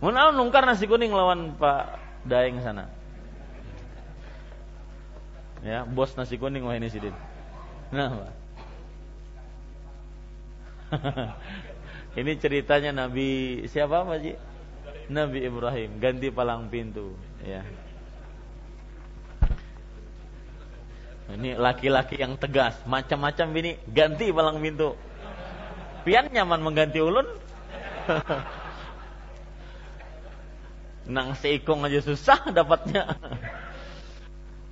Mau 0.00 0.10
nungkar 0.10 0.64
nasi 0.64 0.88
kuning 0.88 1.12
lawan 1.12 1.54
Pak 1.60 2.00
Daeng 2.24 2.58
sana. 2.64 2.88
Ya, 5.62 5.86
bos 5.86 6.16
nasi 6.18 6.40
kuning 6.40 6.66
wah 6.66 6.74
ini 6.74 6.90
sidin. 6.90 7.14
Nah, 7.94 8.26
ini 12.18 12.32
ceritanya 12.40 12.90
Nabi 13.06 13.62
siapa 13.70 14.02
Pak 14.02 14.18
Ji? 14.18 14.34
Nabi 15.12 15.44
Ibrahim 15.44 16.02
ganti 16.02 16.32
palang 16.34 16.66
pintu, 16.66 17.14
ya. 17.44 17.62
Ini 21.32 21.54
laki-laki 21.54 22.18
yang 22.18 22.34
tegas, 22.40 22.74
macam-macam 22.88 23.46
ini 23.56 23.78
ganti 23.86 24.34
palang 24.34 24.58
pintu 24.58 24.98
pian 26.02 26.30
nyaman 26.30 26.62
mengganti 26.62 26.98
ulun 26.98 27.26
nang 31.14 31.34
seikong 31.34 31.86
aja 31.86 32.02
susah 32.02 32.50
dapatnya 32.54 33.18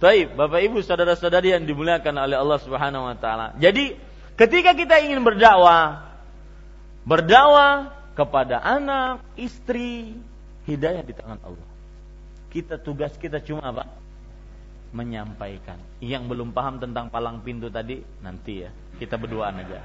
Baik, 0.00 0.32
Bapak 0.32 0.64
Ibu 0.64 0.80
saudara-saudari 0.80 1.52
yang 1.52 1.68
dimuliakan 1.68 2.24
oleh 2.24 2.40
Allah 2.40 2.56
Subhanahu 2.64 3.04
wa 3.04 3.16
taala. 3.20 3.52
Jadi, 3.60 4.00
ketika 4.32 4.72
kita 4.72 4.96
ingin 5.04 5.20
berdakwah, 5.20 6.16
berdakwah 7.04 7.92
kepada 8.16 8.64
anak, 8.64 9.20
istri, 9.36 10.16
hidayah 10.64 11.04
di 11.04 11.12
tangan 11.12 11.36
Allah. 11.44 11.68
Kita 12.48 12.80
tugas 12.80 13.12
kita 13.20 13.44
cuma 13.44 13.60
apa? 13.60 13.92
Menyampaikan. 14.96 15.76
Yang 16.00 16.32
belum 16.32 16.56
paham 16.56 16.80
tentang 16.80 17.12
palang 17.12 17.44
pintu 17.44 17.68
tadi 17.68 18.00
nanti 18.24 18.64
ya, 18.64 18.72
kita 18.96 19.20
berduaan 19.20 19.60
aja. 19.60 19.84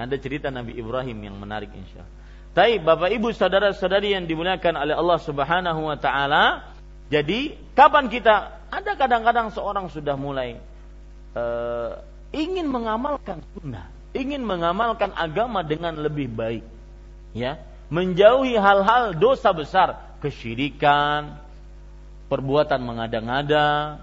Ada 0.00 0.16
cerita 0.16 0.48
Nabi 0.48 0.76
Ibrahim 0.76 1.18
yang 1.20 1.36
menarik 1.36 1.68
insya 1.76 2.00
Allah. 2.02 2.18
Tapi 2.50 2.82
Bapak 2.82 3.14
Ibu 3.14 3.30
saudara-saudari 3.30 4.10
yang 4.10 4.26
dimuliakan 4.26 4.74
oleh 4.74 4.94
Allah 4.96 5.18
Subhanahu 5.22 5.80
wa 5.86 5.94
taala, 5.94 6.66
jadi 7.06 7.54
kapan 7.78 8.10
kita 8.10 8.58
ada 8.74 8.92
kadang-kadang 8.98 9.54
seorang 9.54 9.86
sudah 9.86 10.18
mulai 10.18 10.58
uh, 11.38 12.02
ingin 12.34 12.66
mengamalkan 12.66 13.38
sunnah, 13.54 13.86
ingin 14.10 14.42
mengamalkan 14.42 15.14
agama 15.14 15.62
dengan 15.62 15.94
lebih 15.94 16.26
baik, 16.26 16.66
ya, 17.38 17.62
menjauhi 17.86 18.58
hal-hal 18.58 19.14
dosa 19.14 19.54
besar, 19.54 20.18
kesyirikan, 20.18 21.38
perbuatan 22.26 22.82
mengada-ngada, 22.82 23.98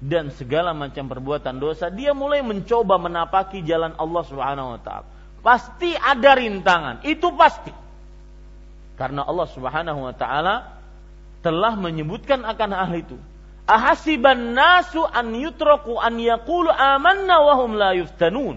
dan 0.00 0.32
segala 0.32 0.72
macam 0.72 1.12
perbuatan 1.12 1.60
dosa, 1.60 1.92
dia 1.92 2.16
mulai 2.16 2.40
mencoba 2.40 2.96
menapaki 2.96 3.60
jalan 3.60 3.92
Allah 4.00 4.24
Subhanahu 4.24 4.68
wa 4.76 4.80
taala. 4.80 5.06
Pasti 5.44 5.92
ada 5.92 6.32
rintangan, 6.40 7.04
itu 7.04 7.28
pasti. 7.36 7.72
Karena 8.96 9.28
Allah 9.28 9.48
Subhanahu 9.52 10.00
wa 10.08 10.14
taala 10.16 10.80
telah 11.44 11.76
menyebutkan 11.76 12.40
akan 12.48 12.70
hal 12.72 12.92
itu. 12.96 13.16
Ahasiban 13.68 14.56
nasu 14.56 15.04
an 15.04 15.36
yutraku 15.36 16.00
an 16.00 16.16
yaqulu 16.16 16.72
amanna 16.72 17.44
wa 17.44 17.54
hum 17.60 17.76
la 17.76 17.92
yuftanun. 17.92 18.56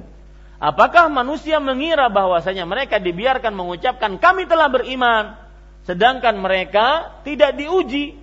Apakah 0.63 1.11
manusia 1.11 1.59
mengira 1.59 2.07
bahwasanya 2.07 2.63
mereka 2.63 3.03
dibiarkan 3.03 3.51
mengucapkan 3.51 4.15
kami 4.15 4.47
telah 4.47 4.71
beriman 4.71 5.35
sedangkan 5.83 6.39
mereka 6.39 7.19
tidak 7.27 7.59
diuji? 7.59 8.15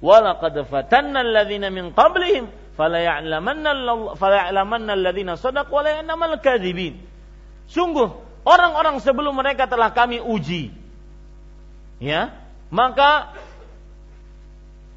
Walaqad 0.00 0.56
fatanna 0.72 1.20
alladziina 1.20 1.68
min 1.68 1.92
qablihim 1.92 2.61
falaya'lamanna 2.76 4.92
alladziina 4.92 5.36
sadaqu 5.36 5.72
wa 5.72 5.82
la 5.82 6.38
kadzibin. 6.40 7.00
Sungguh 7.68 8.10
orang-orang 8.44 9.00
sebelum 9.00 9.36
mereka 9.36 9.68
telah 9.68 9.92
kami 9.94 10.20
uji. 10.20 10.72
Ya, 12.02 12.34
maka 12.72 13.30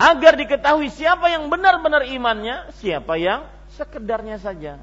agar 0.01 0.35
diketahui 0.35 0.89
siapa 0.89 1.29
yang 1.29 1.53
benar-benar 1.53 2.09
imannya, 2.09 2.73
siapa 2.81 3.15
yang 3.15 3.45
sekedarnya 3.77 4.41
saja. 4.41 4.81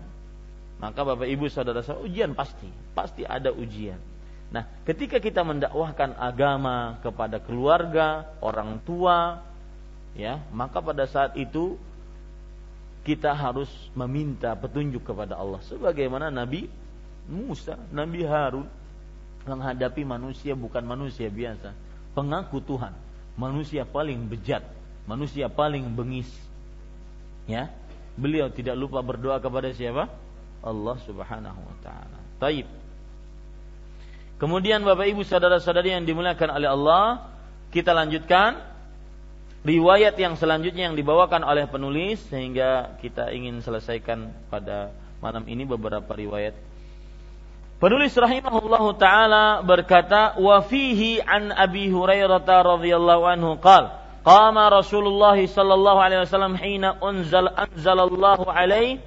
Maka 0.79 1.03
Bapak 1.03 1.27
Ibu 1.27 1.51
Saudara 1.51 1.83
saudara 1.83 2.07
ujian 2.07 2.35
pasti, 2.35 2.71
pasti 2.95 3.23
ada 3.23 3.55
ujian. 3.55 3.99
Nah, 4.53 4.69
ketika 4.85 5.17
kita 5.17 5.41
mendakwahkan 5.47 6.13
agama 6.19 7.01
kepada 7.01 7.41
keluarga, 7.41 8.29
orang 8.45 8.85
tua, 8.85 9.41
ya, 10.13 10.45
maka 10.53 10.85
pada 10.85 11.09
saat 11.09 11.39
itu 11.41 11.81
kita 13.03 13.35
harus 13.35 13.69
meminta 13.99 14.55
petunjuk 14.55 15.03
kepada 15.03 15.35
Allah 15.35 15.59
sebagaimana 15.67 16.31
Nabi 16.31 16.71
Musa, 17.27 17.79
Nabi 17.91 18.23
Harun 18.27 18.67
menghadapi 19.43 20.07
manusia 20.07 20.55
bukan 20.55 20.87
manusia 20.87 21.27
biasa, 21.27 21.75
pengaku 22.15 22.63
Tuhan, 22.63 22.95
manusia 23.35 23.83
paling 23.83 24.31
bejat, 24.31 24.63
manusia 25.07 25.51
paling 25.51 25.87
bengis. 25.95 26.31
Ya. 27.47 27.75
Beliau 28.13 28.53
tidak 28.53 28.77
lupa 28.77 29.01
berdoa 29.01 29.41
kepada 29.41 29.73
siapa? 29.73 30.07
Allah 30.63 30.97
Subhanahu 31.03 31.61
wa 31.65 31.77
taala. 31.83 32.19
Taib. 32.39 32.69
Kemudian 34.39 34.83
Bapak 34.83 35.07
Ibu 35.11 35.23
saudara-saudari 35.23 35.95
yang 35.95 36.05
dimuliakan 36.05 36.51
oleh 36.55 36.69
Allah, 36.71 37.31
kita 37.71 37.95
lanjutkan 37.95 38.72
riwayat 39.63 40.19
yang 40.19 40.35
selanjutnya 40.35 40.91
yang 40.91 40.99
dibawakan 40.99 41.47
oleh 41.47 41.71
penulis 41.71 42.19
sehingga 42.27 42.99
kita 42.99 43.31
ingin 43.31 43.63
selesaikan 43.63 44.35
pada 44.51 44.91
malam 45.23 45.47
ini 45.47 45.63
beberapa 45.63 46.11
riwayat. 46.11 46.55
Penulis 47.79 48.15
rahimahullahu 48.15 48.95
taala 48.95 49.63
berkata 49.67 50.39
wa 50.39 50.63
fihi 50.63 51.19
an 51.19 51.51
Abi 51.51 51.91
Hurairah 51.91 52.47
radhiyallahu 52.47 53.27
anhu 53.27 53.59
qala 53.59 54.03
qama 54.23 54.71
Rasulullah 54.71 55.35
sallallahu 55.35 55.99
alaihi 55.99 56.23
wasallam 56.23 56.55
hina 56.55 56.95
unzal 57.03 57.51
anzalallahu 57.51 58.47
alaihi 58.47 59.03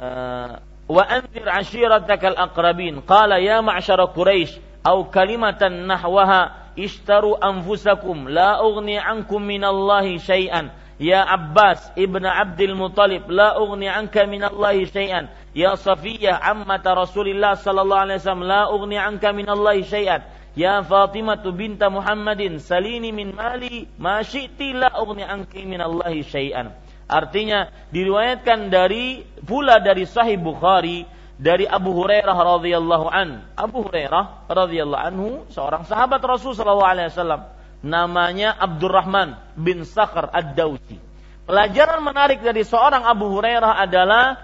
uh, 0.00 0.56
wa 0.88 1.02
anzir 1.04 1.44
ashiratakal 1.44 2.36
aqrabin 2.36 3.04
qala 3.04 3.36
ya 3.44 3.60
ma'syara 3.60 4.08
quraish 4.08 4.56
au 4.80 5.12
kalimatan 5.12 5.84
nahwaha 5.84 6.61
ishtaru 6.76 7.36
anfusakum 7.40 8.28
la 8.28 8.60
ughni 8.62 8.98
ankum 8.98 9.42
minallahi 9.42 10.18
syai'an. 10.18 10.70
Ya 11.02 11.26
Abbas 11.26 11.90
ibn 11.98 12.22
Abdul 12.22 12.78
Muttalib 12.78 13.26
la 13.26 13.58
ughni 13.58 13.90
anka 13.90 14.22
minallahi 14.22 14.86
syai'an. 14.86 15.26
Ya 15.50 15.74
Safiyah 15.74 16.38
ammata 16.38 16.94
Rasulillah 16.94 17.58
sallallahu 17.58 18.04
alaihi 18.06 18.20
wasallam 18.22 18.46
la 18.46 18.62
ughni 18.70 18.96
anka 19.00 19.34
minallahi 19.34 19.82
syai'an. 19.82 20.22
Ya 20.52 20.84
Fatimah 20.84 21.40
binta 21.56 21.88
Muhammadin 21.88 22.60
salini 22.60 23.10
min 23.10 23.32
mali 23.32 23.88
ma 23.98 24.20
syi'ti 24.20 24.76
la 24.76 24.92
ughni 25.00 25.24
anki 25.24 25.64
minallahi 25.64 26.22
syai'an. 26.22 26.70
Artinya 27.08 27.68
diriwayatkan 27.92 28.72
dari 28.72 29.20
pula 29.44 29.82
dari 29.82 30.06
Sahih 30.06 30.40
Bukhari 30.40 31.04
dari 31.42 31.66
Abu 31.66 31.90
Hurairah 31.90 32.38
radhiyallahu 32.38 33.06
an. 33.10 33.42
Abu 33.58 33.82
Hurairah 33.82 34.46
radhiyallahu 34.46 35.02
anhu 35.02 35.28
seorang 35.50 35.82
sahabat 35.82 36.22
Rasul 36.22 36.54
sallallahu 36.54 36.86
alaihi 36.86 37.10
wasallam 37.10 37.50
namanya 37.82 38.54
Abdurrahman 38.54 39.34
bin 39.58 39.82
Sakhr 39.82 40.30
Ad-Dausi. 40.30 41.02
Pelajaran 41.42 42.06
menarik 42.06 42.38
dari 42.46 42.62
seorang 42.62 43.02
Abu 43.02 43.26
Hurairah 43.34 43.74
adalah 43.74 44.38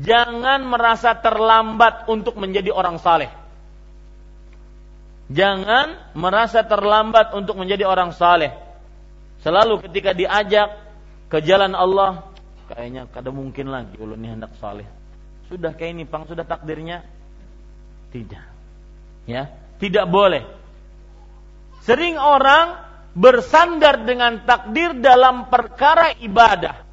jangan 0.00 0.64
merasa 0.64 1.12
terlambat 1.20 2.08
untuk 2.08 2.40
menjadi 2.40 2.72
orang 2.72 2.96
saleh. 2.96 3.28
Jangan 5.28 6.16
merasa 6.16 6.64
terlambat 6.64 7.36
untuk 7.36 7.60
menjadi 7.60 7.84
orang 7.84 8.16
saleh. 8.16 8.56
Selalu 9.44 9.84
ketika 9.84 10.16
diajak 10.16 10.80
ke 11.28 11.44
jalan 11.44 11.76
Allah 11.76 12.24
kayaknya 12.72 13.04
kada 13.12 13.28
mungkin 13.28 13.68
lagi 13.68 14.00
ulun 14.00 14.16
ini 14.16 14.32
hendak 14.32 14.56
saleh 14.56 15.01
sudah 15.52 15.76
kayak 15.76 15.92
ini 16.00 16.04
pang 16.08 16.24
sudah 16.24 16.48
takdirnya? 16.48 17.04
Tidak. 18.08 18.44
Ya 19.28 19.52
tidak 19.82 20.06
boleh. 20.06 20.46
Sering 21.82 22.14
orang 22.14 22.78
bersandar 23.18 24.06
dengan 24.06 24.46
takdir 24.46 24.94
dalam 25.02 25.50
perkara 25.50 26.14
ibadah. 26.22 26.86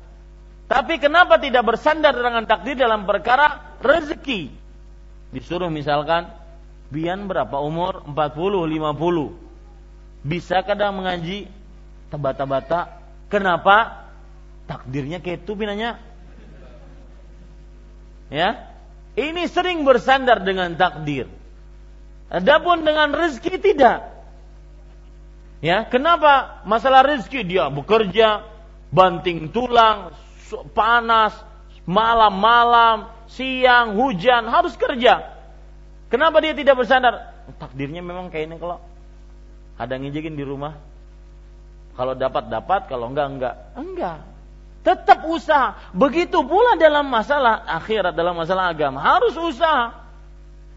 Tapi 0.65 0.97
kenapa 0.97 1.37
tidak 1.37 1.65
bersandar 1.69 2.17
dengan 2.17 2.49
takdir 2.49 2.73
dalam 2.73 3.05
perkara 3.05 3.77
rezeki? 3.79 4.49
Disuruh 5.29 5.69
misalkan 5.69 6.33
Bian 6.89 7.29
berapa 7.29 7.61
umur? 7.61 8.01
40 8.09 8.65
50 8.65 10.25
bisa 10.25 10.65
kadang 10.65 10.97
mengaji? 10.99 11.47
Tabata-bata 12.09 12.99
kenapa? 13.29 14.09
Takdirnya 14.65 15.21
kayak 15.21 15.45
itu 15.45 15.53
binanya. 15.53 16.01
Ya. 18.29 18.69
Ini 19.17 19.49
sering 19.49 19.83
bersandar 19.83 20.45
dengan 20.45 20.77
takdir. 20.79 21.27
Adapun 22.29 22.85
dengan 22.85 23.09
rezeki 23.11 23.57
tidak. 23.57 24.05
Ya, 25.59 25.83
kenapa 25.83 26.63
masalah 26.63 27.03
rezeki 27.03 27.43
dia 27.43 27.67
bekerja 27.67 28.47
banting 28.93 29.51
tulang, 29.51 30.15
panas, 30.71 31.35
malam-malam, 31.83 33.11
siang, 33.27 33.97
hujan 33.97 34.47
harus 34.47 34.77
kerja. 34.79 35.35
Kenapa 36.07 36.39
dia 36.39 36.53
tidak 36.55 36.79
bersandar? 36.79 37.33
Takdirnya 37.59 38.05
memang 38.05 38.29
kayak 38.29 38.45
ini 38.45 38.55
kalau 38.61 38.77
ada 39.75 39.93
ngejekin 39.97 40.37
di 40.37 40.45
rumah. 40.45 40.77
Kalau 41.97 42.15
dapat 42.15 42.47
dapat, 42.47 42.87
kalau 42.87 43.11
enggak 43.11 43.27
enggak. 43.27 43.55
Enggak. 43.75 44.28
Tetap 44.79 45.27
usaha. 45.27 45.75
Begitu 45.91 46.39
pula 46.47 46.79
dalam 46.79 47.07
masalah 47.07 47.67
akhirat, 47.67 48.15
dalam 48.15 48.35
masalah 48.35 48.71
agama. 48.71 49.03
Harus 49.03 49.35
usaha. 49.35 49.91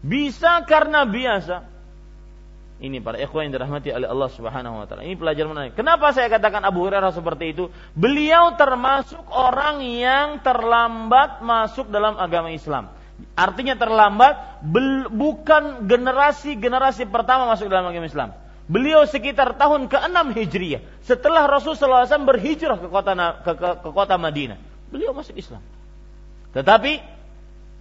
Bisa 0.03 0.59
karena 0.67 1.07
biasa. 1.07 1.63
Ini 2.83 2.99
para 2.99 3.15
ikhwan 3.15 3.47
yang 3.47 3.55
dirahmati 3.55 3.95
oleh 3.95 4.11
Allah 4.11 4.27
Subhanahu 4.27 4.83
wa 4.83 4.85
taala. 4.89 5.07
Ini 5.07 5.15
pelajaran 5.15 5.55
menarik. 5.55 5.73
Kenapa 5.79 6.11
saya 6.11 6.27
katakan 6.27 6.67
Abu 6.67 6.83
Hurairah 6.83 7.15
seperti 7.15 7.55
itu? 7.55 7.71
Beliau 7.95 8.59
termasuk 8.59 9.23
orang 9.31 9.79
yang 9.79 10.43
terlambat 10.43 11.39
masuk 11.39 11.87
dalam 11.87 12.19
agama 12.19 12.51
Islam. 12.51 12.91
Artinya 13.39 13.79
terlambat 13.79 14.67
bukan 15.15 15.87
generasi-generasi 15.87 17.07
pertama 17.07 17.47
masuk 17.47 17.71
dalam 17.71 17.87
agama 17.87 18.03
Islam. 18.03 18.35
Beliau 18.73 19.05
sekitar 19.05 19.53
tahun 19.53 19.85
ke-6 19.85 20.33
Hijriah. 20.33 20.81
Setelah 21.05 21.45
Rasulullah 21.45 22.09
SAW 22.09 22.25
berhijrah 22.25 22.81
ke 22.81 22.89
kota, 22.89 23.13
ke, 23.45 23.51
ke, 23.53 23.69
ke 23.85 23.89
kota 23.93 24.17
Madinah. 24.17 24.57
Beliau 24.89 25.13
masuk 25.13 25.37
Islam. 25.37 25.61
Tetapi 26.57 26.97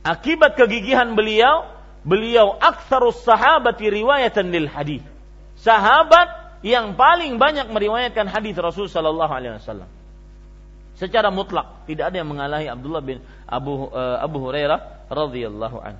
akibat 0.05 0.53
kegigihan 0.53 1.17
beliau, 1.17 1.65
beliau 2.05 2.61
aktsarus 2.61 3.25
sahabati 3.25 3.89
riwayatan 3.89 4.53
lil 4.53 4.69
hadis. 4.69 5.01
Sahabat 5.57 6.61
yang 6.61 6.93
paling 6.93 7.41
banyak 7.41 7.73
meriwayatkan 7.73 8.29
hadis 8.29 8.53
Rasul 8.61 8.85
sallallahu 8.85 9.33
alaihi 9.33 9.57
wasallam. 9.57 9.89
Secara 11.01 11.33
mutlak 11.33 11.89
tidak 11.89 12.13
ada 12.13 12.21
yang 12.21 12.29
mengalahi 12.29 12.69
Abdullah 12.69 13.01
bin 13.01 13.25
Abu 13.49 13.89
uh, 13.89 14.21
Abu 14.21 14.45
Hurairah 14.45 15.09
radhiyallahu 15.09 15.79
an. 15.81 15.97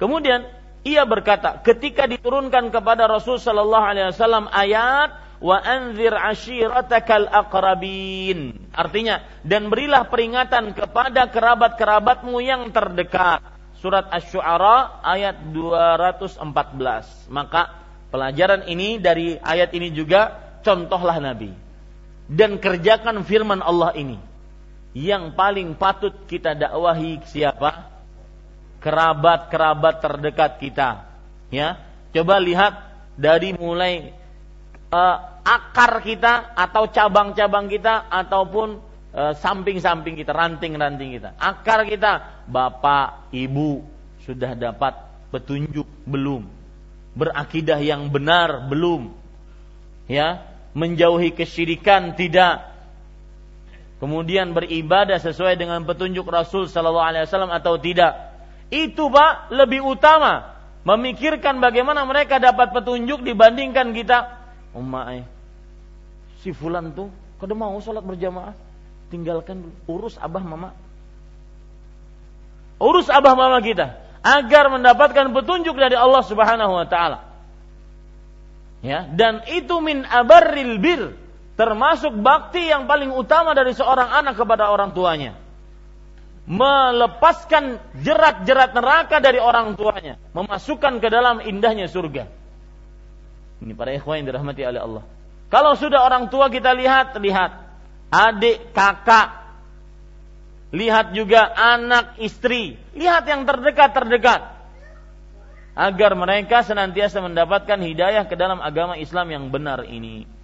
Kemudian 0.00 0.48
ia 0.86 1.02
berkata 1.02 1.58
ketika 1.66 2.06
diturunkan 2.06 2.70
kepada 2.70 3.10
Rasul 3.10 3.42
sallallahu 3.42 3.82
alaihi 3.82 4.14
wasallam 4.14 4.46
ayat 4.54 5.18
wa 5.42 5.58
anzir 5.58 6.14
ashiratakal 6.14 7.26
aqrabin. 7.26 8.70
Artinya 8.70 9.26
dan 9.42 9.66
berilah 9.66 10.06
peringatan 10.06 10.78
kepada 10.78 11.26
kerabat-kerabatmu 11.26 12.38
yang 12.38 12.70
terdekat. 12.70 13.42
Surat 13.82 14.06
asy-syu'ara 14.14 15.02
ayat 15.04 15.52
214 15.52 16.38
maka 17.34 17.76
pelajaran 18.08 18.64
ini 18.70 19.02
dari 19.02 19.36
ayat 19.42 19.74
ini 19.74 19.90
juga 19.90 20.38
contohlah 20.62 21.18
nabi. 21.18 21.50
Dan 22.30 22.62
kerjakan 22.62 23.26
firman 23.26 23.58
Allah 23.58 23.90
ini. 23.98 24.18
Yang 24.96 25.34
paling 25.34 25.76
patut 25.76 26.14
kita 26.24 26.56
dakwahi 26.56 27.20
siapa 27.28 27.95
kerabat-kerabat 28.86 29.98
terdekat 29.98 30.62
kita. 30.62 31.02
Ya, 31.50 31.82
coba 32.14 32.38
lihat 32.38 32.86
dari 33.18 33.50
mulai 33.50 34.14
uh, 34.94 35.16
akar 35.42 35.98
kita 36.06 36.54
atau 36.54 36.86
cabang-cabang 36.86 37.66
kita 37.66 38.06
ataupun 38.06 38.78
uh, 39.10 39.34
samping-samping 39.42 40.14
kita, 40.14 40.30
ranting-ranting 40.30 41.18
kita. 41.18 41.34
Akar 41.34 41.82
kita, 41.82 42.46
bapak, 42.46 43.34
ibu 43.34 43.82
sudah 44.22 44.54
dapat 44.54 44.94
petunjuk 45.34 45.86
belum? 46.06 46.46
Berakidah 47.18 47.82
yang 47.82 48.06
benar 48.06 48.70
belum? 48.70 49.10
Ya, 50.06 50.46
menjauhi 50.78 51.34
kesyirikan 51.34 52.14
tidak? 52.14 52.70
Kemudian 53.98 54.52
beribadah 54.52 55.16
sesuai 55.18 55.56
dengan 55.58 55.82
petunjuk 55.88 56.28
Rasul 56.28 56.68
Sallallahu 56.68 57.08
Alaihi 57.10 57.24
Wasallam 57.26 57.50
atau 57.50 57.80
tidak? 57.80 58.35
Itu 58.68 59.08
Pak 59.08 59.54
lebih 59.54 59.82
utama 59.82 60.56
memikirkan 60.86 61.58
bagaimana 61.58 62.06
mereka 62.06 62.38
dapat 62.38 62.70
petunjuk 62.70 63.22
dibandingkan 63.26 63.90
kita. 63.94 64.38
Ummai, 64.76 65.24
si 66.44 66.54
fulan 66.54 66.92
tuh 66.92 67.08
Kalau 67.36 67.52
mau 67.52 67.76
sholat 67.84 68.00
berjamaah, 68.00 68.56
tinggalkan. 69.12 69.60
Urus 69.84 70.16
abah 70.16 70.40
mama. 70.40 70.72
Urus 72.80 73.12
abah 73.12 73.36
mama 73.36 73.60
kita 73.60 74.00
agar 74.24 74.72
mendapatkan 74.72 75.30
petunjuk 75.36 75.76
dari 75.78 75.94
Allah 75.94 76.24
Subhanahu 76.24 76.72
wa 76.74 76.86
taala. 76.88 77.28
Ya, 78.80 79.06
dan 79.06 79.44
itu 79.52 79.78
min 79.84 80.02
abarril 80.04 80.80
bir, 80.80 81.02
termasuk 81.60 82.12
bakti 82.20 82.68
yang 82.68 82.88
paling 82.88 83.12
utama 83.12 83.52
dari 83.52 83.72
seorang 83.72 84.10
anak 84.12 84.34
kepada 84.36 84.68
orang 84.72 84.92
tuanya. 84.96 85.36
Melepaskan 86.46 87.82
jerat-jerat 88.06 88.70
neraka 88.70 89.18
dari 89.18 89.42
orang 89.42 89.74
tuanya, 89.74 90.14
memasukkan 90.30 91.02
ke 91.02 91.08
dalam 91.10 91.42
indahnya 91.42 91.90
surga. 91.90 92.30
Ini 93.66 93.74
para 93.74 93.90
ikhwan 93.90 94.22
yang 94.22 94.30
dirahmati 94.30 94.62
oleh 94.62 94.78
Allah. 94.78 95.04
Kalau 95.50 95.74
sudah 95.74 96.06
orang 96.06 96.30
tua 96.30 96.46
kita 96.46 96.70
lihat, 96.70 97.18
lihat 97.18 97.50
adik, 98.14 98.70
kakak, 98.70 99.42
lihat 100.70 101.14
juga 101.18 101.50
anak, 101.50 102.18
istri, 102.22 102.78
lihat 102.94 103.26
yang 103.26 103.42
terdekat-terdekat 103.42 104.54
agar 105.76 106.10
mereka 106.16 106.64
senantiasa 106.64 107.20
mendapatkan 107.20 107.76
hidayah 107.76 108.24
ke 108.24 108.34
dalam 108.38 108.64
agama 108.64 108.96
Islam 108.96 109.28
yang 109.28 109.44
benar 109.52 109.84
ini. 109.84 110.35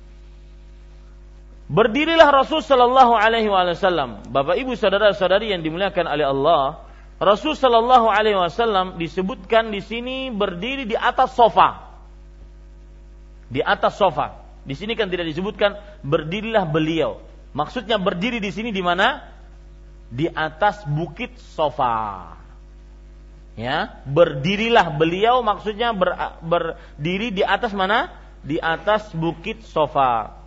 Berdirilah 1.72 2.28
Rasul 2.28 2.60
Shallallahu 2.60 3.16
Alaihi 3.16 3.48
Wasallam, 3.48 4.28
Bapak 4.28 4.60
Ibu 4.60 4.76
saudara-saudari 4.76 5.56
yang 5.56 5.64
dimuliakan 5.64 6.04
oleh 6.04 6.28
Allah. 6.28 6.84
Rasul 7.16 7.56
Shallallahu 7.56 8.12
Alaihi 8.12 8.36
Wasallam 8.36 9.00
disebutkan 9.00 9.72
di 9.72 9.80
sini 9.80 10.28
berdiri 10.28 10.84
di 10.84 10.92
atas 10.92 11.32
sofa, 11.32 11.96
di 13.48 13.64
atas 13.64 13.96
sofa. 13.96 14.44
Di 14.68 14.76
sini 14.76 14.92
kan 14.92 15.08
tidak 15.08 15.32
disebutkan 15.32 15.80
berdirilah 16.04 16.68
beliau. 16.68 17.24
Maksudnya 17.56 17.96
berdiri 17.96 18.36
di 18.36 18.52
sini 18.52 18.68
di 18.68 18.84
mana? 18.84 19.24
Di 20.12 20.28
atas 20.28 20.84
bukit 20.84 21.40
sofa. 21.56 22.36
Ya, 23.56 23.96
berdirilah 24.04 24.92
beliau 24.92 25.40
maksudnya 25.40 25.96
ber, 25.96 26.36
berdiri 26.44 27.32
di 27.32 27.40
atas 27.40 27.72
mana? 27.72 28.12
Di 28.44 28.60
atas 28.60 29.08
bukit 29.16 29.64
sofa. 29.72 30.41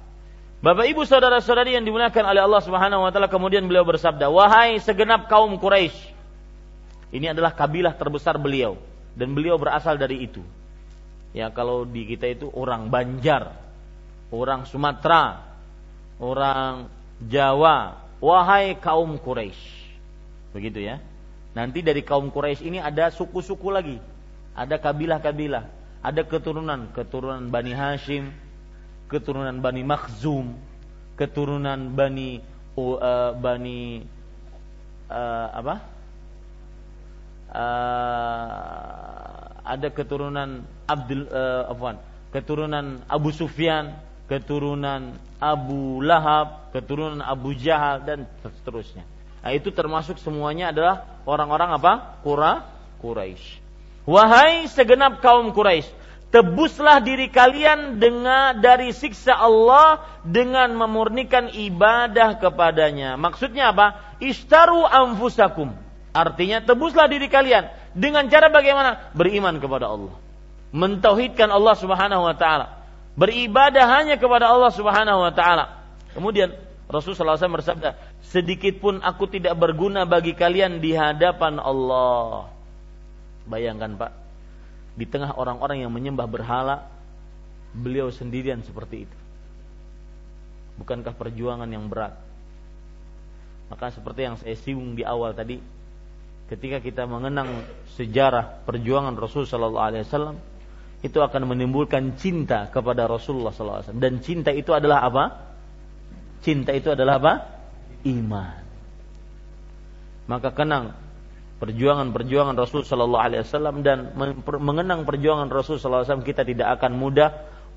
Bapak 0.65 0.89
Ibu 0.89 1.05
saudara-saudari 1.05 1.77
yang 1.77 1.85
dimuliakan 1.85 2.25
oleh 2.25 2.41
Allah 2.41 2.57
Subhanahu 2.57 3.05
wa 3.05 3.13
taala 3.13 3.29
kemudian 3.29 3.69
beliau 3.69 3.85
bersabda, 3.85 4.33
"Wahai 4.33 4.81
segenap 4.81 5.29
kaum 5.29 5.61
Quraisy." 5.61 5.93
Ini 7.13 7.37
adalah 7.37 7.53
kabilah 7.53 7.93
terbesar 7.93 8.41
beliau 8.41 8.73
dan 9.13 9.37
beliau 9.37 9.61
berasal 9.61 9.93
dari 9.93 10.25
itu. 10.25 10.41
Ya, 11.37 11.53
kalau 11.53 11.85
di 11.85 12.09
kita 12.09 12.25
itu 12.25 12.49
orang 12.49 12.89
Banjar, 12.89 13.53
orang 14.33 14.65
Sumatera, 14.65 15.45
orang 16.17 16.89
Jawa, 17.21 18.01
wahai 18.17 18.73
kaum 18.81 19.21
Quraisy. 19.21 19.61
Begitu 20.49 20.81
ya. 20.81 20.97
Nanti 21.53 21.85
dari 21.85 22.01
kaum 22.01 22.33
Quraisy 22.33 22.65
ini 22.65 22.81
ada 22.81 23.13
suku-suku 23.13 23.69
lagi, 23.69 24.01
ada 24.57 24.81
kabilah-kabilah, 24.81 25.69
ada 26.01 26.21
keturunan, 26.25 26.89
keturunan 26.89 27.53
Bani 27.53 27.69
Hashim, 27.69 28.33
keturunan 29.07 29.57
Bani 29.61 29.83
Makhzum, 29.85 30.55
keturunan 31.15 31.93
Bani 31.93 32.41
uh, 32.77 33.31
Bani 33.37 34.03
uh, 35.09 35.47
apa? 35.53 35.75
Uh, 37.55 39.35
ada 39.65 39.87
keturunan 39.89 40.67
Abdul 40.85 41.25
uh, 41.31 41.71
Afwan, 41.71 41.97
keturunan 42.29 43.01
Abu 43.09 43.31
Sufyan, 43.33 43.97
keturunan 44.29 45.17
Abu 45.41 46.01
Lahab, 46.01 46.69
keturunan 46.73 47.21
Abu 47.21 47.53
Jahal 47.57 48.05
dan 48.05 48.29
seterusnya. 48.43 49.05
Nah, 49.45 49.53
itu 49.53 49.69
termasuk 49.69 50.17
semuanya 50.17 50.73
adalah 50.73 51.21
orang-orang 51.29 51.77
apa? 51.77 51.93
Qura 52.25 52.65
Quraisy. 52.97 53.61
Wahai 54.05 54.65
segenap 54.69 55.21
kaum 55.21 55.53
Quraisy, 55.53 55.89
tebuslah 56.35 56.99
diri 56.99 57.31
kalian 57.31 57.95
dengan 57.95 58.59
dari 58.59 58.91
siksa 58.91 59.39
Allah 59.39 60.03
dengan 60.27 60.75
memurnikan 60.75 61.47
ibadah 61.47 62.35
kepadanya. 62.35 63.15
Maksudnya 63.15 63.71
apa? 63.71 64.19
Istaru 64.19 64.83
anfusakum. 64.83 65.71
Artinya 66.11 66.59
tebuslah 66.59 67.07
diri 67.07 67.31
kalian 67.31 67.71
dengan 67.95 68.27
cara 68.27 68.51
bagaimana? 68.51 69.15
Beriman 69.15 69.63
kepada 69.63 69.87
Allah. 69.87 70.11
Mentauhidkan 70.75 71.47
Allah 71.47 71.75
Subhanahu 71.79 72.27
wa 72.27 72.35
taala 72.35 72.83
beribadah 73.15 73.87
hanya 73.99 74.19
kepada 74.19 74.51
Allah 74.51 74.71
Subhanahu 74.75 75.23
wa 75.23 75.31
taala. 75.31 75.87
Kemudian 76.11 76.51
Rasulullah 76.85 77.39
SAW 77.39 77.59
bersabda, 77.59 77.97
sedikit 78.21 78.77
pun 78.77 79.01
aku 79.01 79.25
tidak 79.31 79.57
berguna 79.57 80.05
bagi 80.05 80.37
kalian 80.37 80.83
di 80.83 80.93
hadapan 80.93 81.57
Allah. 81.57 82.51
Bayangkan 83.49 83.97
Pak, 83.97 84.11
di 84.95 85.05
tengah 85.07 85.35
orang-orang 85.35 85.83
yang 85.83 85.91
menyembah 85.91 86.27
berhala, 86.27 86.87
beliau 87.75 88.07
sendirian 88.11 88.63
seperti 88.63 89.07
itu. 89.07 89.17
Bukankah 90.79 91.15
perjuangan 91.15 91.67
yang 91.67 91.87
berat? 91.87 92.15
Maka 93.67 93.91
seperti 93.91 94.27
yang 94.27 94.35
saya 94.39 94.55
singgung 94.55 94.95
di 94.95 95.03
awal 95.03 95.35
tadi, 95.35 95.59
ketika 96.47 96.79
kita 96.79 97.03
mengenang 97.07 97.67
sejarah 97.99 98.63
perjuangan 98.63 99.15
Rasul 99.15 99.43
Sallallahu 99.43 99.85
Alaihi 99.85 100.03
Wasallam, 100.07 100.37
itu 101.05 101.21
akan 101.21 101.43
menimbulkan 101.45 102.17
cinta 102.17 102.65
kepada 102.73 103.05
Rasulullah 103.05 103.53
SAW. 103.53 103.93
Dan 103.93 104.25
cinta 104.25 104.49
itu 104.49 104.73
adalah 104.73 105.05
apa? 105.05 105.53
Cinta 106.41 106.73
itu 106.73 106.89
adalah 106.89 107.21
apa? 107.21 107.33
Iman. 108.09 108.65
Maka 110.25 110.49
kenang 110.49 110.97
perjuangan-perjuangan 111.65 112.53
Rasul 112.53 112.85
Sallallahu 112.85 113.23
Alaihi 113.25 113.41
Wasallam 113.41 113.81
dan 113.81 114.13
mengenang 114.61 115.09
perjuangan 115.09 115.49
Rasul 115.49 115.81
Sallallahu 115.81 116.05
Alaihi 116.05 116.09
Wasallam 116.13 116.29
kita 116.29 116.41
tidak 116.45 116.67
akan 116.77 116.91
mudah 116.93 117.29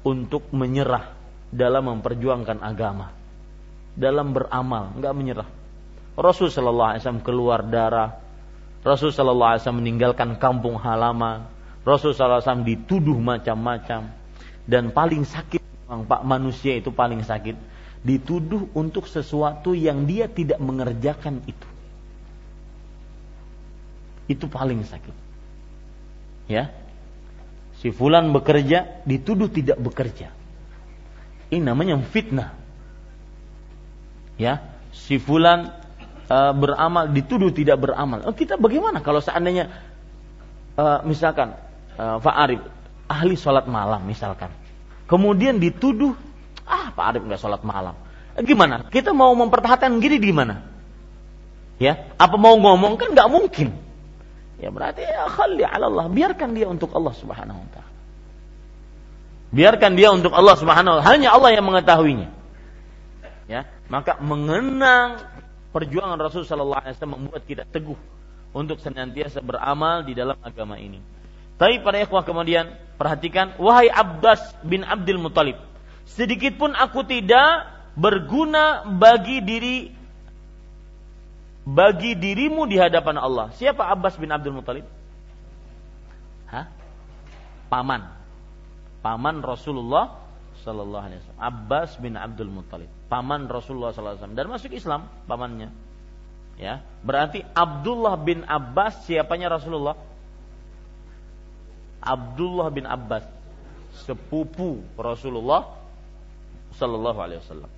untuk 0.05 0.53
menyerah 0.53 1.17
dalam 1.49 1.89
memperjuangkan 1.89 2.61
agama, 2.61 3.09
dalam 3.97 4.37
beramal, 4.37 4.93
enggak 4.93 5.15
menyerah. 5.17 5.49
Rasul 6.15 6.53
Sallallahu 6.53 6.89
Alaihi 6.93 7.01
Wasallam 7.03 7.25
keluar 7.25 7.65
darah, 7.65 8.21
Rasul 8.85 9.11
Sallallahu 9.11 9.57
Alaihi 9.57 9.63
Wasallam 9.65 9.81
meninggalkan 9.81 10.31
kampung 10.37 10.77
halaman, 10.77 11.49
Rasulullah 11.89 12.45
SAW 12.45 12.69
dituduh 12.69 13.17
macam-macam 13.17 14.13
dan 14.69 14.93
paling 14.93 15.25
sakit 15.25 15.65
Pak 15.89 16.21
manusia 16.21 16.77
itu 16.77 16.93
paling 16.93 17.25
sakit 17.25 17.57
dituduh 18.05 18.69
untuk 18.77 19.09
sesuatu 19.09 19.73
yang 19.73 20.05
dia 20.05 20.29
tidak 20.29 20.61
mengerjakan 20.61 21.41
itu. 21.49 21.68
Itu 24.29 24.47
paling 24.47 24.85
sakit. 24.85 25.17
Ya. 26.47 26.71
Si 27.79 27.91
fulan 27.95 28.31
bekerja 28.35 29.03
dituduh 29.09 29.49
tidak 29.49 29.79
bekerja. 29.81 30.31
Ini 31.49 31.65
namanya 31.65 31.97
fitnah. 32.05 32.53
Ya, 34.39 34.63
si 34.95 35.19
fulan 35.19 35.75
uh, 36.31 36.53
beramal 36.55 37.11
dituduh 37.11 37.51
tidak 37.51 37.81
beramal. 37.83 38.23
Oh, 38.29 38.37
kita 38.37 38.55
bagaimana 38.55 39.03
kalau 39.03 39.19
seandainya 39.19 39.73
uh, 40.79 41.03
misalkan 41.03 41.59
uh, 41.99 42.23
Pak 42.23 42.37
Arif 42.37 42.63
ahli 43.09 43.35
sholat 43.35 43.67
malam 43.67 44.05
misalkan. 44.05 44.53
Kemudian 45.09 45.57
dituduh, 45.57 46.13
ah 46.69 46.93
Pak 46.93 47.05
Arif 47.17 47.23
nggak 47.25 47.41
sholat 47.41 47.65
malam. 47.65 47.97
Eh, 48.37 48.45
gimana? 48.45 48.87
Kita 48.93 49.17
mau 49.17 49.33
mempertahankan 49.33 49.99
gini 49.99 50.21
gimana? 50.21 50.63
Ya, 51.81 52.11
apa 52.21 52.37
mau 52.37 52.55
ngomong 52.59 53.01
kan 53.01 53.17
nggak 53.17 53.31
mungkin. 53.33 53.88
Ya 54.59 54.75
berarti 54.75 55.07
ya 55.07 55.31
khalli 55.31 55.63
Allah, 55.63 56.11
biarkan 56.11 56.55
dia 56.55 56.67
untuk 56.67 56.91
Allah 56.91 57.15
Subhanahu 57.15 57.59
wa 57.63 57.69
taala. 57.71 57.93
Biarkan 59.49 59.93
dia 59.95 60.11
untuk 60.11 60.35
Allah 60.35 60.55
Subhanahu 60.59 60.93
wa 60.93 60.99
taala, 60.99 61.11
hanya 61.15 61.29
Allah 61.31 61.51
yang 61.55 61.67
mengetahuinya. 61.67 62.29
Ya, 63.49 63.65
maka 63.89 64.21
mengenang 64.21 65.25
perjuangan 65.73 66.21
Rasul 66.21 66.45
sallallahu 66.45 66.85
alaihi 66.85 66.95
wasallam 66.99 67.15
membuat 67.17 67.43
kita 67.49 67.65
teguh 67.65 67.97
untuk 68.53 68.83
senantiasa 68.83 69.41
beramal 69.41 70.05
di 70.05 70.13
dalam 70.13 70.37
agama 70.45 70.77
ini. 70.77 71.01
Tapi 71.57 71.81
pada 71.83 72.03
ikhwah 72.03 72.23
kemudian 72.23 72.71
perhatikan, 73.01 73.57
wahai 73.59 73.91
Abbas 73.91 74.59
bin 74.63 74.87
Abdul 74.87 75.19
Muthalib, 75.23 75.59
sedikit 76.07 76.55
pun 76.61 76.75
aku 76.75 77.03
tidak 77.09 77.67
berguna 77.99 78.87
bagi 78.87 79.43
diri 79.43 79.91
bagi 81.69 82.17
dirimu 82.17 82.65
di 82.65 82.81
hadapan 82.81 83.21
Allah. 83.21 83.53
Siapa 83.53 83.85
Abbas 83.85 84.17
bin 84.17 84.33
Abdul 84.33 84.57
Muthalib? 84.57 84.89
Hah? 86.49 86.65
Paman. 87.69 88.09
Paman 89.05 89.45
Rasulullah 89.45 90.17
sallallahu 90.65 91.05
alaihi 91.05 91.21
wasallam. 91.21 91.45
Abbas 91.45 91.91
bin 92.01 92.15
Abdul 92.17 92.51
Muthalib, 92.51 92.91
paman 93.07 93.47
Rasulullah 93.47 93.95
sallallahu 93.95 94.17
alaihi 94.17 94.25
wasallam 94.27 94.41
dan 94.41 94.47
masuk 94.51 94.71
Islam 94.75 95.01
pamannya. 95.31 95.71
Ya, 96.59 96.83
berarti 97.07 97.47
Abdullah 97.55 98.19
bin 98.19 98.43
Abbas 98.43 99.07
siapanya 99.07 99.47
Rasulullah? 99.55 99.95
Abdullah 102.03 102.75
bin 102.75 102.83
Abbas 102.83 103.23
sepupu 104.03 104.83
Rasulullah 104.99 105.79
Sallallahu 106.75 107.19
Alaihi 107.19 107.41
Wasallam. 107.43 107.71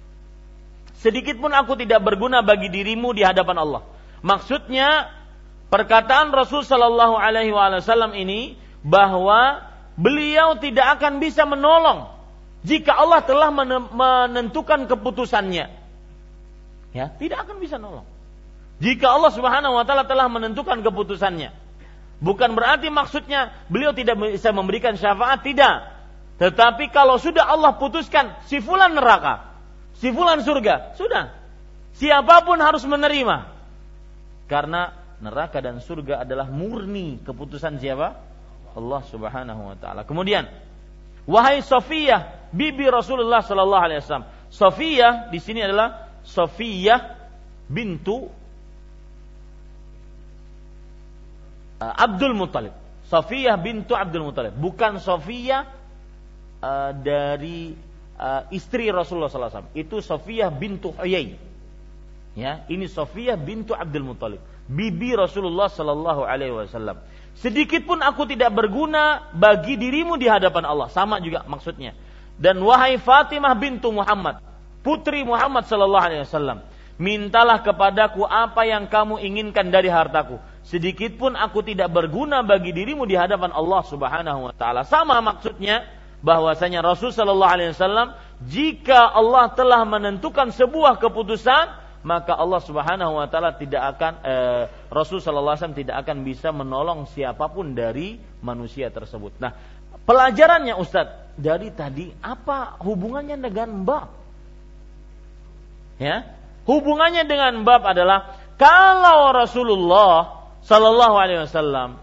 Sedikit 1.00 1.40
pun 1.40 1.50
aku 1.50 1.80
tidak 1.80 2.04
berguna 2.04 2.44
bagi 2.44 2.68
dirimu 2.68 3.16
di 3.16 3.24
hadapan 3.24 3.56
Allah. 3.64 3.82
Maksudnya 4.20 5.08
perkataan 5.72 6.28
Rasul 6.30 6.60
Shallallahu 6.60 7.16
Alaihi 7.16 7.56
Wasallam 7.56 8.12
ini 8.12 8.60
bahwa 8.84 9.64
beliau 9.96 10.60
tidak 10.60 11.00
akan 11.00 11.20
bisa 11.24 11.48
menolong 11.48 12.12
jika 12.60 12.92
Allah 13.00 13.24
telah 13.24 13.48
menentukan 13.92 14.84
keputusannya. 14.84 15.72
Ya, 16.92 17.06
tidak 17.16 17.48
akan 17.48 17.56
bisa 17.62 17.80
nolong. 17.80 18.04
Jika 18.80 19.12
Allah 19.12 19.32
Subhanahu 19.32 19.76
wa 19.76 19.84
taala 19.84 20.04
telah 20.04 20.28
menentukan 20.28 20.80
keputusannya. 20.84 21.52
Bukan 22.20 22.52
berarti 22.52 22.92
maksudnya 22.92 23.56
beliau 23.72 23.96
tidak 23.96 24.20
bisa 24.20 24.52
memberikan 24.52 24.96
syafaat, 25.00 25.40
tidak. 25.40 25.88
Tetapi 26.36 26.92
kalau 26.92 27.16
sudah 27.16 27.48
Allah 27.48 27.76
putuskan 27.80 28.36
si 28.48 28.60
fulan 28.60 28.92
neraka, 28.92 29.49
si 30.00 30.08
fulan 30.10 30.40
surga, 30.40 30.96
sudah. 30.96 31.36
Siapa 32.00 32.48
pun 32.48 32.56
harus 32.58 32.80
menerima. 32.88 33.52
Karena 34.48 34.96
neraka 35.20 35.60
dan 35.60 35.78
surga 35.78 36.24
adalah 36.24 36.48
murni 36.48 37.20
keputusan 37.20 37.76
siapa? 37.76 38.16
Allah 38.72 39.02
Subhanahu 39.06 39.62
wa 39.70 39.76
taala. 39.76 40.02
Kemudian, 40.08 40.48
wahai 41.28 41.60
Sofiyah, 41.60 42.50
bibi 42.50 42.88
Rasulullah 42.88 43.44
sallallahu 43.44 43.84
alaihi 43.84 44.00
wasallam. 44.00 44.26
Sofiyah 44.50 45.30
di 45.30 45.38
sini 45.38 45.62
adalah 45.62 46.10
bintu 47.70 48.26
uh, 51.78 51.94
Abdul 51.94 52.34
Muthalib. 52.34 52.74
Sofiyah 53.06 53.58
bintu 53.58 53.94
Abdul 53.94 54.24
Muthalib, 54.26 54.54
bukan 54.54 55.02
Sofiyah 55.02 55.66
uh, 56.62 56.90
dari 56.94 57.89
uh, 58.20 58.42
istri 58.52 58.92
Rasulullah 58.92 59.32
SAW. 59.32 59.72
Itu 59.72 60.04
Sofiyah 60.04 60.52
bintu 60.52 60.92
Huyai. 60.92 61.40
Ya, 62.36 62.62
ini 62.68 62.86
Sofiyah 62.86 63.34
bintu 63.40 63.72
Abdul 63.74 64.06
Muthalib, 64.06 64.38
bibi 64.70 65.16
Rasulullah 65.18 65.66
Sallallahu 65.72 66.22
Alaihi 66.22 66.54
Wasallam. 66.54 67.00
Sedikit 67.40 67.88
pun 67.88 68.04
aku 68.04 68.28
tidak 68.28 68.52
berguna 68.52 69.32
bagi 69.32 69.80
dirimu 69.80 70.20
di 70.20 70.28
hadapan 70.28 70.66
Allah. 70.68 70.92
Sama 70.92 71.18
juga 71.24 71.46
maksudnya. 71.48 71.96
Dan 72.40 72.60
wahai 72.64 72.96
Fatimah 72.96 73.52
bintu 73.56 73.92
Muhammad, 73.92 74.40
putri 74.80 75.20
Muhammad 75.28 75.68
sallallahu 75.68 76.04
alaihi 76.08 76.24
wasallam, 76.24 76.64
mintalah 76.96 77.60
kepadaku 77.60 78.24
apa 78.24 78.64
yang 78.64 78.88
kamu 78.88 79.20
inginkan 79.20 79.68
dari 79.68 79.92
hartaku. 79.92 80.40
Sedikit 80.64 81.20
pun 81.20 81.36
aku 81.36 81.60
tidak 81.60 81.92
berguna 81.92 82.40
bagi 82.40 82.72
dirimu 82.72 83.04
di 83.04 83.12
hadapan 83.12 83.52
Allah 83.52 83.84
Subhanahu 83.84 84.48
wa 84.48 84.54
taala. 84.56 84.88
Sama 84.88 85.20
maksudnya 85.20 85.84
bahwasanya 86.20 86.84
Rasul 86.84 87.12
sallallahu 87.12 87.52
alaihi 87.52 87.72
wasallam 87.72 88.12
jika 88.44 89.08
Allah 89.08 89.52
telah 89.56 89.84
menentukan 89.88 90.52
sebuah 90.52 91.00
keputusan 91.00 91.80
maka 92.00 92.32
Allah 92.32 92.60
Subhanahu 92.64 93.20
wa 93.20 93.28
taala 93.28 93.56
tidak 93.56 93.96
akan 93.96 94.12
eh, 94.24 94.62
Rasul 94.88 95.20
sallallahu 95.20 95.52
alaihi 95.52 95.62
wasallam 95.64 95.80
tidak 95.80 95.96
akan 96.04 96.16
bisa 96.24 96.48
menolong 96.52 97.04
siapa 97.12 97.48
pun 97.52 97.76
dari 97.76 98.16
manusia 98.40 98.88
tersebut. 98.88 99.36
Nah, 99.36 99.52
pelajarannya 100.08 100.80
Ustadz 100.80 101.36
dari 101.36 101.68
tadi 101.72 102.08
apa 102.24 102.80
hubungannya 102.80 103.36
dengan 103.36 103.84
bab? 103.84 104.08
Ya, 106.00 106.24
hubungannya 106.64 107.28
dengan 107.28 107.60
bab 107.68 107.84
adalah 107.84 108.40
kalau 108.56 109.36
Rasulullah 109.36 110.40
sallallahu 110.64 111.16
alaihi 111.20 111.44
wasallam 111.44 112.00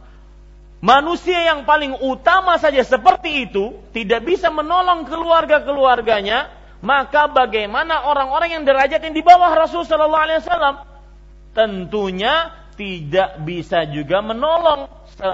manusia 0.84 1.42
yang 1.48 1.66
paling 1.66 1.98
utama 2.06 2.58
saja 2.62 2.82
seperti 2.86 3.50
itu 3.50 3.74
tidak 3.94 4.26
bisa 4.26 4.54
menolong 4.54 5.10
keluarga-keluarganya, 5.10 6.54
maka 6.86 7.26
bagaimana 7.30 8.06
orang-orang 8.06 8.62
yang 8.62 8.64
derajat 8.66 9.02
yang 9.02 9.16
di 9.18 9.26
bawah 9.26 9.50
Rasul 9.58 9.82
Sallallahu 9.86 10.26
Alaihi 10.30 10.40
Wasallam 10.46 10.76
tentunya 11.58 12.54
tidak 12.78 13.42
bisa 13.42 13.90
juga 13.90 14.22
menolong 14.22 14.86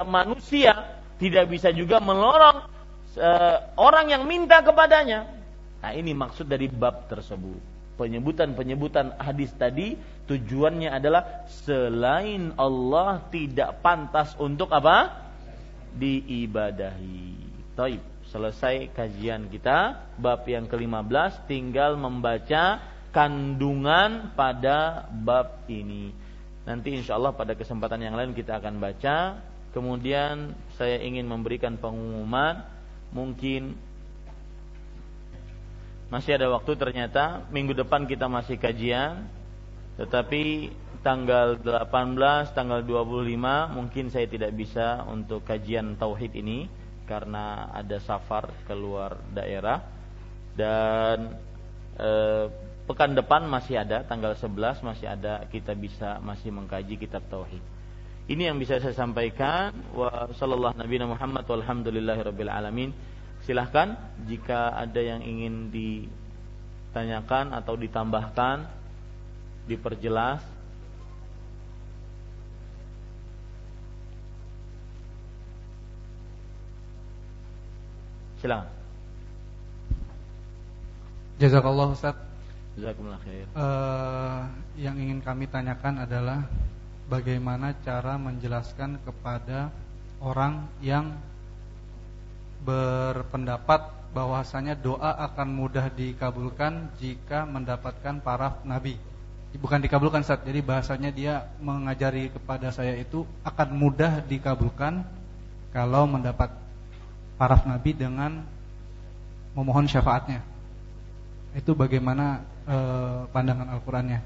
manusia, 0.08 0.96
tidak 1.20 1.52
bisa 1.52 1.76
juga 1.76 2.00
menolong 2.00 2.64
orang 3.76 4.06
yang 4.08 4.24
minta 4.24 4.64
kepadanya. 4.64 5.28
Nah 5.84 5.91
ini 5.91 6.16
maksud 6.16 6.48
dari 6.48 6.72
bab 6.72 7.12
tersebut. 7.12 7.76
Penyebutan-penyebutan 7.94 9.20
hadis 9.22 9.54
tadi 9.54 10.00
tujuannya 10.26 10.89
adalah 10.89 11.46
selain 11.46 12.56
Allah 12.58 13.22
tidak 13.30 13.84
pantas 13.84 14.34
untuk 14.39 14.72
apa? 14.72 15.22
Diibadahi. 15.98 17.26
Taib 17.74 18.02
selesai 18.30 18.89
kajian 18.94 19.46
kita 19.50 20.10
bab 20.18 20.41
yang 20.50 20.66
ke-15 20.66 21.46
tinggal 21.46 21.98
membaca 21.98 22.82
kandungan 23.14 24.34
pada 24.34 25.06
bab 25.10 25.64
ini. 25.70 26.10
Nanti 26.66 26.98
insya 26.98 27.20
Allah 27.20 27.36
pada 27.36 27.54
kesempatan 27.54 28.02
yang 28.02 28.18
lain 28.18 28.34
kita 28.34 28.58
akan 28.58 28.82
baca. 28.82 29.38
Kemudian 29.74 30.54
saya 30.78 31.02
ingin 31.02 31.30
memberikan 31.30 31.78
pengumuman 31.78 32.66
mungkin 33.14 33.78
masih 36.14 36.38
ada 36.38 36.46
waktu 36.54 36.78
ternyata 36.78 37.41
minggu 37.50 37.74
depan 37.74 38.06
kita 38.06 38.30
masih 38.30 38.62
kajian 38.62 39.26
tetapi 39.98 40.70
tanggal 41.04 41.60
18, 41.60 42.56
tanggal 42.56 42.80
25 42.82 43.76
mungkin 43.76 44.08
saya 44.08 44.26
tidak 44.26 44.56
bisa 44.56 45.04
untuk 45.12 45.43
kajian 45.43 45.99
tauhid 45.99 46.32
ini 46.39 46.66
karena 47.04 47.68
ada 47.76 47.99
safar 47.99 48.47
keluar 48.64 49.20
daerah 49.36 49.84
dan 50.56 51.36
e, 51.99 52.10
pekan 52.88 53.12
depan 53.12 53.43
masih 53.51 53.84
ada 53.84 54.08
tanggal 54.08 54.32
11 54.32 54.80
masih 54.80 55.12
ada 55.12 55.43
kita 55.51 55.76
bisa 55.76 56.24
masih 56.24 56.56
mengkaji 56.56 56.95
kitab 56.95 57.28
tauhid. 57.28 57.60
Ini 58.24 58.47
yang 58.47 58.56
bisa 58.56 58.80
saya 58.80 58.95
sampaikan 58.95 59.76
wa 59.91 60.32
sallallahu 60.32 60.80
nabi 60.80 60.95
Muhammad 61.04 61.43
walhamdulillahirabbil 61.43 62.47
alamin. 62.47 62.95
Silahkan 63.43 63.99
jika 64.24 64.72
ada 64.80 65.04
yang 65.04 65.20
ingin 65.20 65.68
ditanyakan 65.68 67.51
atau 67.51 67.76
ditambahkan 67.76 68.64
diperjelas 69.68 70.53
Silakan. 78.44 78.68
Jazakallah 81.39 81.96
Ustaz. 81.96 82.20
Jazakumullah 82.76 83.22
khair. 83.24 83.48
Uh, 83.56 84.52
yang 84.76 84.99
ingin 84.99 85.24
kami 85.24 85.48
tanyakan 85.48 86.03
adalah 86.03 86.52
bagaimana 87.07 87.72
cara 87.88 88.20
menjelaskan 88.20 88.99
kepada 89.07 89.72
orang 90.20 90.68
yang 90.84 91.15
berpendapat 92.68 94.11
bahwasanya 94.11 94.76
doa 94.76 95.24
akan 95.24 95.48
mudah 95.48 95.88
dikabulkan 95.88 96.91
jika 96.99 97.48
mendapatkan 97.48 98.20
para 98.20 98.60
nabi. 98.68 98.99
Bukan 99.56 99.80
dikabulkan 99.80 100.20
Ustaz. 100.20 100.44
Jadi 100.44 100.60
bahasanya 100.60 101.15
dia 101.15 101.48
mengajari 101.64 102.28
kepada 102.28 102.76
saya 102.76 102.99
itu 102.99 103.24
akan 103.48 103.72
mudah 103.72 104.20
dikabulkan 104.28 104.99
kalau 105.72 106.03
mendapat 106.11 106.62
para 107.44 107.60
nabi 107.68 107.91
dengan 107.91 108.40
memohon 109.52 109.84
syafaatnya. 109.84 110.40
Itu 111.52 111.76
bagaimana 111.76 112.40
e, 112.64 112.78
pandangan 113.36 113.68
Al-Qur'annya. 113.68 114.24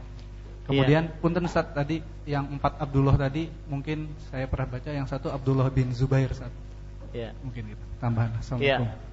Kemudian 0.69 1.09
yeah. 1.09 1.17
punten 1.17 1.49
Ustaz 1.49 1.73
tadi 1.73 2.05
yang 2.29 2.45
empat 2.45 2.77
Abdullah 2.77 3.17
tadi 3.17 3.49
mungkin 3.65 4.13
saya 4.29 4.45
pernah 4.45 4.69
baca 4.69 4.93
yang 4.93 5.09
satu 5.09 5.33
Abdullah 5.33 5.65
bin 5.73 5.89
Zubair 5.97 6.29
Ustaz. 6.29 6.53
Iya. 7.09 7.33
Yeah. 7.33 7.41
Mungkin 7.41 7.73
itu 7.73 7.85
tambahan. 7.97 8.37
Assalamualaikum. 8.37 8.85
Yeah. 8.85 9.05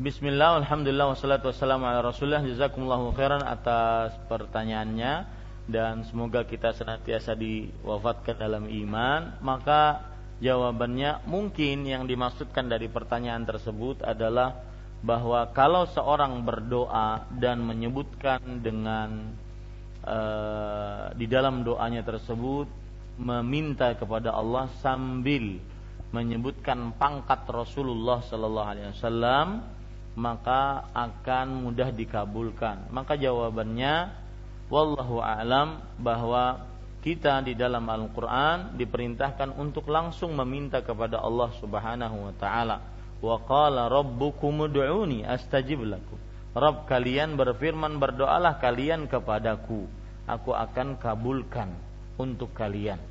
Bismillah, 0.00 0.64
alhamdulillah, 0.64 1.12
wassalatu 1.12 1.52
wassalamu 1.52 1.84
ala 1.84 2.00
rasulullah 2.00 2.40
Jazakumullahu 2.40 3.12
khairan 3.12 3.44
atas 3.44 4.16
pertanyaannya 4.24 5.28
Dan 5.68 6.08
semoga 6.08 6.48
kita 6.48 6.72
senantiasa 6.72 7.36
diwafatkan 7.36 8.40
dalam 8.40 8.64
iman 8.72 9.36
Maka 9.44 10.11
Jawabannya 10.42 11.22
mungkin 11.30 11.86
yang 11.86 12.10
dimaksudkan 12.10 12.66
dari 12.66 12.90
pertanyaan 12.90 13.46
tersebut 13.46 14.02
adalah 14.02 14.58
bahwa 14.98 15.46
kalau 15.54 15.86
seorang 15.86 16.42
berdoa 16.42 17.30
dan 17.38 17.62
menyebutkan 17.62 18.58
dengan 18.58 19.38
uh, 20.02 21.14
di 21.14 21.30
dalam 21.30 21.62
doanya 21.62 22.02
tersebut 22.02 22.66
meminta 23.22 23.94
kepada 23.94 24.34
Allah 24.34 24.66
sambil 24.82 25.62
menyebutkan 26.10 26.90
pangkat 26.98 27.46
Rasulullah 27.46 28.18
Sallallahu 28.26 28.68
Alaihi 28.68 28.88
Wasallam 28.98 29.48
maka 30.12 30.92
akan 30.92 31.70
mudah 31.70 31.88
dikabulkan. 31.88 32.92
Maka 32.92 33.16
jawabannya 33.16 34.12
wallahu 34.68 35.24
a'lam 35.24 35.80
bahwa 36.00 36.71
kita 37.02 37.42
di 37.42 37.58
dalam 37.58 37.82
Al-Qur'an 37.90 38.78
diperintahkan 38.78 39.58
untuk 39.58 39.90
langsung 39.90 40.38
meminta 40.38 40.78
kepada 40.86 41.18
Allah 41.18 41.50
Subhanahu 41.58 42.30
wa 42.30 42.34
taala. 42.38 42.78
Wa 43.18 43.42
qala 43.42 43.90
rabbukum 43.90 44.70
ud'uni 44.70 45.26
astajib 45.26 45.82
lakum. 45.82 46.16
Rob 46.54 46.86
kalian 46.86 47.34
berfirman 47.34 47.98
berdoalah 47.98 48.62
kalian 48.62 49.10
kepadaku, 49.10 49.90
aku 50.30 50.54
akan 50.54 50.94
kabulkan 51.02 51.74
untuk 52.22 52.54
kalian. 52.54 53.02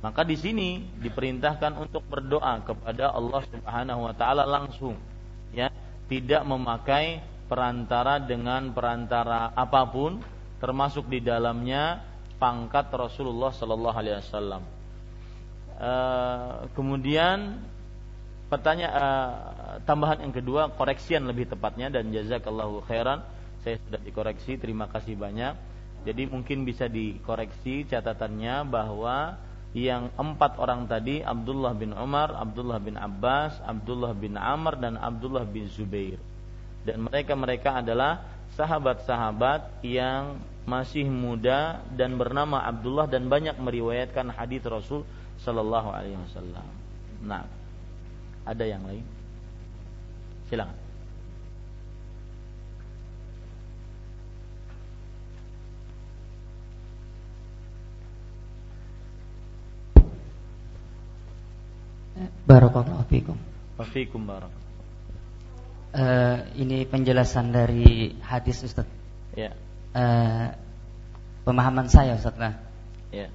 Maka 0.00 0.24
di 0.24 0.38
sini 0.38 0.80
diperintahkan 1.02 1.76
untuk 1.76 2.08
berdoa 2.08 2.62
kepada 2.64 3.12
Allah 3.12 3.42
Subhanahu 3.52 4.00
wa 4.06 4.14
taala 4.16 4.48
langsung. 4.48 4.96
Ya, 5.52 5.68
tidak 6.08 6.46
memakai 6.46 7.20
perantara 7.50 8.16
dengan 8.22 8.72
perantara 8.72 9.52
apa 9.52 9.82
pun 9.92 10.24
termasuk 10.56 11.10
di 11.10 11.20
dalamnya 11.20 12.15
pangkat 12.36 12.88
Rasulullah 12.92 13.52
sallallahu 13.52 13.96
alaihi 13.96 14.18
wasallam. 14.20 14.62
Uh, 15.76 16.70
kemudian 16.72 17.60
pertanyaan 18.48 18.96
uh, 18.96 19.76
tambahan 19.84 20.24
yang 20.24 20.32
kedua 20.32 20.72
koreksian 20.72 21.28
lebih 21.28 21.52
tepatnya 21.52 21.92
dan 21.92 22.08
jazakallahu 22.08 22.80
khairan 22.88 23.20
saya 23.60 23.76
sudah 23.84 24.00
dikoreksi 24.00 24.56
terima 24.56 24.88
kasih 24.88 25.20
banyak 25.20 25.52
jadi 26.06 26.30
mungkin 26.30 26.62
bisa 26.62 26.86
dikoreksi 26.86 27.82
catatannya 27.90 28.62
bahwa 28.70 29.36
yang 29.74 30.14
empat 30.14 30.54
orang 30.56 30.86
tadi 30.86 31.20
Abdullah 31.20 31.74
bin 31.74 31.90
Umar, 31.92 32.30
Abdullah 32.32 32.78
bin 32.78 32.94
Abbas, 32.94 33.58
Abdullah 33.60 34.14
bin 34.14 34.38
Amr 34.38 34.78
dan 34.78 34.94
Abdullah 34.96 35.42
bin 35.42 35.66
Zubair. 35.66 36.22
Dan 36.86 37.10
mereka-mereka 37.10 37.82
adalah 37.82 38.35
sahabat-sahabat 38.54 39.82
yang 39.82 40.38
masih 40.66 41.06
muda 41.06 41.82
dan 41.94 42.18
bernama 42.18 42.62
Abdullah 42.62 43.06
dan 43.10 43.26
banyak 43.30 43.58
meriwayatkan 43.58 44.30
hadis 44.34 44.62
Rasul 44.66 45.02
sallallahu 45.42 45.90
alaihi 45.90 46.18
wasallam. 46.18 46.66
Nah, 47.22 47.46
ada 48.46 48.64
yang 48.66 48.82
lain? 48.86 49.02
Silakan. 50.50 50.86
Barakallahu 62.46 63.04
fikum. 63.10 63.36
Wafikum 63.76 64.22
barak. 64.24 64.54
Uh, 65.96 66.44
ini 66.60 66.84
penjelasan 66.84 67.56
dari 67.56 68.12
hadis 68.20 68.60
Ustaz. 68.68 68.84
Ya. 69.32 69.56
Uh, 69.96 70.52
pemahaman 71.48 71.88
saya 71.88 72.20
Ustaz 72.20 72.36
lah. 72.36 72.52
Ya. 73.08 73.32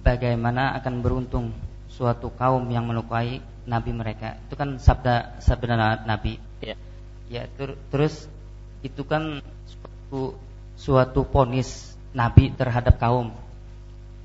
Bagaimana 0.00 0.72
akan 0.80 1.04
beruntung 1.04 1.52
suatu 1.92 2.32
kaum 2.32 2.64
yang 2.72 2.88
melukai 2.88 3.44
nabi 3.68 3.92
mereka. 3.92 4.40
Itu 4.48 4.56
kan 4.56 4.80
sabda 4.80 5.44
sabda 5.44 6.08
Nabi. 6.08 6.40
Ya. 6.64 6.80
Ya, 7.28 7.44
ter 7.52 7.76
terus 7.92 8.32
itu 8.80 9.04
kan 9.04 9.44
suatu 9.68 10.40
suatu 10.80 11.20
ponis 11.28 11.92
nabi 12.16 12.48
terhadap 12.48 12.96
kaum. 12.96 13.28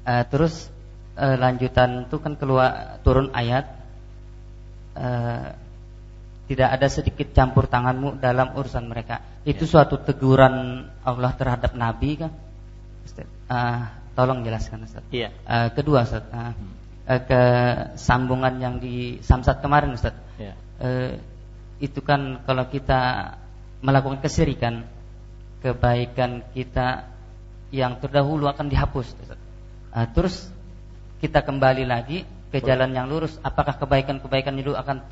Uh, 0.08 0.24
terus 0.32 0.72
uh, 1.20 1.36
lanjutan 1.36 2.08
itu 2.08 2.24
kan 2.24 2.40
keluar 2.40 3.04
turun 3.04 3.36
ayat 3.36 3.68
uh, 4.96 5.67
tidak 6.48 6.80
ada 6.80 6.88
sedikit 6.88 7.36
campur 7.36 7.68
tanganmu 7.68 8.24
dalam 8.24 8.56
urusan 8.56 8.88
mereka. 8.88 9.20
Itu 9.44 9.68
ya. 9.68 9.72
suatu 9.78 10.00
teguran 10.00 10.88
Allah 11.04 11.32
terhadap 11.36 11.76
Nabi 11.76 12.24
kan? 12.24 12.32
Uh, 13.48 13.84
tolong 14.16 14.44
jelaskan 14.44 14.84
Ustaz. 14.88 15.04
Iya. 15.12 15.32
Uh, 15.44 15.72
kedua 15.76 16.08
Ustaz, 16.08 16.24
uh, 16.32 16.52
uh, 17.08 17.22
ke 17.24 17.42
sambungan 18.00 18.60
yang 18.60 18.80
di 18.80 19.20
Samsat 19.24 19.60
kemarin 19.60 19.96
Ustaz. 19.96 20.16
Ya. 20.40 20.56
Uh, 20.80 21.20
itu 21.84 22.00
kan 22.04 22.44
kalau 22.48 22.68
kita 22.68 23.36
melakukan 23.84 24.20
kesirikan, 24.20 24.88
kebaikan 25.64 26.44
kita 26.52 27.08
yang 27.72 28.00
terdahulu 28.00 28.48
akan 28.48 28.68
dihapus. 28.72 29.16
Ustaz. 29.16 29.40
Uh, 29.92 30.08
terus 30.12 30.48
kita 31.20 31.44
kembali 31.44 31.88
lagi 31.88 32.24
ke 32.52 32.64
jalan 32.64 32.96
yang 32.96 33.12
lurus, 33.12 33.36
apakah 33.44 33.76
kebaikan-kebaikan 33.76 34.56
itu 34.60 34.72
akan 34.72 35.04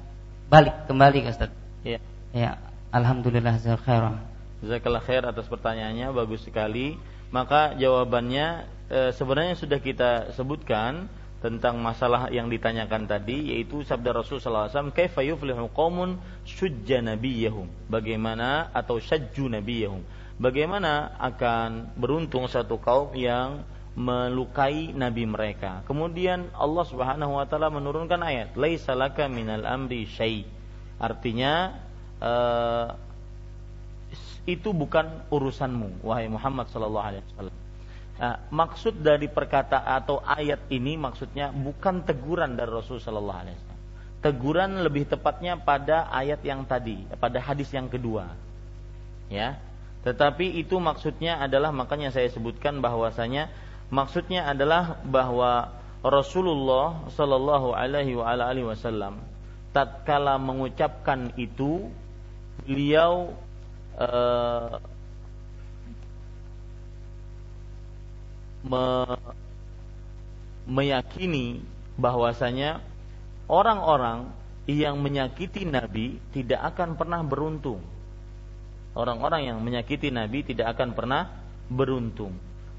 balik 0.49 0.75
kembali 0.89 1.25
Ustaz? 1.29 1.51
Ya. 1.81 1.99
Ya, 2.35 2.59
alhamdulillah 2.91 3.57
jazakallah 3.61 4.35
Jazakallah 4.65 5.03
khair 5.03 5.23
atas 5.27 5.45
pertanyaannya, 5.45 6.09
bagus 6.15 6.41
sekali. 6.41 6.97
Maka 7.29 7.75
jawabannya 7.75 8.65
e, 8.89 8.99
sebenarnya 9.13 9.59
sudah 9.59 9.77
kita 9.77 10.33
sebutkan 10.33 11.05
tentang 11.43 11.77
masalah 11.77 12.31
yang 12.33 12.49
ditanyakan 12.49 13.05
tadi 13.05 13.53
yaitu 13.53 13.85
sabda 13.85 14.15
Rasul 14.15 14.41
sallallahu 14.41 14.65
alaihi 14.65 14.73
wasallam 14.73 14.95
kaifa 14.95 15.21
yuflihu 15.21 15.69
qaumun 15.69 16.17
syujja 16.47 17.05
nabiyahum 17.05 17.69
bagaimana 17.85 18.73
atau 18.73 18.97
syajju 18.97 19.45
nabiyahum 19.51 20.01
bagaimana 20.41 21.13
akan 21.21 21.93
beruntung 22.01 22.49
satu 22.49 22.81
kaum 22.81 23.13
yang 23.13 23.61
melukai 23.95 24.91
nabi 24.91 25.23
mereka. 25.23 25.81
Kemudian 25.87 26.51
Allah 26.51 26.83
Subhanahu 26.83 27.39
wa 27.39 27.47
taala 27.47 27.71
menurunkan 27.71 28.19
ayat, 28.19 28.53
"Laisa 28.59 28.91
laka 28.91 29.31
minal 29.31 29.63
amri 29.63 30.03
syai." 30.03 30.43
Artinya 30.99 31.75
uh, 32.19 32.91
itu 34.45 34.69
bukan 34.75 35.25
urusanmu 35.31 36.05
wahai 36.05 36.29
Muhammad 36.29 36.69
sallallahu 36.69 37.07
alaihi 37.07 37.23
wasallam. 37.33 37.57
Nah, 38.15 38.35
maksud 38.47 39.03
dari 39.03 39.27
perkata 39.27 39.83
atau 39.83 40.23
ayat 40.23 40.71
ini 40.71 40.95
maksudnya 40.95 41.51
bukan 41.51 42.05
teguran 42.07 42.55
dari 42.55 42.71
Rasul 42.71 43.01
sallallahu 43.01 43.39
alaihi 43.41 43.57
wasallam. 43.57 43.81
Teguran 44.23 44.71
lebih 44.81 45.05
tepatnya 45.09 45.59
pada 45.59 46.07
ayat 46.09 46.41
yang 46.41 46.63
tadi, 46.63 47.03
pada 47.19 47.37
hadis 47.43 47.69
yang 47.75 47.91
kedua. 47.91 48.31
Ya. 49.27 49.59
Tetapi 50.05 50.61
itu 50.61 50.77
maksudnya 50.77 51.41
adalah 51.41 51.73
makanya 51.73 52.13
saya 52.13 52.29
sebutkan 52.29 52.77
bahwasanya 52.77 53.49
Maksudnya 53.93 54.49
adalah 54.49 54.97
bahwa 55.05 55.69
Rasulullah 56.05 57.09
Shallallahu 57.13 57.73
Alaihi 57.73 58.17
Wasallam 58.65 59.21
tatkala 59.73 60.37
mengucapkan 60.37 61.33
itu 61.37 61.89
beliau 62.65 63.33
uh, 63.97 64.79
me 68.65 68.85
meyakini 70.65 71.61
bahwasanya 71.97 72.81
orang-orang 73.45 74.33
yang 74.65 74.97
menyakiti 74.97 75.61
Nabi 75.61 76.17
tidak 76.33 76.73
akan 76.73 76.97
pernah 76.97 77.21
beruntung. 77.21 77.85
Orang-orang 78.97 79.53
yang 79.53 79.57
menyakiti 79.61 80.09
Nabi 80.09 80.41
tidak 80.41 80.73
akan 80.73 80.97
pernah 80.97 81.29
beruntung. 81.69 82.33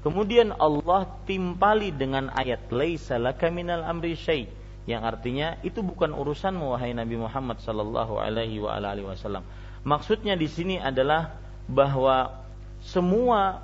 Kemudian 0.07 0.55
Allah 0.55 1.03
timpali 1.27 1.91
dengan 1.91 2.31
ayat 2.31 2.71
laisa 2.71 3.19
laka 3.19 3.51
minal 3.51 3.83
amri 3.83 4.15
syai 4.15 4.47
yang 4.87 5.03
artinya 5.03 5.59
itu 5.67 5.83
bukan 5.83 6.15
urusan 6.15 6.55
wahai 6.63 6.95
Nabi 6.95 7.19
Muhammad 7.19 7.59
sallallahu 7.59 8.15
alaihi 8.15 8.63
wa 8.63 8.79
alihi 8.79 9.03
wasallam. 9.03 9.43
Maksudnya 9.83 10.39
di 10.39 10.47
sini 10.47 10.79
adalah 10.79 11.35
bahwa 11.67 12.39
semua 12.79 13.59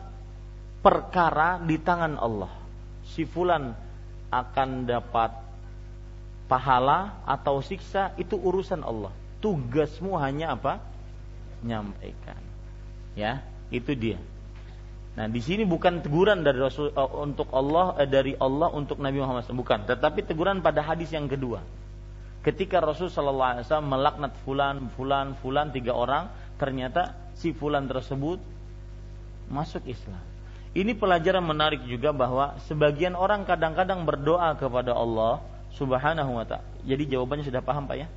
perkara 0.84 1.64
di 1.64 1.80
tangan 1.80 2.20
Allah. 2.20 2.52
Si 3.08 3.24
fulan 3.24 3.72
akan 4.28 4.84
dapat 4.84 5.32
pahala 6.52 7.24
atau 7.24 7.64
siksa 7.64 8.12
itu 8.20 8.36
urusan 8.36 8.84
Allah. 8.84 9.16
Tugasmu 9.40 10.20
hanya 10.20 10.60
apa? 10.60 10.84
Nyampaikan. 11.64 12.44
Ya, 13.16 13.48
itu 13.72 13.96
dia. 13.96 14.20
Nah, 15.14 15.30
di 15.30 15.42
sini 15.46 15.62
bukan 15.62 16.02
teguran 16.02 16.42
dari 16.42 16.58
Rasul 16.58 16.90
uh, 16.90 17.22
untuk 17.22 17.54
Allah 17.54 18.02
uh, 18.02 18.10
dari 18.10 18.34
Allah 18.34 18.74
untuk 18.74 18.98
Nabi 18.98 19.22
Muhammad 19.22 19.46
SAW, 19.46 19.62
bukan, 19.62 19.86
tetapi 19.86 20.26
teguran 20.26 20.66
pada 20.66 20.82
hadis 20.82 21.14
yang 21.14 21.30
kedua. 21.30 21.62
Ketika 22.42 22.82
Rasul 22.82 23.14
Shallallahu 23.14 23.52
Alaihi 23.56 23.64
Wasallam 23.70 23.90
melaknat 23.94 24.34
fulan, 24.42 24.76
fulan, 24.98 25.38
fulan 25.40 25.70
tiga 25.70 25.94
orang, 25.94 26.34
ternyata 26.58 27.16
si 27.38 27.54
fulan 27.54 27.86
tersebut 27.86 28.42
masuk 29.54 29.86
Islam. 29.86 30.20
Ini 30.74 30.98
pelajaran 30.98 31.46
menarik 31.46 31.86
juga 31.86 32.10
bahwa 32.10 32.58
sebagian 32.66 33.14
orang 33.14 33.46
kadang-kadang 33.46 34.10
berdoa 34.10 34.58
kepada 34.58 34.98
Allah 34.98 35.46
Subhanahu 35.78 36.42
wa 36.42 36.46
taala. 36.50 36.66
Jadi 36.82 37.14
jawabannya 37.14 37.46
sudah 37.46 37.62
paham 37.62 37.86
Pak 37.86 37.98
ya? 38.02 38.08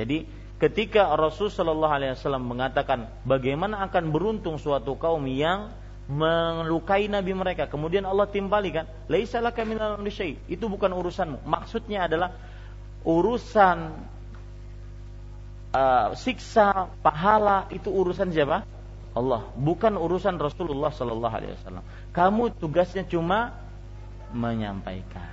Jadi 0.00 0.24
ketika 0.56 1.12
Rasul 1.12 1.52
Shallallahu 1.52 1.92
alaihi 1.92 2.16
wasallam 2.16 2.48
mengatakan 2.48 3.12
bagaimana 3.28 3.84
akan 3.84 4.08
beruntung 4.08 4.56
suatu 4.56 4.96
kaum 4.96 5.28
yang 5.28 5.68
melukai 6.10 7.06
nabi 7.06 7.30
mereka. 7.32 7.70
Kemudian 7.70 8.02
Allah 8.02 8.26
timpali 8.26 8.74
kan, 8.74 8.90
"Laisa 9.06 9.38
laka 9.38 9.62
minal 9.62 10.02
Itu 10.50 10.66
bukan 10.66 10.90
urusanmu. 10.90 11.46
Maksudnya 11.46 12.10
adalah 12.10 12.34
urusan 13.06 13.78
uh, 15.70 16.08
siksa, 16.18 16.90
pahala 17.00 17.70
itu 17.70 17.88
urusan 17.88 18.34
siapa? 18.34 18.66
Allah, 19.10 19.42
bukan 19.58 19.98
urusan 19.98 20.38
Rasulullah 20.38 20.94
sallallahu 20.94 21.34
alaihi 21.34 21.54
wasallam. 21.58 21.82
Kamu 22.14 22.54
tugasnya 22.62 23.02
cuma 23.06 23.58
menyampaikan. 24.30 25.26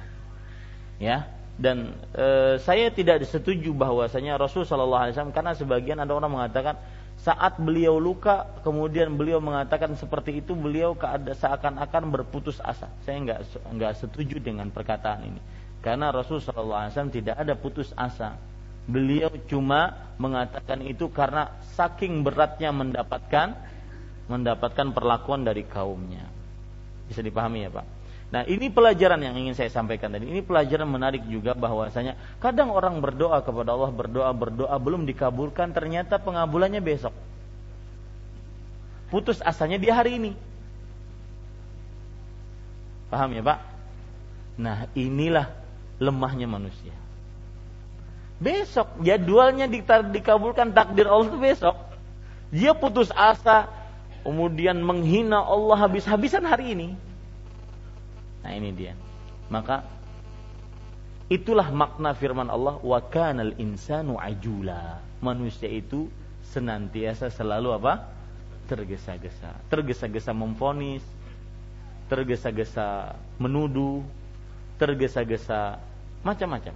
Ya, 0.97 1.29
dan 1.61 1.93
e, 2.13 2.57
saya 2.61 2.89
tidak 2.89 3.21
setuju 3.25 3.73
bahwasanya 3.73 4.37
Rasul 4.41 4.65
Shallallahu 4.65 5.09
Alaihi 5.09 5.13
Wasallam 5.13 5.33
karena 5.33 5.53
sebagian 5.53 5.97
ada 6.01 6.13
orang 6.13 6.33
mengatakan 6.33 6.77
saat 7.17 7.57
beliau 7.57 7.97
luka 7.97 8.61
kemudian 8.61 9.17
beliau 9.17 9.41
mengatakan 9.41 9.97
seperti 9.97 10.39
itu 10.39 10.53
beliau 10.53 10.93
seakan-akan 11.33 12.03
berputus 12.13 12.61
asa. 12.61 12.87
Saya 13.03 13.17
nggak 13.25 13.39
nggak 13.73 13.93
setuju 13.97 14.37
dengan 14.37 14.69
perkataan 14.69 15.25
ini. 15.25 15.41
Karena 15.81 16.13
Rasul 16.13 16.39
Shallallahu 16.41 17.09
tidak 17.09 17.35
ada 17.37 17.53
putus 17.57 17.89
asa. 17.97 18.37
Beliau 18.87 19.33
cuma 19.51 20.13
mengatakan 20.15 20.79
itu 20.85 21.11
karena 21.11 21.51
saking 21.75 22.23
beratnya 22.23 22.71
mendapatkan 22.71 23.57
mendapatkan 24.31 24.95
perlakuan 24.95 25.43
dari 25.43 25.67
kaumnya. 25.67 26.23
Bisa 27.07 27.19
dipahami 27.19 27.67
ya 27.67 27.71
Pak 27.71 27.96
Nah 28.27 28.43
ini 28.43 28.67
pelajaran 28.67 29.23
yang 29.23 29.39
ingin 29.39 29.55
saya 29.55 29.71
sampaikan 29.71 30.11
tadi. 30.11 30.27
Ini 30.27 30.43
pelajaran 30.43 30.87
menarik 30.87 31.23
juga 31.31 31.55
bahwasanya 31.55 32.19
kadang 32.43 32.75
orang 32.75 32.99
berdoa 32.99 33.39
kepada 33.39 33.71
Allah 33.71 33.91
berdoa 33.95 34.31
berdoa 34.35 34.75
belum 34.75 35.07
dikabulkan 35.07 35.71
ternyata 35.71 36.19
pengabulannya 36.19 36.83
besok. 36.83 37.15
Putus 39.07 39.39
asanya 39.39 39.79
di 39.79 39.87
hari 39.87 40.19
ini. 40.19 40.31
Paham 43.07 43.31
ya 43.31 43.39
Pak? 43.39 43.59
Nah 44.59 44.91
inilah 44.91 45.47
lemahnya 46.03 46.51
manusia. 46.51 46.91
Besok 48.43 48.99
jadwalnya 49.07 49.71
dikabulkan 50.11 50.75
takdir 50.75 51.07
Allah 51.07 51.31
itu 51.31 51.39
besok. 51.39 51.75
Dia 52.51 52.75
putus 52.75 53.07
asa, 53.15 53.71
kemudian 54.27 54.83
menghina 54.83 55.39
Allah 55.39 55.87
habis-habisan 55.87 56.43
hari 56.43 56.75
ini 56.75 57.06
Nah 58.43 58.51
ini 58.53 58.69
dia. 58.73 58.93
Maka 59.47 59.87
itulah 61.31 61.71
makna 61.71 62.11
firman 62.13 62.51
Allah 62.51 62.79
wa 62.79 62.99
kanal 63.01 63.55
insanu 63.57 64.19
ajula. 64.19 65.01
Manusia 65.23 65.67
itu 65.67 66.11
senantiasa 66.53 67.31
selalu 67.33 67.73
apa? 67.73 68.17
tergesa-gesa. 68.67 69.55
Tergesa-gesa 69.71 70.35
memfonis, 70.35 70.99
tergesa-gesa 72.11 73.15
menuduh, 73.39 74.03
tergesa-gesa 74.75 75.79
macam-macam. 76.21 76.75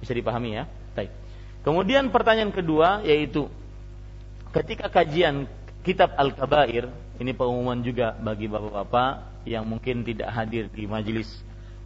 Bisa 0.00 0.12
dipahami 0.16 0.56
ya? 0.56 0.64
Baik. 0.96 1.12
Kemudian 1.62 2.10
pertanyaan 2.10 2.50
kedua 2.50 3.04
yaitu 3.06 3.46
ketika 4.50 4.90
kajian 4.90 5.46
kitab 5.86 6.16
Al-Kabair, 6.18 6.90
ini 7.22 7.30
pengumuman 7.36 7.78
juga 7.84 8.16
bagi 8.18 8.50
bapak-bapak 8.50 9.31
yang 9.44 9.66
mungkin 9.66 10.06
tidak 10.06 10.30
hadir 10.30 10.70
di 10.70 10.86
majelis 10.86 11.28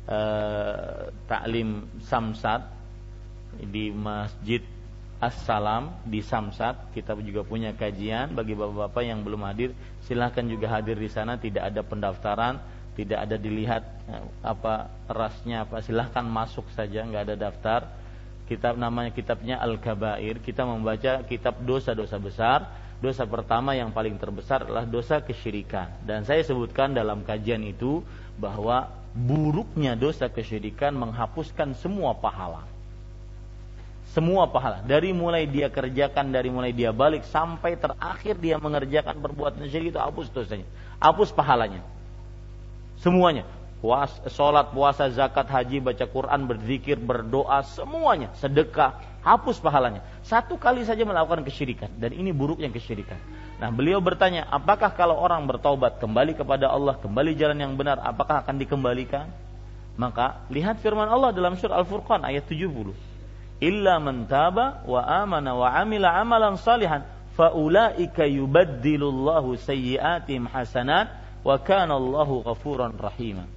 uh, 0.08 1.08
taklim 1.24 1.88
Samsat 2.04 2.64
di 3.56 3.88
Masjid 3.92 4.60
Assalam 5.16 5.96
di 6.04 6.20
Samsat. 6.20 6.92
Kita 6.92 7.16
juga 7.20 7.40
punya 7.42 7.72
kajian 7.72 8.36
bagi 8.36 8.52
bapak-bapak 8.52 9.02
yang 9.04 9.24
belum 9.24 9.44
hadir. 9.48 9.72
Silahkan 10.04 10.44
juga 10.44 10.68
hadir 10.68 11.00
di 11.00 11.08
sana. 11.08 11.40
Tidak 11.40 11.62
ada 11.62 11.80
pendaftaran 11.80 12.76
tidak 12.96 13.28
ada 13.28 13.36
dilihat 13.36 13.84
uh, 14.08 14.24
apa 14.40 14.88
rasnya 15.06 15.68
apa. 15.68 15.84
Silahkan 15.84 16.24
masuk 16.24 16.64
saja 16.72 17.04
nggak 17.04 17.28
ada 17.28 17.36
daftar. 17.36 17.80
Kitab 18.48 18.80
namanya 18.80 19.12
kitabnya 19.12 19.60
Al 19.60 19.76
Kabair 19.76 20.40
kita 20.40 20.64
membaca 20.64 21.20
kitab 21.28 21.60
dosa-dosa 21.66 22.16
besar 22.16 22.85
Dosa 22.97 23.28
pertama 23.28 23.77
yang 23.77 23.93
paling 23.93 24.16
terbesar 24.16 24.64
adalah 24.64 24.89
dosa 24.89 25.20
kesyirikan. 25.20 25.93
Dan 26.09 26.24
saya 26.24 26.40
sebutkan 26.40 26.97
dalam 26.97 27.23
kajian 27.28 27.60
itu 27.60 28.01
bahwa 28.40 28.89
buruknya 29.12 29.97
dosa 29.97 30.32
kesyirikan 30.32 30.97
menghapuskan 30.97 31.77
semua 31.77 32.16
pahala. 32.16 32.64
Semua 34.16 34.48
pahala. 34.48 34.81
Dari 34.81 35.12
mulai 35.12 35.44
dia 35.44 35.68
kerjakan, 35.68 36.32
dari 36.32 36.48
mulai 36.48 36.73
dia 36.73 36.89
balik, 36.89 37.28
sampai 37.28 37.77
terakhir 37.77 38.40
dia 38.40 38.56
mengerjakan 38.56 39.20
perbuatan 39.20 39.68
syirik 39.68 39.93
itu 39.93 40.01
hapus 40.01 40.32
dosanya. 40.32 40.64
Hapus 40.97 41.36
pahalanya. 41.36 41.85
Semuanya. 43.05 43.44
Puas, 43.77 44.09
sholat, 44.32 44.73
puasa, 44.73 45.12
zakat, 45.12 45.44
haji, 45.52 45.85
baca 45.85 46.09
Quran, 46.09 46.48
berzikir, 46.48 46.97
berdoa, 46.97 47.60
semuanya. 47.77 48.32
Sedekah, 48.40 49.15
hapus 49.26 49.58
pahalanya. 49.58 50.06
Satu 50.22 50.54
kali 50.54 50.86
saja 50.86 51.02
melakukan 51.02 51.42
kesyirikan 51.42 51.90
dan 51.98 52.14
ini 52.14 52.30
buruknya 52.30 52.70
kesyirikan. 52.70 53.18
Nah, 53.58 53.74
beliau 53.74 53.98
bertanya, 53.98 54.46
apakah 54.46 54.94
kalau 54.94 55.18
orang 55.18 55.42
bertaubat 55.50 55.98
kembali 55.98 56.38
kepada 56.38 56.70
Allah, 56.70 56.94
kembali 56.94 57.34
jalan 57.34 57.58
yang 57.58 57.72
benar, 57.74 57.98
apakah 57.98 58.46
akan 58.46 58.54
dikembalikan? 58.62 59.26
Maka 59.98 60.46
lihat 60.52 60.78
firman 60.78 61.08
Allah 61.08 61.32
dalam 61.34 61.58
surah 61.58 61.82
Al-Furqan 61.82 62.22
ayat 62.22 62.46
70. 62.46 62.94
Illa 63.64 63.96
man 63.96 64.28
taba 64.28 64.84
wa 64.84 65.00
amana 65.00 65.56
wa 65.56 65.72
amila 65.72 66.12
amalan 66.12 66.60
salihan 66.60 67.08
faulaika 67.32 68.28
yubaddilullahu 68.28 69.56
sayyi'atihim 69.56 70.44
hasanat 70.52 71.08
wa 71.40 71.56
kana 71.56 71.96
Allahu 71.96 72.44
ghafuran 72.44 72.92
rahima. 73.00 73.48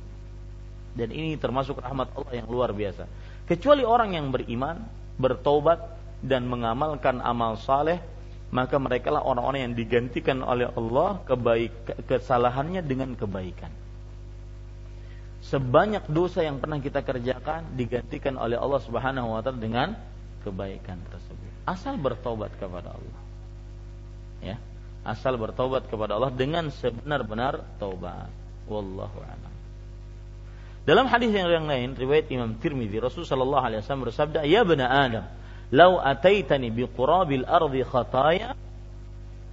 Dan 0.95 1.11
ini 1.11 1.35
termasuk 1.35 1.83
rahmat 1.83 2.15
Allah 2.15 2.33
yang 2.39 2.47
luar 2.47 2.71
biasa. 2.71 3.03
Kecuali 3.43 3.83
orang 3.83 4.15
yang 4.15 4.31
beriman, 4.31 4.79
bertobat 5.19 5.99
dan 6.23 6.47
mengamalkan 6.47 7.19
amal 7.19 7.59
saleh 7.59 7.99
maka 8.49 8.81
mereka 8.81 9.13
lah 9.13 9.21
orang-orang 9.21 9.69
yang 9.69 9.75
digantikan 9.77 10.41
oleh 10.41 10.65
Allah 10.73 11.21
kebaik 11.21 11.73
kesalahannya 12.09 12.81
dengan 12.81 13.13
kebaikan. 13.13 13.69
Sebanyak 15.45 16.09
dosa 16.09 16.43
yang 16.43 16.57
pernah 16.57 16.81
kita 16.81 17.05
kerjakan 17.05 17.77
digantikan 17.77 18.35
oleh 18.35 18.57
Allah 18.57 18.81
Subhanahu 18.83 19.37
wa 19.37 19.41
taala 19.45 19.61
dengan 19.61 19.93
kebaikan 20.41 20.97
tersebut. 21.13 21.51
Asal 21.63 21.95
bertobat 22.01 22.51
kepada 22.57 22.97
Allah. 22.97 23.21
Ya. 24.41 24.57
Asal 25.05 25.39
bertobat 25.39 25.87
kepada 25.87 26.17
Allah 26.17 26.33
dengan 26.33 26.73
sebenar-benar 26.73 27.63
taubat. 27.79 28.33
Wallahu 28.67 29.17
a'lam. 29.23 29.48
Dalam 30.87 31.05
hadis 31.11 31.29
yang 31.35 31.67
lain 31.67 31.93
riwayat 31.93 32.31
Imam 32.31 32.55
Tirmidzi 32.55 32.97
Rasulullah 33.03 33.35
sallallahu 33.35 33.65
alaihi 33.67 33.79
wasallam 33.83 34.03
bersabda, 34.07 34.39
"Ya 34.47 34.61
bani 34.63 34.85
Adam, 34.87 35.25
lau 35.75 35.99
ataitani 35.99 36.71
bi 36.71 36.87
qurabil 36.87 37.43
ardi 37.45 37.83
khataya 37.83 38.55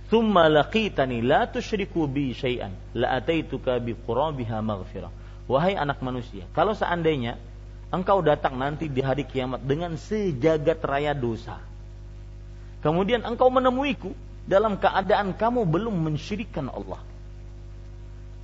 thumma 0.06 0.46
laqitani 0.46 1.20
la 1.20 1.50
tusyriku 1.50 2.06
bi 2.06 2.30
syai'an 2.30 2.72
la 2.94 3.18
ataituka 3.18 3.76
bi 3.82 3.92
qurabiha 3.98 4.62
maghfirah." 4.62 5.12
Wahai 5.46 5.78
anak 5.78 6.02
manusia, 6.02 6.42
kalau 6.54 6.74
seandainya 6.74 7.38
engkau 7.94 8.18
datang 8.18 8.58
nanti 8.58 8.90
di 8.90 8.98
hari 8.98 9.22
kiamat 9.22 9.62
dengan 9.62 9.94
sejagat 9.94 10.82
raya 10.82 11.14
dosa. 11.14 11.62
Kemudian 12.82 13.22
engkau 13.22 13.46
menemuiku 13.50 14.10
dalam 14.46 14.78
keadaan 14.78 15.34
kamu 15.34 15.66
belum 15.66 15.94
mensyirikan 15.94 16.70
Allah 16.70 17.02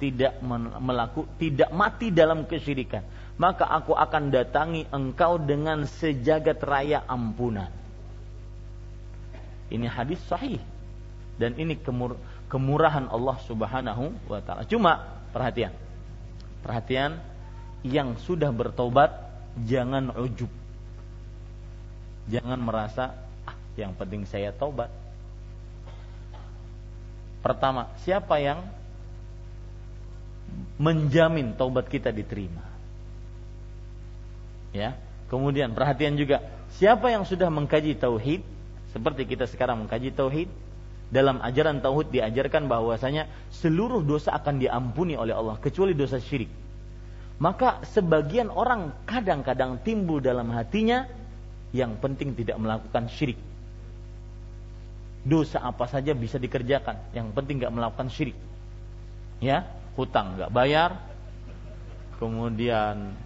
tidak 0.03 0.43
melaku, 0.83 1.31
tidak 1.39 1.71
mati 1.71 2.11
dalam 2.11 2.43
kesyirikan, 2.43 3.07
maka 3.39 3.71
aku 3.71 3.95
akan 3.95 4.35
datangi 4.35 4.83
engkau 4.91 5.39
dengan 5.39 5.87
sejagat 5.87 6.59
raya 6.67 7.07
ampunan. 7.07 7.71
Ini 9.71 9.87
hadis 9.87 10.19
sahih 10.27 10.59
dan 11.39 11.55
ini 11.55 11.79
kemur, 11.79 12.19
kemurahan 12.51 13.07
Allah 13.07 13.39
Subhanahu 13.47 14.11
wa 14.27 14.43
taala. 14.43 14.67
Cuma 14.67 15.23
perhatian. 15.31 15.71
Perhatian 16.67 17.23
yang 17.87 18.19
sudah 18.19 18.51
bertobat 18.51 19.15
jangan 19.63 20.11
ujub. 20.19 20.51
Jangan 22.27 22.59
merasa 22.59 23.15
ah 23.47 23.55
yang 23.79 23.95
penting 23.95 24.27
saya 24.27 24.51
tobat. 24.51 24.91
Pertama, 27.43 27.91
siapa 28.03 28.39
yang 28.39 28.82
menjamin 30.81 31.55
taubat 31.55 31.87
kita 31.89 32.11
diterima. 32.11 32.65
Ya. 34.73 34.97
Kemudian 35.29 35.73
perhatian 35.73 36.17
juga, 36.21 36.45
siapa 36.77 37.09
yang 37.09 37.25
sudah 37.25 37.49
mengkaji 37.49 37.97
tauhid 37.97 38.45
seperti 38.93 39.25
kita 39.25 39.49
sekarang 39.49 39.85
mengkaji 39.85 40.13
tauhid, 40.13 40.49
dalam 41.09 41.41
ajaran 41.41 41.81
tauhid 41.81 42.13
diajarkan 42.13 42.69
bahwasanya 42.69 43.29
seluruh 43.53 44.05
dosa 44.05 44.37
akan 44.37 44.61
diampuni 44.61 45.17
oleh 45.17 45.33
Allah 45.33 45.57
kecuali 45.61 45.97
dosa 45.97 46.21
syirik. 46.21 46.49
Maka 47.41 47.83
sebagian 47.89 48.53
orang 48.53 48.93
kadang-kadang 49.09 49.81
timbul 49.81 50.21
dalam 50.21 50.53
hatinya 50.53 51.09
yang 51.73 51.97
penting 51.99 52.37
tidak 52.37 52.61
melakukan 52.61 53.09
syirik. 53.09 53.41
Dosa 55.25 55.65
apa 55.65 55.89
saja 55.89 56.13
bisa 56.13 56.37
dikerjakan, 56.37 57.17
yang 57.17 57.33
penting 57.33 57.65
nggak 57.65 57.73
melakukan 57.73 58.13
syirik. 58.13 58.37
Ya, 59.43 59.67
hutang 59.97 60.41
nggak 60.41 60.53
bayar, 60.53 61.01
kemudian 62.17 63.17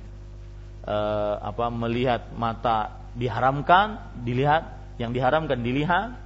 eh, 0.86 1.34
apa 1.40 1.66
melihat 1.68 2.32
mata 2.34 2.96
diharamkan, 3.16 4.12
dilihat 4.22 4.76
yang 4.96 5.12
diharamkan 5.12 5.60
dilihat, 5.60 6.16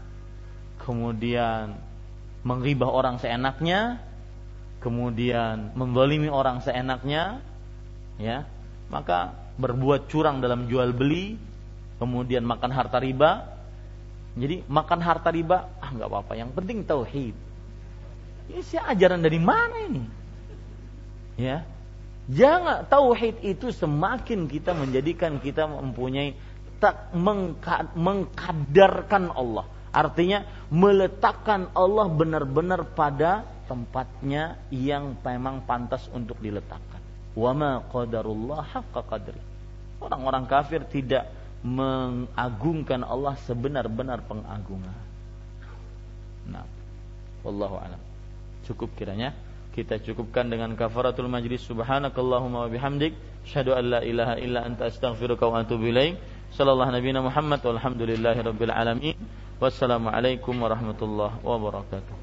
kemudian 0.83 1.79
mengribah 2.47 2.89
orang 2.91 3.19
seenaknya, 3.19 4.01
kemudian 4.81 5.75
membolimi 5.75 6.31
orang 6.31 6.63
seenaknya, 6.63 7.43
ya, 8.17 8.47
maka 8.89 9.35
berbuat 9.61 10.09
curang 10.09 10.41
dalam 10.41 10.71
jual 10.71 10.95
beli, 10.95 11.37
kemudian 12.01 12.47
makan 12.47 12.71
harta 12.73 12.99
riba, 12.99 13.61
Jadi 14.31 14.63
makan 14.71 15.03
harta 15.03 15.35
riba, 15.35 15.75
ah 15.83 15.91
nggak 15.91 16.07
apa-apa. 16.07 16.39
Yang 16.39 16.55
penting 16.55 16.87
tauhid. 16.87 17.35
Ini 18.47 18.63
sih 18.63 18.79
ajaran 18.79 19.27
dari 19.27 19.43
mana 19.43 19.91
ini? 19.91 20.07
Ya, 21.41 21.65
jangan 22.29 22.85
tauhid 22.85 23.41
itu 23.41 23.73
semakin 23.73 24.45
kita 24.45 24.77
menjadikan 24.77 25.41
kita 25.41 25.65
mempunyai 25.65 26.37
tak 26.77 27.17
mengkadarkan 27.97 29.33
Allah. 29.33 29.65
Artinya 29.91 30.45
meletakkan 30.69 31.73
Allah 31.73 32.07
benar-benar 32.13 32.93
pada 32.93 33.49
tempatnya 33.65 34.61
yang 34.69 35.17
memang 35.17 35.65
pantas 35.65 36.13
untuk 36.13 36.37
diletakkan. 36.45 37.01
Wa 37.33 37.57
ma 37.57 37.81
qadarullah 37.89 38.69
haqqa 38.69 39.01
qadri. 39.09 39.41
Orang-orang 40.01 40.45
kafir 40.45 40.85
tidak 40.89 41.29
mengagungkan 41.65 43.01
Allah 43.05 43.37
sebenar-benar 43.49 44.25
pengagungan. 44.25 44.97
Nah, 46.49 46.65
wallahu 47.45 47.77
alam. 47.81 48.01
Cukup 48.65 48.93
kiranya 48.97 49.33
kita 49.71 50.03
cukupkan 50.03 50.51
dengan 50.51 50.75
kafaratul 50.77 51.31
majlis. 51.31 51.65
Subhanakallahumma 51.65 52.67
wa 52.67 52.69
bihamdik. 52.69 53.15
Asyhadu 53.47 53.73
an 53.73 53.85
la 53.97 54.01
ilaha 54.05 54.35
illa 54.37 54.67
anta 54.67 54.91
astaghfiruka 54.91 55.47
wa 55.47 55.63
atubu 55.63 55.89
ilaik. 55.89 56.19
Sallallahu 56.53 56.91
nabiyana 56.93 57.23
muhammad. 57.25 57.63
Walhamdulillahi 57.63 58.41
rabbil 58.45 58.75
alamin. 58.75 59.17
Wassalamu 59.61 60.09
alaikum 60.09 60.57
warahmatullahi 60.57 61.41
wabarakatuh 61.45 62.20